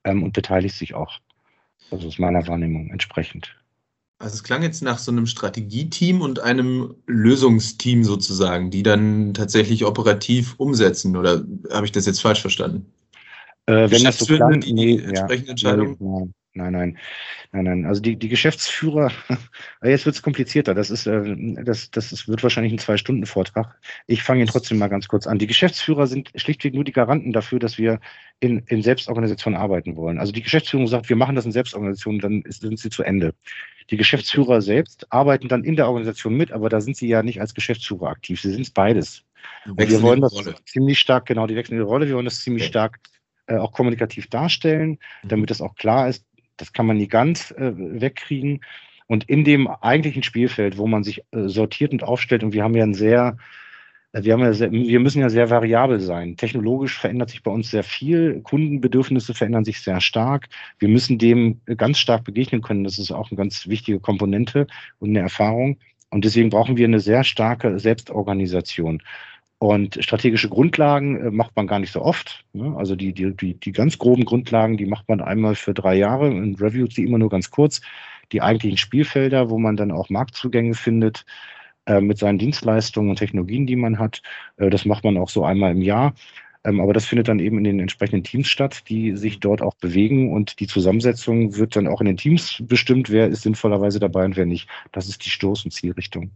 ähm, 0.04 0.24
und 0.24 0.34
beteiligt 0.34 0.76
sich 0.76 0.96
auch. 0.96 1.20
Das 1.90 2.04
ist 2.04 2.20
meiner 2.20 2.46
Wahrnehmung 2.48 2.90
entsprechend. 2.92 3.56
Also 4.20 4.36
es 4.36 4.44
klang 4.44 4.62
jetzt 4.62 4.84
nach 4.84 5.00
so 5.00 5.12
einem 5.12 5.26
Strategieteam 5.26 6.22
und 6.22 6.40
einem 6.40 6.96
Lösungsteam 7.08 8.04
sozusagen, 8.04 8.70
die 8.70 8.84
dann 8.84 9.34
tatsächlich 9.34 9.84
operativ 9.84 10.54
umsetzen. 10.58 11.18
Oder 11.18 11.44
habe 11.72 11.86
ich 11.86 11.92
das 11.92 12.06
jetzt 12.06 12.22
falsch 12.22 12.42
verstanden? 12.42 12.86
Äh, 13.66 13.90
wenn 13.90 14.04
das 14.04 14.20
so 14.20 14.26
klang, 14.26 14.62
die, 14.62 14.74
nee, 14.74 14.98
entsprechende 14.98 15.52
Entscheidung. 15.52 15.98
Nee, 16.00 16.08
Nein, 16.08 16.34
nein, 16.54 16.98
nein, 17.52 17.64
nein. 17.64 17.86
Also 17.86 18.02
die, 18.02 18.18
die 18.18 18.30
Geschäftsführer, 18.30 19.12
jetzt 19.84 20.06
wird 20.06 20.16
es 20.16 20.22
komplizierter. 20.22 20.74
Das 20.74 20.90
ist, 20.90 21.08
äh, 21.08 21.36
das, 21.64 21.92
das 21.92 22.12
ist, 22.12 22.28
wird 22.28 22.44
wahrscheinlich 22.44 22.74
ein 22.74 22.80
Zwei-Stunden-Vortrag. 22.80 23.76
Ich 24.08 24.24
fange 24.24 24.42
ihn 24.42 24.48
trotzdem 24.48 24.78
mal 24.78 24.88
ganz 24.88 25.08
kurz 25.08 25.28
an. 25.28 25.40
Die 25.40 25.48
Geschäftsführer 25.48 26.08
sind 26.08 26.32
schlichtweg 26.36 26.74
nur 26.74 26.84
die 26.84 26.92
Garanten 26.92 27.32
dafür, 27.34 27.60
dass 27.60 27.78
wir 27.78 28.00
in, 28.40 28.60
in 28.68 28.82
Selbstorganisation 28.82 29.56
arbeiten 29.56 29.96
wollen. 29.96 30.20
Also 30.20 30.32
die 30.32 30.42
Geschäftsführung 30.42 30.88
sagt, 30.88 31.10
wir 31.10 31.16
machen 31.16 31.36
das 31.36 31.46
in 31.46 31.52
Selbstorganisation, 31.52 32.20
dann 32.20 32.42
ist, 32.42 32.62
sind 32.62 32.80
sie 32.80 32.90
zu 32.90 33.04
Ende. 33.04 33.34
Die 33.90 33.98
Geschäftsführer 33.98 34.62
selbst 34.62 35.06
arbeiten 35.12 35.48
dann 35.48 35.64
in 35.64 35.76
der 35.76 35.88
Organisation 35.88 36.36
mit, 36.36 36.52
aber 36.52 36.70
da 36.70 36.82
sind 36.82 36.98
sie 36.98 37.08
ja 37.08 37.24
nicht 37.24 37.42
als 37.42 37.54
Geschäftsführer 37.54 38.08
aktiv. 38.08 38.42
Sie 38.42 38.52
sind 38.52 38.74
beides. 38.74 39.24
Und 39.66 39.80
wir 39.80 40.02
wollen 40.02 40.22
das 40.22 40.34
ziemlich 40.66 41.00
stark, 41.00 41.26
genau, 41.26 41.48
die 41.48 41.56
wechseln 41.56 41.78
ihre 41.78 41.86
Rolle. 41.86 42.08
Wir 42.08 42.16
wollen 42.16 42.26
das 42.26 42.42
ziemlich 42.42 42.64
okay. 42.64 42.70
stark 42.70 43.00
äh, 43.48 43.58
auch 43.58 43.72
kommunikativ 43.72 44.28
darstellen, 44.28 44.98
mhm. 45.24 45.28
damit 45.28 45.50
das 45.50 45.62
auch 45.62 45.76
klar 45.76 46.08
ist, 46.08 46.26
das 46.62 46.74
kann 46.74 46.86
man 46.86 46.98
nie 46.98 47.08
ganz 47.08 47.52
äh, 47.52 47.74
wegkriegen. 47.76 48.62
Und 49.08 49.26
in 49.26 49.44
dem 49.44 49.68
eigentlichen 49.68 50.24
Spielfeld, 50.24 50.78
wo 50.78 50.88
man 50.88 51.04
sich 51.04 51.24
äh, 51.32 51.48
sortiert 51.48 51.92
und 51.92 52.04
aufstellt, 52.04 52.44
und 52.44 52.54
wir 52.54 52.64
haben 52.64 52.76
ja 52.76 52.84
ein 52.84 52.94
sehr, 52.94 53.38
äh, 54.14 54.24
wir, 54.24 54.34
haben 54.34 54.42
ja 54.42 54.54
sehr, 54.54 54.72
wir 54.72 55.00
müssen 55.00 55.20
ja 55.20 55.30
sehr 55.30 55.50
variabel 55.50 56.00
sein. 56.00 56.38
Technologisch 56.38 56.98
verändert 56.98 57.32
sich 57.32 57.44
bei 57.44 57.52
uns 57.52 57.72
sehr 57.72 57.84
viel. 57.84 58.42
Kundenbedürfnisse 58.42 59.34
verändern 59.34 59.66
sich 59.66 59.82
sehr 59.82 60.00
stark. 60.00 60.48
Wir 60.80 60.88
müssen 60.88 61.18
dem 61.18 61.60
ganz 61.66 61.98
stark 61.98 62.24
begegnen 62.24 62.62
können. 62.62 62.84
Das 62.84 63.00
ist 63.00 63.12
auch 63.12 63.32
eine 63.32 63.38
ganz 63.38 63.68
wichtige 63.68 64.00
Komponente 64.00 64.68
und 65.00 65.10
eine 65.10 65.20
Erfahrung. 65.20 65.78
Und 66.12 66.24
deswegen 66.24 66.50
brauchen 66.50 66.78
wir 66.78 66.86
eine 66.86 67.00
sehr 67.00 67.24
starke 67.24 67.80
Selbstorganisation. 67.80 69.02
Und 69.62 70.04
strategische 70.04 70.50
Grundlagen 70.50 71.18
äh, 71.18 71.30
macht 71.30 71.56
man 71.56 71.68
gar 71.68 71.78
nicht 71.78 71.94
so 71.94 72.02
oft. 72.02 72.44
Ne? 72.52 72.76
Also 72.78 72.96
die, 72.96 73.14
die, 73.14 73.36
die, 73.36 73.54
die 73.54 73.72
ganz 73.72 74.00
groben 74.00 74.26
Grundlagen, 74.26 74.76
die 74.76 74.88
macht 74.88 75.08
man 75.08 75.22
einmal 75.22 75.54
für 75.54 75.76
drei 75.76 75.94
Jahre 75.94 76.32
und 76.32 76.60
reviews 76.60 76.96
die 76.96 77.04
immer 77.04 77.20
nur 77.20 77.30
ganz 77.30 77.52
kurz. 77.52 77.80
Die 78.32 78.42
eigentlichen 78.42 78.80
Spielfelder, 78.80 79.52
wo 79.52 79.60
man 79.60 79.78
dann 79.78 79.92
auch 79.92 80.10
Marktzugänge 80.10 80.74
findet 80.74 81.26
äh, 81.86 82.02
mit 82.02 82.18
seinen 82.18 82.40
Dienstleistungen 82.40 83.12
und 83.12 83.18
Technologien, 83.18 83.68
die 83.68 83.76
man 83.76 84.00
hat, 84.00 84.24
äh, 84.58 84.72
das 84.72 84.86
macht 84.86 85.04
man 85.04 85.16
auch 85.16 85.30
so 85.30 85.46
einmal 85.46 85.74
im 85.74 85.84
Jahr. 85.84 86.16
Ähm, 86.64 86.82
aber 86.82 86.94
das 86.94 87.06
findet 87.06 87.28
dann 87.28 87.38
eben 87.38 87.60
in 87.60 87.64
den 87.64 87.80
entsprechenden 87.80 88.24
Teams 88.24 88.48
statt, 88.48 88.90
die 88.90 89.16
sich 89.16 89.42
dort 89.42 89.62
auch 89.62 89.76
bewegen 89.76 90.34
und 90.34 90.60
die 90.60 90.68
Zusammensetzung 90.68 91.56
wird 91.56 91.76
dann 91.76 91.88
auch 91.88 92.02
in 92.02 92.08
den 92.08 92.18
Teams 92.18 92.64
bestimmt, 92.66 93.12
wer 93.12 93.28
ist 93.28 93.44
sinnvollerweise 93.44 94.00
dabei 94.00 94.26
und 94.26 94.38
wer 94.38 94.48
nicht. 94.48 94.68
Das 94.92 95.08
ist 95.08 95.24
die 95.24 95.30
Stoß- 95.30 95.66
und 95.66 95.72
Zielrichtung. 95.72 96.32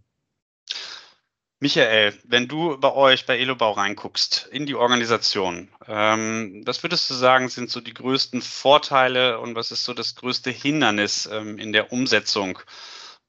Michael, 1.59 2.13
wenn 2.25 2.47
du 2.49 2.77
bei 2.77 2.91
euch 2.91 3.25
bei 3.25 3.39
Elobau 3.39 3.71
reinguckst 3.71 4.49
in 4.51 4.65
die 4.65 4.75
Organisation, 4.75 5.69
ähm, 5.87 6.61
was 6.65 6.83
würdest 6.83 7.09
du 7.09 7.13
sagen, 7.13 7.47
sind 7.47 7.69
so 7.69 7.79
die 7.79 7.93
größten 7.93 8.41
Vorteile 8.41 9.39
und 9.39 9.55
was 9.55 9.71
ist 9.71 9.85
so 9.85 9.93
das 9.93 10.15
größte 10.15 10.51
Hindernis 10.51 11.29
ähm, 11.31 11.57
in 11.57 11.71
der 11.71 11.93
Umsetzung 11.93 12.59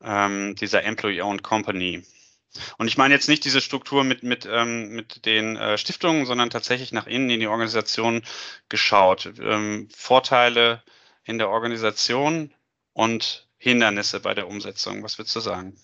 ähm, 0.02 0.56
dieser 0.56 0.82
Employee-Owned 0.82 1.44
Company? 1.44 2.04
Und 2.78 2.88
ich 2.88 2.96
meine 2.96 3.14
jetzt 3.14 3.28
nicht 3.28 3.44
diese 3.44 3.60
Struktur 3.60 4.02
mit, 4.02 4.22
mit, 4.22 4.46
ähm, 4.50 4.88
mit 4.88 5.24
den 5.24 5.56
äh, 5.56 5.78
Stiftungen, 5.78 6.26
sondern 6.26 6.50
tatsächlich 6.50 6.90
nach 6.90 7.06
innen 7.06 7.30
in 7.30 7.40
die 7.40 7.46
Organisation 7.46 8.22
geschaut. 8.68 9.32
Ähm, 9.38 9.88
Vorteile 9.94 10.82
in 11.24 11.38
der 11.38 11.48
Organisation 11.48 12.52
und 12.92 13.46
Hindernisse 13.58 14.20
bei 14.20 14.34
der 14.34 14.48
Umsetzung. 14.48 15.02
Was 15.02 15.18
würdest 15.18 15.36
du 15.36 15.40
sagen? 15.40 15.76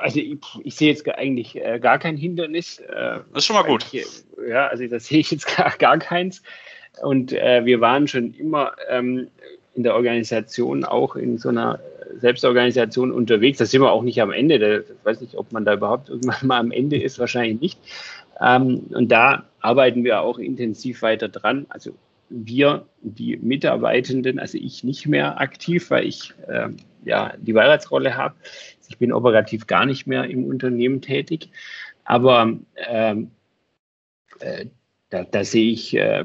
Also 0.00 0.18
ich, 0.18 0.38
ich, 0.64 0.74
sehe 0.74 0.90
jetzt 0.90 1.08
eigentlich 1.08 1.56
äh, 1.56 1.78
gar 1.78 1.98
kein 1.98 2.16
Hindernis. 2.16 2.78
Äh, 2.78 2.88
das 2.88 3.24
ist 3.36 3.44
schon 3.46 3.56
mal 3.56 3.64
gut. 3.64 3.86
Ich, 3.92 4.06
ja, 4.48 4.68
also 4.68 4.86
das 4.86 5.06
sehe 5.06 5.20
ich 5.20 5.30
jetzt 5.30 5.56
gar, 5.56 5.70
gar 5.76 5.98
keins. 5.98 6.42
Und 7.02 7.32
äh, 7.32 7.64
wir 7.64 7.80
waren 7.80 8.08
schon 8.08 8.34
immer 8.34 8.72
ähm, 8.88 9.28
in 9.74 9.82
der 9.82 9.94
Organisation 9.94 10.84
auch 10.84 11.16
in 11.16 11.38
so 11.38 11.48
einer 11.48 11.80
Selbstorganisation 12.18 13.10
unterwegs. 13.10 13.58
Da 13.58 13.66
sind 13.66 13.80
wir 13.80 13.92
auch 13.92 14.02
nicht 14.02 14.20
am 14.20 14.30
Ende. 14.30 14.58
Da, 14.58 14.78
ich 14.78 15.04
weiß 15.04 15.20
nicht, 15.20 15.36
ob 15.36 15.52
man 15.52 15.64
da 15.64 15.74
überhaupt 15.74 16.08
irgendwann 16.08 16.36
mal 16.46 16.60
am 16.60 16.70
Ende 16.70 17.00
ist, 17.00 17.18
wahrscheinlich 17.18 17.60
nicht. 17.60 17.78
Ähm, 18.40 18.86
und 18.90 19.08
da 19.08 19.44
arbeiten 19.60 20.04
wir 20.04 20.20
auch 20.20 20.38
intensiv 20.38 21.02
weiter 21.02 21.28
dran. 21.28 21.66
Also 21.68 21.92
wir, 22.32 22.86
die 23.02 23.36
Mitarbeitenden, 23.36 24.38
also 24.38 24.58
ich 24.58 24.84
nicht 24.84 25.06
mehr 25.06 25.40
aktiv, 25.40 25.90
weil 25.90 26.06
ich 26.06 26.32
äh, 26.48 26.68
ja 27.04 27.34
die 27.38 27.52
Beiratsrolle 27.52 28.16
habe. 28.16 28.34
Ich 28.88 28.98
bin 28.98 29.12
operativ 29.12 29.66
gar 29.66 29.86
nicht 29.86 30.06
mehr 30.06 30.24
im 30.24 30.44
Unternehmen 30.44 31.00
tätig, 31.00 31.50
aber 32.04 32.58
ähm, 32.88 33.30
äh, 34.40 34.66
da, 35.10 35.24
da, 35.24 35.44
sehe 35.44 35.72
ich 35.72 35.94
äh, 35.94 36.24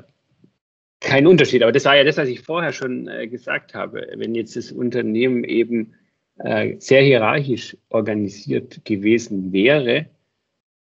keinen 1.01 1.27
Unterschied. 1.27 1.63
Aber 1.63 1.71
das 1.71 1.85
war 1.85 1.95
ja 1.95 2.03
das, 2.03 2.17
was 2.17 2.29
ich 2.29 2.41
vorher 2.41 2.73
schon 2.73 3.07
äh, 3.07 3.27
gesagt 3.27 3.73
habe. 3.73 4.07
Wenn 4.15 4.35
jetzt 4.35 4.55
das 4.55 4.71
Unternehmen 4.71 5.43
eben 5.43 5.93
äh, 6.37 6.75
sehr 6.79 7.01
hierarchisch 7.01 7.77
organisiert 7.89 8.83
gewesen 8.85 9.51
wäre, 9.51 10.07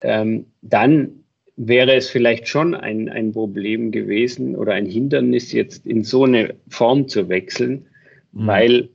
ähm, 0.02 0.48
dann 0.62 1.23
wäre 1.56 1.94
es 1.94 2.10
vielleicht 2.10 2.48
schon 2.48 2.74
ein, 2.76 3.10
ein 3.10 3.32
Problem 3.32 3.92
gewesen 3.92 4.56
oder 4.56 4.74
ein 4.74 4.86
Hindernis, 4.86 5.52
jetzt 5.52 5.86
in 5.86 6.04
so 6.04 6.26
eine 6.26 6.56
Form 6.68 7.08
zu 7.08 7.30
wechseln, 7.30 7.88
mhm. 8.32 8.48
weil 8.48 8.89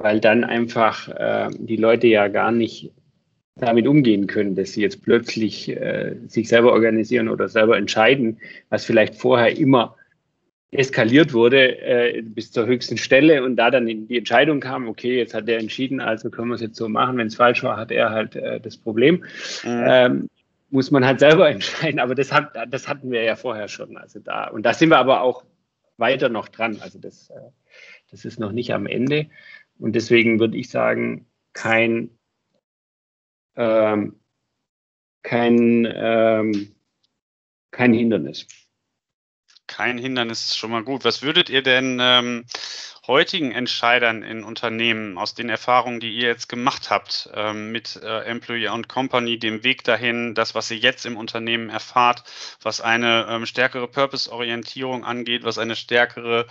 weil 0.00 0.18
dann 0.18 0.44
einfach 0.44 1.08
äh, 1.08 1.50
die 1.58 1.76
Leute 1.76 2.06
ja 2.06 2.28
gar 2.28 2.52
nicht 2.52 2.90
damit 3.56 3.86
umgehen 3.86 4.26
können, 4.26 4.54
dass 4.54 4.72
sie 4.72 4.80
jetzt 4.80 5.02
plötzlich 5.02 5.68
äh, 5.68 6.16
sich 6.26 6.48
selber 6.48 6.72
organisieren 6.72 7.28
oder 7.28 7.48
selber 7.48 7.76
entscheiden, 7.76 8.38
was 8.70 8.86
vielleicht 8.86 9.14
vorher 9.14 9.58
immer 9.58 9.96
eskaliert 10.70 11.32
wurde 11.32 11.80
äh, 11.80 12.22
bis 12.22 12.52
zur 12.52 12.66
höchsten 12.66 12.96
Stelle 12.96 13.44
und 13.44 13.56
da 13.56 13.70
dann 13.70 13.86
die 13.86 14.16
Entscheidung 14.16 14.60
kam, 14.60 14.88
okay, 14.88 15.18
jetzt 15.18 15.34
hat 15.34 15.48
er 15.48 15.58
entschieden, 15.58 16.00
also 16.00 16.30
können 16.30 16.48
wir 16.48 16.54
es 16.54 16.60
jetzt 16.60 16.76
so 16.76 16.88
machen. 16.88 17.18
Wenn 17.18 17.26
es 17.26 17.34
falsch 17.34 17.62
war, 17.62 17.76
hat 17.76 17.90
er 17.90 18.10
halt 18.10 18.36
äh, 18.36 18.60
das 18.60 18.76
Problem. 18.76 19.24
Mhm. 19.64 19.84
Ähm, 19.86 20.28
muss 20.70 20.90
man 20.90 21.04
halt 21.04 21.20
selber 21.20 21.50
entscheiden, 21.50 22.00
aber 22.00 22.14
das, 22.14 22.32
hat, 22.32 22.54
das 22.68 22.88
hatten 22.88 23.10
wir 23.10 23.22
ja 23.22 23.36
vorher 23.36 23.68
schon. 23.68 23.96
Also 23.96 24.20
da, 24.20 24.48
und 24.48 24.64
da 24.64 24.74
sind 24.74 24.90
wir 24.90 24.98
aber 24.98 25.22
auch 25.22 25.44
weiter 25.96 26.28
noch 26.28 26.48
dran. 26.48 26.78
Also 26.80 26.98
das, 26.98 27.30
äh, 27.30 27.50
das 28.10 28.24
ist 28.24 28.38
noch 28.40 28.52
nicht 28.52 28.72
am 28.72 28.86
Ende. 28.86 29.28
Und 29.78 29.92
deswegen 29.92 30.40
würde 30.40 30.56
ich 30.56 30.70
sagen, 30.70 31.26
kein, 31.52 32.10
ähm, 33.56 34.20
kein, 35.22 35.88
ähm, 35.90 36.74
kein 37.70 37.92
Hindernis 37.92 38.46
kein 39.70 39.98
Hindernis 39.98 40.46
ist 40.46 40.58
schon 40.58 40.72
mal 40.72 40.82
gut. 40.82 41.04
Was 41.04 41.22
würdet 41.22 41.48
ihr 41.48 41.62
denn 41.62 41.98
ähm, 42.00 42.44
heutigen 43.06 43.52
Entscheidern 43.52 44.22
in 44.22 44.44
Unternehmen 44.44 45.18
aus 45.18 45.34
den 45.34 45.48
Erfahrungen, 45.48 46.00
die 46.00 46.12
ihr 46.12 46.28
jetzt 46.28 46.48
gemacht 46.48 46.90
habt 46.90 47.30
ähm, 47.34 47.72
mit 47.72 47.96
äh, 48.02 48.24
Employee 48.24 48.68
und 48.68 48.88
Company, 48.88 49.38
dem 49.38 49.64
Weg 49.64 49.84
dahin, 49.84 50.34
das, 50.34 50.54
was 50.54 50.70
ihr 50.70 50.76
jetzt 50.76 51.06
im 51.06 51.16
Unternehmen 51.16 51.70
erfahrt, 51.70 52.24
was 52.62 52.80
eine 52.80 53.26
ähm, 53.28 53.46
stärkere 53.46 53.88
Purpose-Orientierung 53.88 55.04
angeht, 55.04 55.44
was 55.44 55.58
eine 55.58 55.76
stärkere 55.76 56.46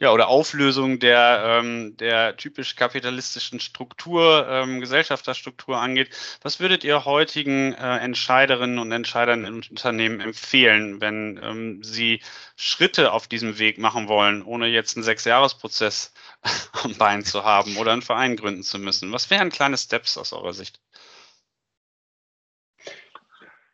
ja, 0.00 0.10
oder 0.10 0.28
Auflösung 0.28 0.98
der, 0.98 1.60
ähm, 1.60 1.96
der 1.96 2.36
typisch 2.36 2.74
kapitalistischen 2.74 3.60
Struktur, 3.60 4.46
ähm, 4.48 4.80
Gesellschafterstruktur 4.80 5.78
angeht. 5.78 6.10
Was 6.42 6.58
würdet 6.58 6.82
ihr 6.82 7.04
heutigen 7.04 7.72
äh, 7.74 7.98
Entscheiderinnen 7.98 8.80
und 8.80 8.90
Entscheidern 8.90 9.44
in 9.44 9.54
Unternehmen 9.54 10.20
empfehlen, 10.20 11.00
wenn 11.00 11.38
ähm, 11.42 11.84
sie 11.84 12.20
Schritte 12.56 13.12
auf 13.12 13.28
diesem 13.28 13.58
Weg 13.58 13.78
machen 13.78 14.08
wollen, 14.08 14.42
ohne 14.42 14.66
jetzt 14.66 14.96
einen 14.96 15.04
Sechsjahresprozess 15.04 15.81
am 16.84 16.94
Bein 16.96 17.24
zu 17.24 17.44
haben 17.44 17.76
oder 17.76 17.92
einen 17.92 18.02
Verein 18.02 18.36
gründen 18.36 18.62
zu 18.62 18.78
müssen? 18.78 19.12
Was 19.12 19.30
wären 19.30 19.50
kleine 19.50 19.76
Steps 19.76 20.16
aus 20.18 20.32
eurer 20.32 20.52
Sicht? 20.52 20.80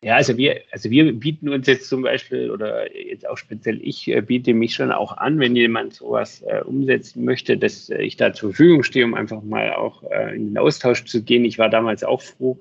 Ja, 0.00 0.14
also 0.14 0.36
wir, 0.36 0.60
also 0.70 0.90
wir 0.90 1.12
bieten 1.12 1.48
uns 1.48 1.66
jetzt 1.66 1.88
zum 1.88 2.02
Beispiel, 2.02 2.52
oder 2.52 2.96
jetzt 2.96 3.28
auch 3.28 3.36
speziell 3.36 3.80
ich 3.82 4.06
äh, 4.06 4.20
biete 4.20 4.54
mich 4.54 4.74
schon 4.74 4.92
auch 4.92 5.16
an, 5.16 5.40
wenn 5.40 5.56
jemand 5.56 5.94
sowas 5.94 6.42
äh, 6.42 6.60
umsetzen 6.60 7.24
möchte, 7.24 7.58
dass 7.58 7.90
äh, 7.90 8.02
ich 8.02 8.16
da 8.16 8.32
zur 8.32 8.50
Verfügung 8.50 8.84
stehe, 8.84 9.04
um 9.04 9.14
einfach 9.14 9.42
mal 9.42 9.72
auch 9.72 10.04
äh, 10.08 10.36
in 10.36 10.46
den 10.46 10.58
Austausch 10.58 11.04
zu 11.04 11.24
gehen. 11.24 11.44
Ich 11.44 11.58
war 11.58 11.68
damals 11.68 12.04
auch 12.04 12.22
froh, 12.22 12.60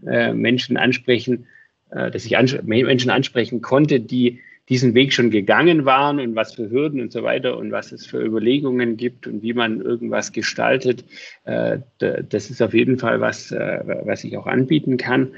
Menschen 0.00 0.76
ansprechen, 0.76 1.48
dass 1.90 2.24
ich 2.24 2.36
ans 2.36 2.56
Menschen 2.62 3.10
ansprechen 3.10 3.62
konnte, 3.62 3.98
die 3.98 4.40
diesen 4.68 4.94
Weg 4.94 5.12
schon 5.12 5.30
gegangen 5.30 5.84
waren 5.84 6.20
und 6.20 6.36
was 6.36 6.54
für 6.54 6.70
Hürden 6.70 7.00
und 7.00 7.12
so 7.12 7.22
weiter 7.22 7.56
und 7.56 7.72
was 7.72 7.92
es 7.92 8.06
für 8.06 8.22
Überlegungen 8.22 8.96
gibt 8.96 9.26
und 9.26 9.42
wie 9.42 9.54
man 9.54 9.80
irgendwas 9.80 10.32
gestaltet. 10.32 11.04
Äh, 11.44 11.78
das 11.98 12.50
ist 12.50 12.60
auf 12.60 12.74
jeden 12.74 12.98
Fall 12.98 13.20
was, 13.20 13.50
äh, 13.50 13.80
was 14.04 14.24
ich 14.24 14.36
auch 14.36 14.46
anbieten 14.46 14.98
kann 14.98 15.28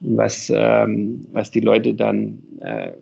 und 0.00 0.16
was, 0.16 0.50
ähm, 0.54 1.26
was 1.32 1.50
die 1.50 1.60
Leute 1.60 1.94
dann, 1.94 2.42
äh, 2.60 2.92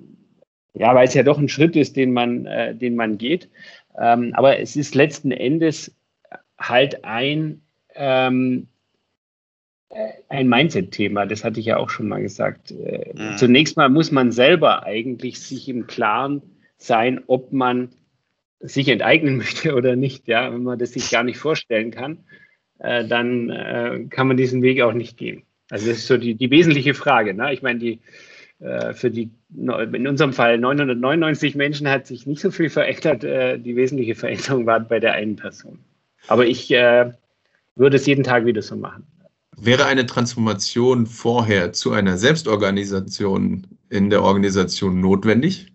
ja, 0.75 0.95
weil 0.95 1.07
es 1.07 1.15
ja 1.15 1.23
doch 1.23 1.39
ein 1.39 1.49
Schritt 1.49 1.77
ist, 1.77 1.97
den 1.97 2.13
man, 2.13 2.47
den 2.79 2.97
man 2.97 3.17
geht. 3.17 3.49
Ähm, 3.99 4.33
aber 4.35 4.59
es 4.59 4.77
ist 4.77 4.95
letzten 4.95 5.31
Endes 5.31 5.97
halt 6.59 7.03
ein, 7.03 7.63
ähm, 7.95 8.69
ein 10.29 10.49
Mindset-Thema, 10.49 11.27
das 11.27 11.45
hatte 11.45 11.61
ich 11.61 11.67
ja 11.67 11.77
auch 11.77 11.91
schon 11.91 12.09
mal 12.09 12.21
gesagt. 12.21 12.73
Äh, 12.73 13.13
mhm. 13.15 13.37
Zunächst 13.37 13.77
mal 13.77 13.89
muss 13.89 14.11
man 14.11 14.33
selber 14.33 14.85
eigentlich 14.85 15.41
sich 15.41 15.69
im 15.69 15.87
Klaren 15.87 16.43
sein, 16.77 17.23
ob 17.27 17.53
man 17.53 17.91
sich 18.61 18.89
enteignen 18.89 19.37
möchte 19.39 19.75
oder 19.75 19.97
nicht. 19.97 20.29
Ja, 20.29 20.53
wenn 20.53 20.63
man 20.63 20.79
das 20.79 20.93
sich 20.93 21.11
gar 21.11 21.23
nicht 21.23 21.39
vorstellen 21.39 21.91
kann, 21.91 22.25
äh, 22.79 23.07
dann 23.07 23.51
äh, 23.51 24.07
kann 24.11 24.29
man 24.29 24.37
diesen 24.37 24.63
Weg 24.63 24.83
auch 24.83 24.93
nicht 24.93 25.17
gehen. 25.17 25.45
Also 25.71 25.89
das 25.89 25.99
ist 25.99 26.07
so 26.07 26.17
die, 26.17 26.35
die 26.35 26.51
wesentliche 26.51 26.95
Frage. 26.95 27.35
Ne? 27.35 27.53
Ich 27.53 27.63
meine, 27.63 27.79
die 27.79 28.01
für 28.59 29.11
die 29.11 29.33
in 29.55 30.07
unserem 30.07 30.33
Fall 30.33 30.57
999 30.57 31.57
Menschen 31.57 31.91
hat 31.91 32.07
sich 32.07 32.27
nicht 32.27 32.41
so 32.41 32.51
viel 32.51 32.71
verändert. 32.71 33.23
Die 33.23 33.77
wesentliche 33.77 34.15
Veränderung 34.15 34.65
war 34.65 34.81
bei 34.81 34.99
der 34.99 35.13
einen 35.13 35.37
Person. 35.37 35.81
Aber 36.27 36.47
ich 36.47 36.71
würde 36.71 37.97
es 37.97 38.07
jeden 38.07 38.25
Tag 38.25 38.47
wieder 38.47 38.63
so 38.63 38.75
machen. 38.75 39.07
Wäre 39.59 39.87
eine 39.87 40.05
Transformation 40.05 41.07
vorher 41.07 41.73
zu 41.73 41.93
einer 41.93 42.19
Selbstorganisation 42.19 43.67
in 43.89 44.11
der 44.11 44.23
Organisation 44.23 45.01
notwendig? 45.01 45.73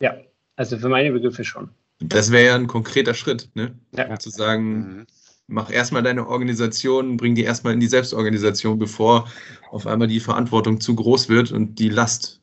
Ja, 0.00 0.14
also 0.56 0.78
für 0.78 0.90
meine 0.90 1.12
Begriffe 1.12 1.44
schon. 1.44 1.70
Das 2.00 2.30
wäre 2.30 2.46
ja 2.46 2.54
ein 2.54 2.66
konkreter 2.66 3.14
Schritt, 3.14 3.50
ne? 3.54 3.74
Ja. 3.96 4.18
Zu 4.18 4.30
sagen, 4.30 4.78
mhm. 4.78 5.06
mach 5.46 5.70
erstmal 5.70 6.02
deine 6.02 6.28
Organisation, 6.28 7.16
bring 7.16 7.34
die 7.34 7.44
erstmal 7.44 7.72
in 7.72 7.80
die 7.80 7.86
Selbstorganisation, 7.86 8.78
bevor 8.78 9.26
auf 9.70 9.86
einmal 9.86 10.08
die 10.08 10.20
Verantwortung 10.20 10.80
zu 10.80 10.94
groß 10.94 11.30
wird 11.30 11.50
und 11.50 11.78
die 11.78 11.88
Last. 11.88 12.40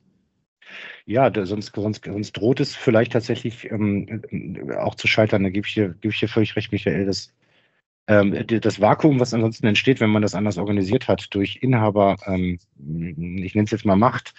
Ja, 1.05 1.29
da, 1.29 1.45
sonst, 1.45 1.73
sonst, 1.75 2.05
sonst 2.05 2.31
droht 2.33 2.59
es 2.59 2.75
vielleicht 2.75 3.13
tatsächlich 3.13 3.69
ähm, 3.69 4.23
auch 4.79 4.95
zu 4.95 5.07
scheitern. 5.07 5.43
Da 5.43 5.49
gebe 5.49 5.67
ich 5.67 5.75
dir, 5.75 5.89
gebe 6.01 6.11
ich 6.11 6.19
dir 6.19 6.27
völlig 6.27 6.55
recht, 6.55 6.71
Michael. 6.71 7.05
Das 7.05 7.31
das 8.07 8.79
Vakuum, 8.79 9.19
was 9.19 9.33
ansonsten 9.33 9.65
entsteht, 9.65 9.99
wenn 9.99 10.11
man 10.11 10.21
das 10.21 10.35
anders 10.35 10.59
organisiert 10.59 11.07
hat, 11.07 11.27
durch 11.31 11.57
Inhaber, 11.61 12.17
ähm, 12.27 12.59
ich 12.77 13.55
nenne 13.55 13.65
es 13.65 13.71
jetzt 13.71 13.85
mal 13.85 13.95
Macht, 13.95 14.35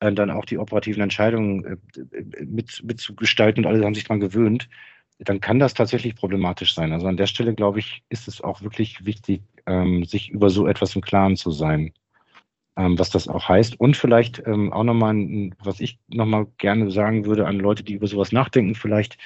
äh, 0.00 0.12
dann 0.12 0.30
auch 0.30 0.44
die 0.44 0.58
operativen 0.58 1.02
Entscheidungen 1.02 1.64
äh, 1.64 2.44
mit, 2.44 2.82
mitzugestalten 2.84 3.64
und 3.64 3.70
alle 3.70 3.84
haben 3.84 3.94
sich 3.94 4.04
daran 4.04 4.20
gewöhnt, 4.20 4.68
dann 5.18 5.40
kann 5.40 5.58
das 5.58 5.74
tatsächlich 5.74 6.14
problematisch 6.14 6.74
sein. 6.74 6.92
Also 6.92 7.06
an 7.08 7.16
der 7.16 7.26
Stelle, 7.26 7.54
glaube 7.54 7.80
ich, 7.80 8.04
ist 8.08 8.28
es 8.28 8.40
auch 8.40 8.62
wirklich 8.62 9.04
wichtig, 9.04 9.42
ähm, 9.66 10.04
sich 10.04 10.30
über 10.30 10.50
so 10.50 10.66
etwas 10.66 10.94
im 10.94 11.02
Klaren 11.02 11.36
zu 11.36 11.50
sein, 11.50 11.92
ähm, 12.76 12.98
was 12.98 13.10
das 13.10 13.26
auch 13.26 13.48
heißt. 13.48 13.80
Und 13.80 13.96
vielleicht 13.96 14.42
ähm, 14.46 14.72
auch 14.72 14.84
nochmal, 14.84 15.50
was 15.58 15.80
ich 15.80 15.98
nochmal 16.08 16.46
gerne 16.58 16.90
sagen 16.90 17.26
würde 17.26 17.46
an 17.46 17.58
Leute, 17.58 17.82
die 17.82 17.94
über 17.94 18.06
sowas 18.06 18.30
nachdenken, 18.30 18.76
vielleicht 18.76 19.18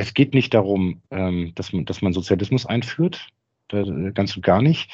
es 0.00 0.14
geht 0.14 0.34
nicht 0.34 0.54
darum, 0.54 1.02
ähm, 1.10 1.52
dass, 1.54 1.72
man, 1.72 1.84
dass 1.84 2.02
man 2.02 2.12
Sozialismus 2.12 2.66
einführt, 2.66 3.28
ganz 3.68 4.34
und 4.34 4.42
gar 4.42 4.62
nicht. 4.62 4.90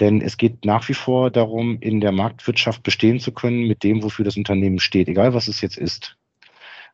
Denn 0.00 0.20
es 0.20 0.36
geht 0.36 0.64
nach 0.64 0.88
wie 0.88 0.94
vor 0.94 1.30
darum, 1.30 1.78
in 1.80 2.00
der 2.00 2.12
Marktwirtschaft 2.12 2.82
bestehen 2.82 3.20
zu 3.20 3.32
können 3.32 3.66
mit 3.66 3.82
dem, 3.82 4.02
wofür 4.02 4.24
das 4.24 4.36
Unternehmen 4.36 4.80
steht, 4.80 5.08
egal 5.08 5.34
was 5.34 5.48
es 5.48 5.60
jetzt 5.60 5.78
ist. 5.78 6.16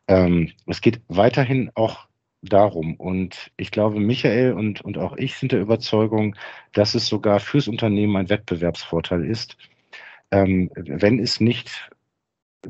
Ähm, 0.07 0.51
es 0.65 0.81
geht 0.81 1.01
weiterhin 1.07 1.71
auch 1.75 2.07
darum. 2.41 2.95
Und 2.95 3.51
ich 3.57 3.71
glaube, 3.71 3.99
Michael 3.99 4.53
und, 4.53 4.81
und 4.81 4.97
auch 4.97 5.17
ich 5.17 5.35
sind 5.35 5.51
der 5.51 5.61
Überzeugung, 5.61 6.35
dass 6.73 6.95
es 6.95 7.07
sogar 7.07 7.39
fürs 7.39 7.67
Unternehmen 7.67 8.15
ein 8.15 8.29
Wettbewerbsvorteil 8.29 9.25
ist, 9.25 9.57
ähm, 10.31 10.71
wenn 10.75 11.19
es 11.19 11.39
nicht 11.39 11.89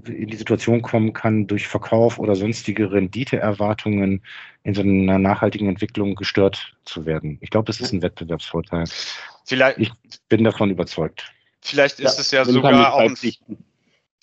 in 0.06 0.28
die 0.28 0.38
Situation 0.38 0.82
kommen 0.82 1.14
kann, 1.14 1.48
durch 1.48 1.68
Verkauf 1.68 2.20
oder 2.20 2.36
sonstige 2.36 2.92
Renditeerwartungen 2.92 4.22
in 4.64 4.74
so 4.74 4.82
einer 4.82 5.20
nachhaltigen 5.20 5.68
Entwicklung 5.68 6.16
gestört 6.16 6.76
zu 6.86 7.06
werden. 7.06 7.38
Ich 7.42 7.50
glaube, 7.50 7.66
das 7.66 7.80
ist 7.80 7.94
ein 7.94 8.02
Wettbewerbsvorteil. 8.02 8.86
Vielleicht, 9.46 9.78
ich 9.78 9.92
bin 10.30 10.44
davon 10.44 10.72
überzeugt. 10.72 11.32
Vielleicht 11.62 12.00
ist 12.00 12.16
ja, 12.16 12.22
es 12.22 12.32
ja 12.32 12.46
sogar 12.46 12.94
auch 12.94 13.00
ein, 13.00 13.16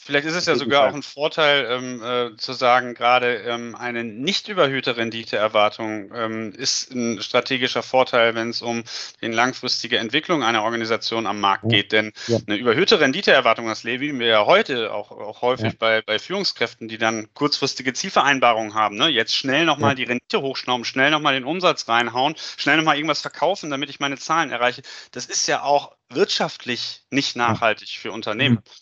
Vielleicht 0.04 0.26
ist 0.26 0.34
es 0.34 0.46
ja 0.46 0.56
sogar 0.56 0.88
auch 0.88 0.94
ein 0.94 1.04
Vorteil 1.04 1.64
ähm, 1.70 2.02
äh, 2.02 2.36
zu 2.36 2.54
sagen, 2.54 2.94
gerade 2.94 3.36
ähm, 3.36 3.76
eine 3.76 4.02
nicht 4.02 4.48
überhöhte 4.48 4.96
Renditeerwartung 4.96 6.12
ähm, 6.12 6.52
ist 6.52 6.92
ein 6.92 7.22
strategischer 7.22 7.84
Vorteil, 7.84 8.34
wenn 8.34 8.50
es 8.50 8.62
um 8.62 8.82
die 9.20 9.28
langfristige 9.28 9.98
Entwicklung 9.98 10.42
einer 10.42 10.64
Organisation 10.64 11.28
am 11.28 11.38
Markt 11.38 11.68
geht. 11.68 11.92
Denn 11.92 12.12
ja. 12.26 12.38
eine 12.44 12.56
überhöhte 12.56 12.98
Renditeerwartung, 12.98 13.68
das 13.68 13.84
leben 13.84 14.18
wir 14.18 14.26
ja 14.26 14.44
heute 14.44 14.92
auch, 14.92 15.12
auch 15.12 15.40
häufig 15.40 15.66
ja. 15.66 15.78
bei, 15.78 16.02
bei 16.02 16.18
Führungskräften, 16.18 16.88
die 16.88 16.98
dann 16.98 17.32
kurzfristige 17.34 17.92
Zielvereinbarungen 17.92 18.74
haben. 18.74 18.96
Ne? 18.96 19.06
Jetzt 19.06 19.36
schnell 19.36 19.64
nochmal 19.64 19.92
ja. 19.92 19.94
die 19.94 20.04
Rendite 20.04 20.42
hochschrauben, 20.42 20.84
schnell 20.84 21.12
nochmal 21.12 21.34
den 21.34 21.44
Umsatz 21.44 21.88
reinhauen, 21.88 22.34
schnell 22.56 22.76
nochmal 22.76 22.96
irgendwas 22.96 23.20
verkaufen, 23.20 23.70
damit 23.70 23.88
ich 23.88 24.00
meine 24.00 24.16
Zahlen 24.16 24.50
erreiche. 24.50 24.82
Das 25.12 25.26
ist 25.26 25.46
ja 25.46 25.62
auch 25.62 25.92
wirtschaftlich 26.08 27.02
nicht 27.10 27.36
nachhaltig 27.36 27.90
für 27.90 28.10
Unternehmen. 28.10 28.56
Mhm. 28.56 28.81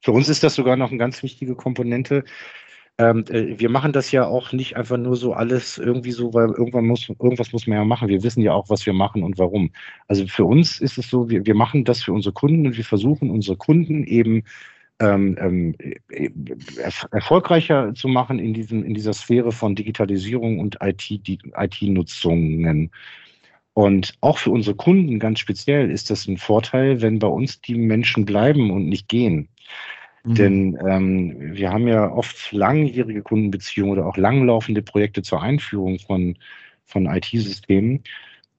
Für 0.00 0.12
uns 0.12 0.28
ist 0.28 0.42
das 0.42 0.54
sogar 0.54 0.76
noch 0.76 0.90
eine 0.90 0.98
ganz 0.98 1.22
wichtige 1.22 1.54
Komponente. 1.54 2.24
Ähm, 2.98 3.24
äh, 3.28 3.58
wir 3.58 3.70
machen 3.70 3.92
das 3.92 4.10
ja 4.10 4.26
auch 4.26 4.52
nicht 4.52 4.76
einfach 4.76 4.96
nur 4.96 5.16
so 5.16 5.32
alles 5.32 5.78
irgendwie 5.78 6.12
so, 6.12 6.34
weil 6.34 6.48
irgendwann 6.48 6.86
muss, 6.86 7.08
irgendwas 7.08 7.52
muss 7.52 7.66
man 7.66 7.78
ja 7.78 7.84
machen. 7.84 8.08
Wir 8.08 8.22
wissen 8.24 8.42
ja 8.42 8.52
auch, 8.52 8.68
was 8.70 8.86
wir 8.86 8.92
machen 8.92 9.22
und 9.22 9.38
warum. 9.38 9.70
Also 10.08 10.26
für 10.26 10.44
uns 10.44 10.80
ist 10.80 10.98
es 10.98 11.08
so, 11.08 11.30
wir, 11.30 11.46
wir 11.46 11.54
machen 11.54 11.84
das 11.84 12.02
für 12.02 12.12
unsere 12.12 12.32
Kunden 12.32 12.66
und 12.66 12.76
wir 12.76 12.84
versuchen 12.84 13.30
unsere 13.30 13.56
Kunden 13.56 14.04
eben 14.04 14.42
ähm, 15.00 15.36
ähm, 15.40 15.74
äh, 16.08 16.30
erfolgreicher 17.12 17.94
zu 17.94 18.08
machen 18.08 18.40
in, 18.40 18.52
diesem, 18.52 18.82
in 18.84 18.94
dieser 18.94 19.12
Sphäre 19.12 19.52
von 19.52 19.76
Digitalisierung 19.76 20.58
und 20.58 20.78
IT-Nutzungen. 20.80 22.84
IT 22.84 22.90
Und 23.74 24.14
auch 24.20 24.38
für 24.38 24.50
unsere 24.50 24.74
Kunden 24.76 25.20
ganz 25.20 25.38
speziell 25.38 25.88
ist 25.90 26.10
das 26.10 26.26
ein 26.26 26.36
Vorteil, 26.36 27.00
wenn 27.00 27.20
bei 27.20 27.28
uns 27.28 27.60
die 27.60 27.76
Menschen 27.76 28.24
bleiben 28.24 28.72
und 28.72 28.88
nicht 28.88 29.08
gehen. 29.08 29.48
Mhm. 30.24 30.34
Denn 30.34 30.78
ähm, 30.86 31.36
wir 31.54 31.70
haben 31.70 31.88
ja 31.88 32.10
oft 32.10 32.52
langjährige 32.52 33.22
Kundenbeziehungen 33.22 33.92
oder 33.92 34.06
auch 34.06 34.16
langlaufende 34.16 34.82
Projekte 34.82 35.22
zur 35.22 35.42
Einführung 35.42 35.98
von, 35.98 36.36
von 36.84 37.06
IT-Systemen. 37.06 38.02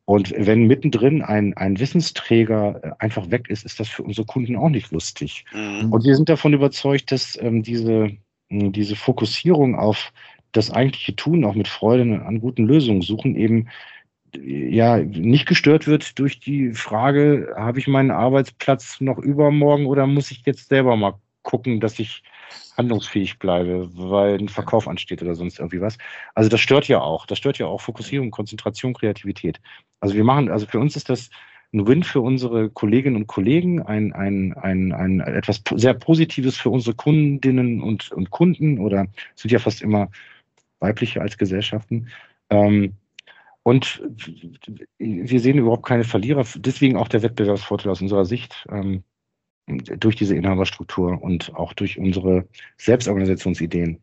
Und 0.05 0.33
wenn 0.35 0.65
mittendrin 0.65 1.21
ein, 1.21 1.55
ein 1.55 1.79
Wissensträger 1.79 2.79
äh, 2.83 2.91
einfach 2.97 3.29
weg 3.29 3.49
ist, 3.49 3.65
ist 3.65 3.79
das 3.79 3.89
für 3.89 4.03
unsere 4.03 4.25
Kunden 4.25 4.55
auch 4.55 4.69
nicht 4.69 4.91
lustig. 4.91 5.45
Mhm. 5.53 5.91
Und 5.93 6.03
wir 6.03 6.15
sind 6.15 6.29
davon 6.29 6.53
überzeugt, 6.53 7.11
dass 7.11 7.37
ähm, 7.39 7.61
diese, 7.61 8.11
diese 8.49 8.95
Fokussierung 8.95 9.75
auf 9.75 10.11
das 10.51 10.71
eigentliche 10.71 11.15
Tun, 11.15 11.45
auch 11.45 11.53
mit 11.53 11.67
Freude 11.67 12.23
an 12.25 12.39
guten 12.39 12.65
Lösungen 12.65 13.03
suchen, 13.03 13.35
eben 13.35 13.67
ja 14.37 14.97
nicht 14.97 15.47
gestört 15.47 15.87
wird 15.87 16.19
durch 16.19 16.39
die 16.39 16.73
Frage, 16.73 17.53
habe 17.57 17.79
ich 17.79 17.87
meinen 17.87 18.11
Arbeitsplatz 18.11 19.01
noch 19.01 19.17
übermorgen 19.17 19.85
oder 19.85 20.07
muss 20.07 20.31
ich 20.31 20.43
jetzt 20.45 20.69
selber 20.69 20.95
mal 20.95 21.15
gucken, 21.43 21.79
dass 21.79 21.99
ich 21.99 22.23
handlungsfähig 22.77 23.39
bleibe, 23.39 23.89
weil 23.93 24.39
ein 24.39 24.49
Verkauf 24.49 24.87
ansteht 24.87 25.21
oder 25.21 25.35
sonst 25.35 25.59
irgendwie 25.59 25.81
was. 25.81 25.97
Also 26.35 26.49
das 26.49 26.61
stört 26.61 26.87
ja 26.87 27.01
auch. 27.01 27.25
Das 27.25 27.37
stört 27.37 27.57
ja 27.57 27.67
auch 27.67 27.81
Fokussierung, 27.81 28.31
Konzentration, 28.31 28.93
Kreativität. 28.93 29.59
Also 29.99 30.15
wir 30.15 30.23
machen, 30.23 30.49
also 30.49 30.65
für 30.65 30.79
uns 30.79 30.95
ist 30.95 31.09
das 31.09 31.29
ein 31.73 31.87
Win 31.87 32.03
für 32.03 32.21
unsere 32.21 32.69
Kolleginnen 32.69 33.15
und 33.15 33.27
Kollegen, 33.27 33.81
ein, 33.81 34.13
ein, 34.13 34.53
ein, 34.53 34.91
ein 34.91 35.19
etwas 35.19 35.61
sehr 35.75 35.93
Positives 35.93 36.57
für 36.57 36.69
unsere 36.69 36.95
Kundinnen 36.95 37.81
und, 37.81 38.11
und 38.11 38.31
Kunden 38.31 38.79
oder 38.79 39.07
sind 39.35 39.51
ja 39.51 39.59
fast 39.59 39.81
immer 39.81 40.09
weibliche 40.79 41.21
als 41.21 41.37
Gesellschaften. 41.37 42.07
Ähm, 42.49 42.95
und 43.63 44.01
wir 44.97 45.39
sehen 45.39 45.57
überhaupt 45.57 45.85
keine 45.85 46.03
Verlierer, 46.03 46.45
deswegen 46.57 46.97
auch 46.97 47.07
der 47.07 47.23
Wettbewerbsvorteil 47.23 47.91
aus 47.91 48.01
unserer 48.01 48.25
Sicht. 48.25 48.65
Ähm, 48.71 49.03
durch 49.69 50.15
diese 50.15 50.35
Inhaberstruktur 50.35 51.21
und 51.21 51.53
auch 51.55 51.73
durch 51.73 51.97
unsere 51.97 52.47
Selbstorganisationsideen. 52.77 54.01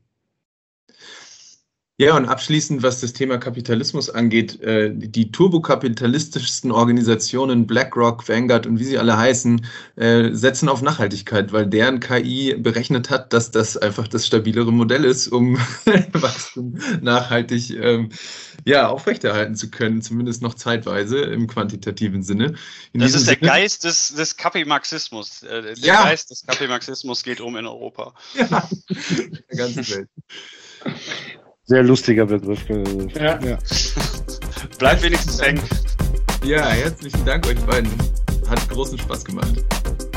Ja, 1.98 2.14
und 2.14 2.26
abschließend, 2.26 2.82
was 2.82 3.00
das 3.00 3.14
Thema 3.14 3.38
Kapitalismus 3.38 4.10
angeht, 4.10 4.60
äh, 4.60 4.92
die 4.94 5.32
turbokapitalistischsten 5.32 6.70
Organisationen, 6.70 7.66
BlackRock, 7.66 8.28
Vanguard 8.28 8.66
und 8.66 8.78
wie 8.78 8.84
sie 8.84 8.98
alle 8.98 9.16
heißen, 9.16 9.66
äh, 9.96 10.30
setzen 10.32 10.68
auf 10.68 10.82
Nachhaltigkeit, 10.82 11.54
weil 11.54 11.66
deren 11.66 12.00
KI 12.00 12.54
berechnet 12.58 13.08
hat, 13.08 13.32
dass 13.32 13.50
das 13.50 13.78
einfach 13.78 14.08
das 14.08 14.26
stabilere 14.26 14.70
Modell 14.74 15.06
ist, 15.06 15.28
um 15.28 15.56
Wachstum 16.12 16.78
nachhaltig 17.00 17.70
ähm, 17.70 18.10
ja, 18.66 18.88
aufrechterhalten 18.88 19.54
zu 19.54 19.70
können, 19.70 20.02
zumindest 20.02 20.42
noch 20.42 20.52
zeitweise 20.52 21.20
im 21.20 21.46
quantitativen 21.46 22.22
Sinne. 22.22 22.56
In 22.92 23.00
das 23.00 23.14
ist 23.14 23.26
der 23.26 23.36
Sinne, 23.36 23.46
Geist 23.48 23.84
des, 23.84 24.14
des 24.14 24.36
Kapimarxismus. 24.36 25.44
Äh, 25.44 25.62
der 25.62 25.78
ja. 25.78 26.02
Geist 26.02 26.30
des 26.30 26.44
Kapimarxismus 26.46 27.22
geht 27.22 27.40
um 27.40 27.56
in 27.56 27.64
Europa. 27.64 28.12
Ja, 28.34 28.68
in 28.90 29.38
der 29.50 29.56
ganzen 29.56 29.88
Welt. 29.88 30.08
Sehr 31.68 31.82
lustiger 31.82 32.26
Begriff. 32.26 32.64
Ja. 32.68 33.40
ja. 33.40 33.58
Bleibt 34.78 35.02
wenigstens 35.02 35.42
hängen. 35.42 35.62
Ja, 36.44 36.68
herzlichen 36.68 37.24
Dank 37.24 37.44
euch 37.48 37.58
beiden. 37.66 37.90
Hat 38.48 38.68
großen 38.68 38.96
Spaß 38.96 39.24
gemacht. 39.24 39.64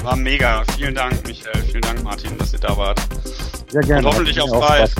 War 0.04 0.16
mega. 0.16 0.64
Vielen 0.78 0.94
Dank, 0.94 1.26
Michael. 1.26 1.60
Vielen 1.64 1.82
Dank, 1.82 2.04
Martin, 2.04 2.38
dass 2.38 2.54
ihr 2.54 2.60
da 2.60 2.78
wart. 2.78 3.02
Ja, 3.72 3.82
gerne. 3.82 4.08
Und 4.08 4.14
hoffentlich 4.14 4.40
auch 4.40 4.60
bald. 4.60 4.94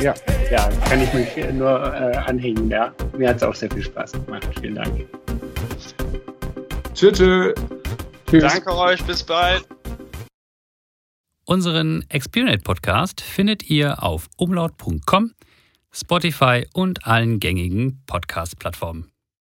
Ja. 0.00 0.14
ja, 0.52 0.68
kann 0.88 1.02
ich 1.02 1.12
mich 1.12 1.52
nur 1.52 1.68
äh, 1.68 2.16
anhängen. 2.16 2.70
Ja. 2.70 2.94
Mir 3.18 3.30
hat 3.30 3.38
es 3.38 3.42
auch 3.42 3.54
sehr 3.54 3.70
viel 3.70 3.82
Spaß 3.82 4.12
gemacht. 4.12 4.48
Vielen 4.60 4.76
Dank. 4.76 5.04
Tschüss. 6.94 7.18
Tschüss. 7.18 7.54
Danke 8.30 8.72
euch. 8.72 9.02
Bis 9.04 9.24
bald. 9.24 9.66
Unseren 11.44 12.04
Experience 12.08 12.62
Podcast 12.62 13.20
findet 13.20 13.68
ihr 13.68 14.04
auf 14.04 14.28
umlaut.com 14.36 15.32
Spotify 15.98 16.66
und 16.74 17.06
allen 17.06 17.40
gängigen 17.40 18.02
Podcast-Plattformen. 18.06 19.15